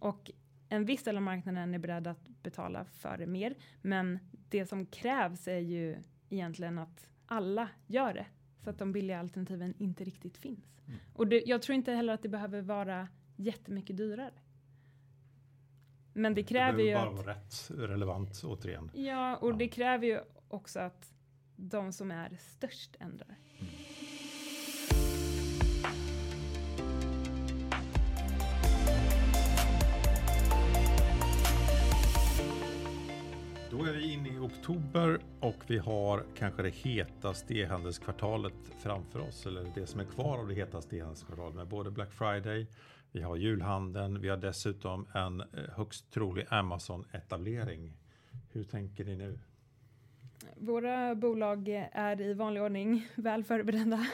och 0.00 0.30
en 0.68 0.84
viss 0.84 1.02
del 1.02 1.16
av 1.16 1.22
marknaden 1.22 1.74
är 1.74 1.78
beredd 1.78 2.06
att 2.06 2.28
betala 2.42 2.84
för 2.84 3.16
det 3.16 3.26
mer. 3.26 3.54
Men 3.82 4.18
det 4.48 4.66
som 4.66 4.86
krävs 4.86 5.48
är 5.48 5.58
ju 5.58 5.96
egentligen 6.30 6.78
att 6.78 7.10
alla 7.26 7.68
gör 7.86 8.14
det 8.14 8.26
så 8.64 8.70
att 8.70 8.78
de 8.78 8.92
billiga 8.92 9.20
alternativen 9.20 9.74
inte 9.78 10.04
riktigt 10.04 10.36
finns. 10.36 10.80
Mm. 10.86 11.00
Och 11.14 11.26
det, 11.26 11.42
jag 11.46 11.62
tror 11.62 11.74
inte 11.74 11.92
heller 11.92 12.12
att 12.12 12.22
det 12.22 12.28
behöver 12.28 12.62
vara 12.62 13.08
jättemycket 13.36 13.96
dyrare. 13.96 14.32
Men 16.12 16.34
det 16.34 16.42
kräver 16.42 16.78
det 16.78 16.84
ju 16.84 16.94
bara 16.94 17.08
att... 17.08 17.16
vara 17.16 17.30
rätt 17.30 17.70
relevant 17.70 18.42
återigen. 18.44 18.90
Ja, 18.94 19.36
och 19.36 19.50
ja. 19.50 19.56
det 19.56 19.68
kräver 19.68 20.06
ju 20.06 20.20
också 20.48 20.80
att 20.80 21.14
de 21.56 21.92
som 21.92 22.10
är 22.10 22.36
störst 22.40 22.96
ändrar. 23.00 23.36
Mm. 23.58 23.70
Då 33.70 33.84
är 33.84 33.92
vi 33.92 34.12
inne 34.12 34.28
i 34.28 34.38
oktober 34.38 35.20
och 35.40 35.56
vi 35.66 35.78
har 35.78 36.24
kanske 36.38 36.62
det 36.62 36.74
hetaste 36.74 37.54
e-handelskvartalet 37.54 38.54
framför 38.82 39.20
oss, 39.20 39.46
eller 39.46 39.72
det 39.74 39.86
som 39.86 40.00
är 40.00 40.04
kvar 40.04 40.38
av 40.38 40.48
det 40.48 40.54
hetaste 40.54 40.96
e-handelskvartalet 40.96 41.54
med 41.54 41.68
både 41.68 41.90
Black 41.90 42.12
Friday, 42.12 42.66
vi 43.12 43.22
har 43.22 43.36
julhandeln, 43.36 44.20
vi 44.20 44.28
har 44.28 44.36
dessutom 44.36 45.06
en 45.14 45.40
eh, 45.40 45.46
högst 45.76 46.10
trolig 46.10 46.46
Amazon-etablering. 46.50 47.92
Hur 48.52 48.64
tänker 48.64 49.04
ni 49.04 49.16
nu? 49.16 49.38
Våra 50.56 51.14
bolag 51.14 51.68
är 51.92 52.20
i 52.20 52.34
vanlig 52.34 52.62
ordning 52.62 53.08
väl 53.14 53.44
förberedda 53.44 54.06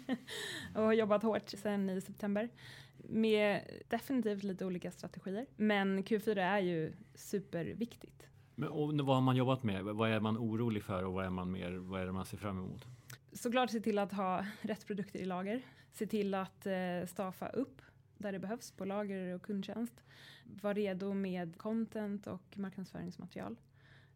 och 0.74 0.82
har 0.82 0.92
jobbat 0.92 1.22
hårt 1.22 1.48
sedan 1.48 1.90
i 1.90 2.00
september 2.00 2.48
med 2.96 3.60
definitivt 3.88 4.42
lite 4.42 4.66
olika 4.66 4.90
strategier. 4.90 5.46
Men 5.56 6.04
Q4 6.04 6.38
är 6.38 6.58
ju 6.58 6.92
superviktigt. 7.14 8.26
Men, 8.54 8.68
och 8.68 8.94
vad 8.94 9.16
har 9.16 9.22
man 9.22 9.36
jobbat 9.36 9.62
med? 9.62 9.84
Vad 9.84 10.10
är 10.10 10.20
man 10.20 10.38
orolig 10.38 10.82
för 10.82 11.04
och 11.04 11.12
vad 11.12 11.24
är 11.24 11.30
man 11.30 11.50
mer? 11.50 11.72
Vad 11.72 12.00
är 12.00 12.06
det 12.06 12.12
man 12.12 12.26
ser 12.26 12.36
fram 12.36 12.58
emot? 12.58 12.86
Såklart 13.32 13.70
se 13.70 13.80
till 13.80 13.98
att 13.98 14.12
ha 14.12 14.46
rätt 14.60 14.86
produkter 14.86 15.18
i 15.18 15.24
lager. 15.24 15.62
Se 15.92 16.06
till 16.06 16.34
att 16.34 16.66
eh, 16.66 17.06
staffa 17.06 17.48
upp 17.48 17.82
där 18.18 18.32
det 18.32 18.38
behövs 18.38 18.70
på 18.72 18.84
lager 18.84 19.34
och 19.34 19.42
kundtjänst. 19.42 20.04
Var 20.44 20.74
redo 20.74 21.14
med 21.14 21.58
content 21.58 22.26
och 22.26 22.58
marknadsföringsmaterial. 22.58 23.56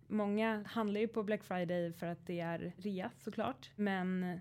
Många 0.07 0.65
handlar 0.67 1.01
ju 1.01 1.09
på 1.09 1.23
Black 1.23 1.45
Friday 1.45 1.93
för 1.93 2.07
att 2.07 2.27
det 2.27 2.41
är 2.41 2.73
rea 2.77 3.11
såklart, 3.19 3.71
men 3.77 4.41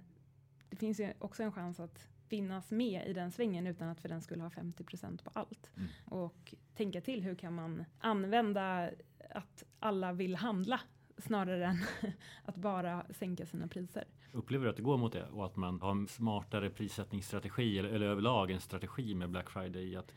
det 0.70 0.76
finns 0.76 1.00
ju 1.00 1.14
också 1.20 1.44
en 1.44 1.52
chans 1.52 1.80
att 1.80 2.08
finnas 2.28 2.72
med 2.72 3.08
i 3.08 3.14
den 3.14 3.32
svängen 3.32 3.68
utan 3.68 3.90
att 3.90 4.02
för 4.02 4.10
den 4.10 4.22
skulle 4.22 4.44
ha 4.44 4.50
50% 4.50 5.24
på 5.24 5.32
allt. 5.34 5.72
Mm. 5.76 5.90
Och 6.06 6.56
tänka 6.76 7.02
till 7.02 7.24
hur 7.24 7.36
kan 7.36 7.54
man 7.54 7.86
använda 8.00 8.90
att 9.30 9.64
alla 9.80 10.14
vill 10.14 10.36
handla 10.36 10.82
snarare 11.18 11.66
än 11.66 11.78
att 12.46 12.56
bara 12.56 13.06
sänka 13.10 13.46
sina 13.46 13.68
priser. 13.68 14.04
Upplever 14.32 14.66
du 14.66 14.70
att 14.70 14.78
det 14.78 14.84
går 14.84 14.98
mot 14.98 15.14
det 15.14 15.26
och 15.26 15.46
att 15.46 15.56
man 15.56 15.82
har 15.82 15.92
en 15.92 16.08
smartare 16.08 16.70
prissättningsstrategi 16.70 17.80
eller, 17.80 17.90
eller 17.90 18.06
överlag 18.06 18.52
en 18.52 18.60
strategi 18.60 19.16
med 19.16 19.30
Black 19.30 19.50
Friday 19.50 19.84
i 19.84 19.96
att 19.96 20.12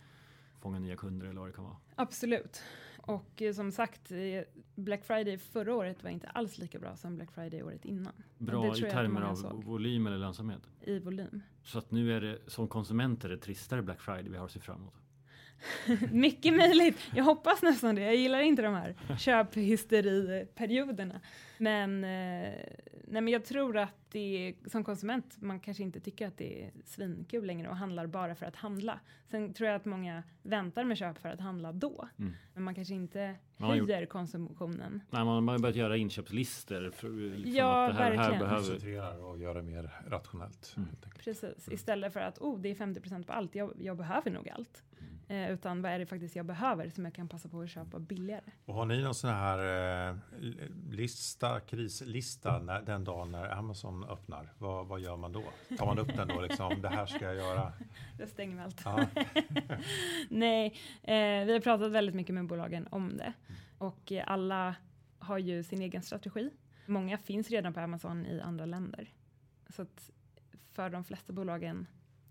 fånga 0.61 0.79
nya 0.79 0.97
kunder 0.97 1.27
eller 1.27 1.41
vad 1.41 1.49
det 1.49 1.53
kan 1.53 1.65
vara? 1.65 1.77
Absolut. 1.95 2.63
Och 2.97 3.43
eh, 3.43 3.53
som 3.53 3.73
sagt, 3.73 4.13
eh, 4.13 4.43
Black 4.75 5.05
Friday 5.05 5.39
förra 5.39 5.75
året 5.75 6.03
var 6.03 6.11
inte 6.11 6.29
alls 6.29 6.59
lika 6.59 6.79
bra 6.79 6.97
som 6.97 7.17
Black 7.17 7.33
Friday 7.33 7.63
året 7.63 7.85
innan. 7.85 8.13
Bra 8.39 8.77
i 8.77 8.81
termer 8.81 9.21
av 9.23 9.35
såg. 9.35 9.65
volym 9.65 10.07
eller 10.07 10.19
lönsamhet? 10.19 10.71
I 10.81 10.99
volym. 10.99 11.43
Så 11.65 11.79
att 11.79 11.91
nu 11.91 12.13
är 12.13 12.21
det 12.21 12.39
som 12.47 12.69
konsumenter 12.69 13.29
det 13.29 13.37
tristare 13.37 13.83
Black 13.83 14.01
Friday 14.01 14.29
vi 14.29 14.37
har 14.37 14.45
att 14.45 14.53
se 14.53 14.61
fram 14.61 14.81
emot? 14.81 15.02
Mycket 16.13 16.55
möjligt. 16.55 16.99
Jag 17.15 17.25
hoppas 17.25 17.63
nästan 17.63 17.95
det. 17.95 18.01
Jag 18.01 18.17
gillar 18.17 18.41
inte 18.41 18.63
de 18.63 18.75
här 18.75 18.95
köphysteriperioderna. 19.19 21.21
Men, 21.59 22.05
eh, 22.05 22.53
nej 23.05 23.23
men 23.23 23.29
jag 23.29 23.45
tror 23.45 23.79
att 23.79 24.03
det 24.13 24.55
som 24.67 24.85
konsument, 24.85 25.37
man 25.41 25.61
kanske 25.61 25.83
inte 25.83 26.01
tycker 26.01 26.27
att 26.27 26.39
det 26.39 26.65
är 26.65 26.71
svinkul 26.85 27.47
längre 27.47 27.69
och 27.69 27.77
handlar 27.77 28.07
bara 28.07 28.35
för 28.35 28.47
att 28.47 28.57
handla. 28.57 29.01
Sen 29.31 29.55
tror 29.55 29.69
jag 29.69 29.77
att 29.77 29.85
många 29.85 30.23
väntar 30.43 30.85
med 30.85 30.99
köp 30.99 31.19
för 31.19 31.29
att 31.29 31.41
handla 31.41 31.73
då. 31.73 32.09
Mm. 32.19 32.33
Men 32.55 32.63
man 32.63 32.75
kanske 32.75 32.95
inte 32.95 33.35
man 33.57 33.71
höjer 33.71 34.01
gjort... 34.01 34.09
konsumtionen. 34.09 35.01
Nej, 35.11 35.25
man 35.25 35.49
har 35.49 35.59
börjat 35.59 35.77
göra 35.77 35.97
inköpslistor. 35.97 36.91
För, 36.91 37.09
liksom 37.09 37.55
ja, 37.55 37.87
att 37.87 37.97
det 37.97 38.03
här, 38.03 38.11
verkligen. 38.11 38.49
Här 38.49 38.79
behöver... 38.79 39.25
och 39.25 39.39
göra 39.39 39.63
mer 39.63 39.91
rationellt. 40.07 40.75
Mm. 40.77 40.89
Precis, 41.19 41.69
istället 41.69 42.13
för 42.13 42.21
att 42.21 42.39
oh, 42.39 42.61
det 42.61 42.71
är 42.71 42.75
50% 42.75 43.25
på 43.25 43.33
allt, 43.33 43.55
jag, 43.55 43.73
jag 43.79 43.97
behöver 43.97 44.31
nog 44.31 44.49
allt. 44.49 44.83
Eh, 45.33 45.51
utan 45.51 45.83
vad 45.83 45.93
är 45.93 45.99
det 45.99 46.07
faktiskt 46.07 46.37
jag 46.37 46.47
behöver 46.47 46.91
som 46.91 47.05
jag 47.05 47.15
kan 47.15 47.29
passa 47.29 47.49
på 47.49 47.61
att 47.61 47.71
köpa 47.71 47.99
billigare. 47.99 48.45
Och 48.65 48.75
har 48.75 48.87
ni 48.87 49.03
någon 49.03 49.15
sån 49.15 49.31
här 49.31 50.11
eh, 50.11 50.17
lista, 50.91 51.61
krislista 51.61 52.59
när, 52.59 52.83
den 52.83 53.05
dagen 53.05 53.33
när 53.33 53.49
Amazon 53.59 54.05
öppnar? 54.05 54.53
Vad, 54.59 54.87
vad 54.87 55.01
gör 55.01 55.17
man 55.17 55.33
då? 55.33 55.45
Tar 55.79 55.87
man 55.87 55.99
upp 55.99 56.17
den 56.17 56.29
då 56.29 56.41
liksom, 56.41 56.83
det 56.83 56.89
här 56.89 57.07
ska 57.07 57.25
jag 57.25 57.35
göra? 57.35 57.73
Då 58.19 58.27
stänger 58.27 58.57
vi 58.57 58.63
allt. 58.63 58.83
Ja. 58.85 59.07
Nej, 60.29 60.67
eh, 61.03 61.45
vi 61.47 61.53
har 61.53 61.61
pratat 61.61 61.93
väldigt 61.93 62.15
mycket 62.15 62.35
med 62.35 62.47
bolagen 62.47 62.89
om 62.91 63.17
det 63.17 63.33
och 63.79 64.13
alla 64.27 64.75
har 65.19 65.39
ju 65.39 65.63
sin 65.63 65.83
egen 65.83 66.03
strategi. 66.03 66.51
Många 66.87 67.19
finns 67.19 67.51
redan 67.51 67.75
på 67.75 67.81
Amazon 67.81 68.27
i 68.27 68.41
andra 68.41 68.67
länder. 68.67 69.13
Så 69.69 69.83
att 69.83 70.11
för 70.71 70.91
de 70.91 71.05
flesta 71.05 71.33
bolagen 71.33 71.87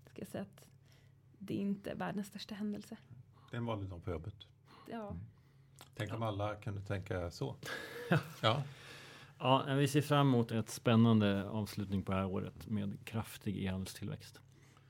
ska 0.06 0.20
jag 0.20 0.28
säga 0.28 0.42
att 0.42 0.71
det 1.42 1.54
är 1.54 1.58
inte 1.58 1.94
världens 1.94 2.26
största 2.26 2.54
händelse. 2.54 2.96
Det 3.50 3.56
är 3.56 3.58
en 3.58 3.66
vanlig 3.66 3.90
dag 3.90 4.04
på 4.04 4.10
jobbet. 4.10 4.34
Ja. 4.90 5.08
Mm. 5.10 5.22
Tänk 5.94 6.14
om 6.14 6.22
alla 6.22 6.54
kunde 6.54 6.80
tänka 6.80 7.30
så. 7.30 7.56
ja. 8.42 8.62
Ja, 9.38 9.64
vi 9.74 9.88
ser 9.88 10.02
fram 10.02 10.28
emot 10.28 10.50
ett 10.50 10.70
spännande 10.70 11.48
avslutning 11.48 12.02
på 12.02 12.12
det 12.12 12.18
här 12.18 12.26
året 12.26 12.66
med 12.66 13.04
kraftig 13.04 13.64
e-handelstillväxt. 13.64 14.40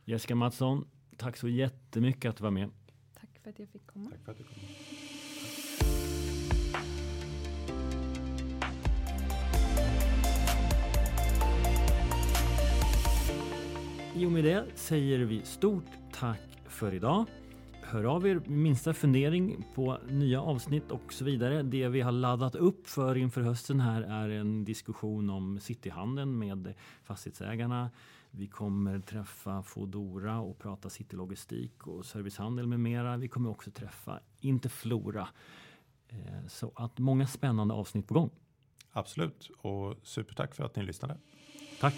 Jessica 0.05 0.35
Mattsson, 0.35 0.89
tack 1.17 1.37
så 1.37 1.49
jättemycket 1.49 2.29
att 2.29 2.37
du 2.37 2.43
var 2.43 2.51
med. 2.51 2.71
Tack 3.21 3.39
för 3.43 3.51
att 3.51 3.59
jag 3.59 3.69
fick 3.69 3.87
komma. 3.87 4.11
Tack 4.11 4.25
för 4.25 4.33
att 4.33 4.39
du 4.39 4.45
kom. 4.45 4.55
I 14.15 14.27
och 14.27 14.33
med 14.33 14.45
det 14.45 14.67
säger 14.75 15.19
vi 15.19 15.43
stort 15.43 16.02
tack 16.13 16.41
för 16.69 16.95
idag. 16.95 17.27
Hör 17.83 18.05
av 18.05 18.27
er 18.27 18.43
minsta 18.47 18.95
fundering 18.95 19.65
på 19.75 19.99
nya 20.09 20.41
avsnitt 20.41 20.91
och 20.91 21.13
så 21.13 21.25
vidare. 21.25 21.63
Det 21.63 21.89
vi 21.89 22.01
har 22.01 22.13
laddat 22.13 22.55
upp 22.55 22.87
för 22.87 23.17
inför 23.17 23.41
hösten 23.41 23.81
här 23.81 24.03
är 24.03 24.29
en 24.29 24.65
diskussion 24.65 25.31
om 25.31 25.61
cityhandeln 25.61 26.39
med 26.39 26.75
fastighetsägarna. 27.05 27.91
Vi 28.31 28.47
kommer 28.47 29.01
träffa 29.01 29.63
Fodora 29.63 30.41
och 30.41 30.59
prata 30.59 30.91
citylogistik 30.91 31.87
och 31.87 32.05
servicehandel 32.05 32.67
med 32.67 32.81
mera. 32.81 33.17
Vi 33.17 33.29
kommer 33.29 33.51
också 33.51 33.71
träffa 33.71 34.21
Interflora. 34.41 35.29
Eh, 36.09 36.47
så 36.49 36.73
att 36.77 36.99
många 36.99 37.27
spännande 37.27 37.75
avsnitt 37.75 38.09
på 38.09 38.15
gång. 38.15 38.31
Absolut 38.93 39.51
och 39.59 39.97
supertack 40.03 40.55
för 40.55 40.65
att 40.65 40.77
ni 40.77 40.83
lyssnade. 40.83 41.17
Tack. 41.81 41.95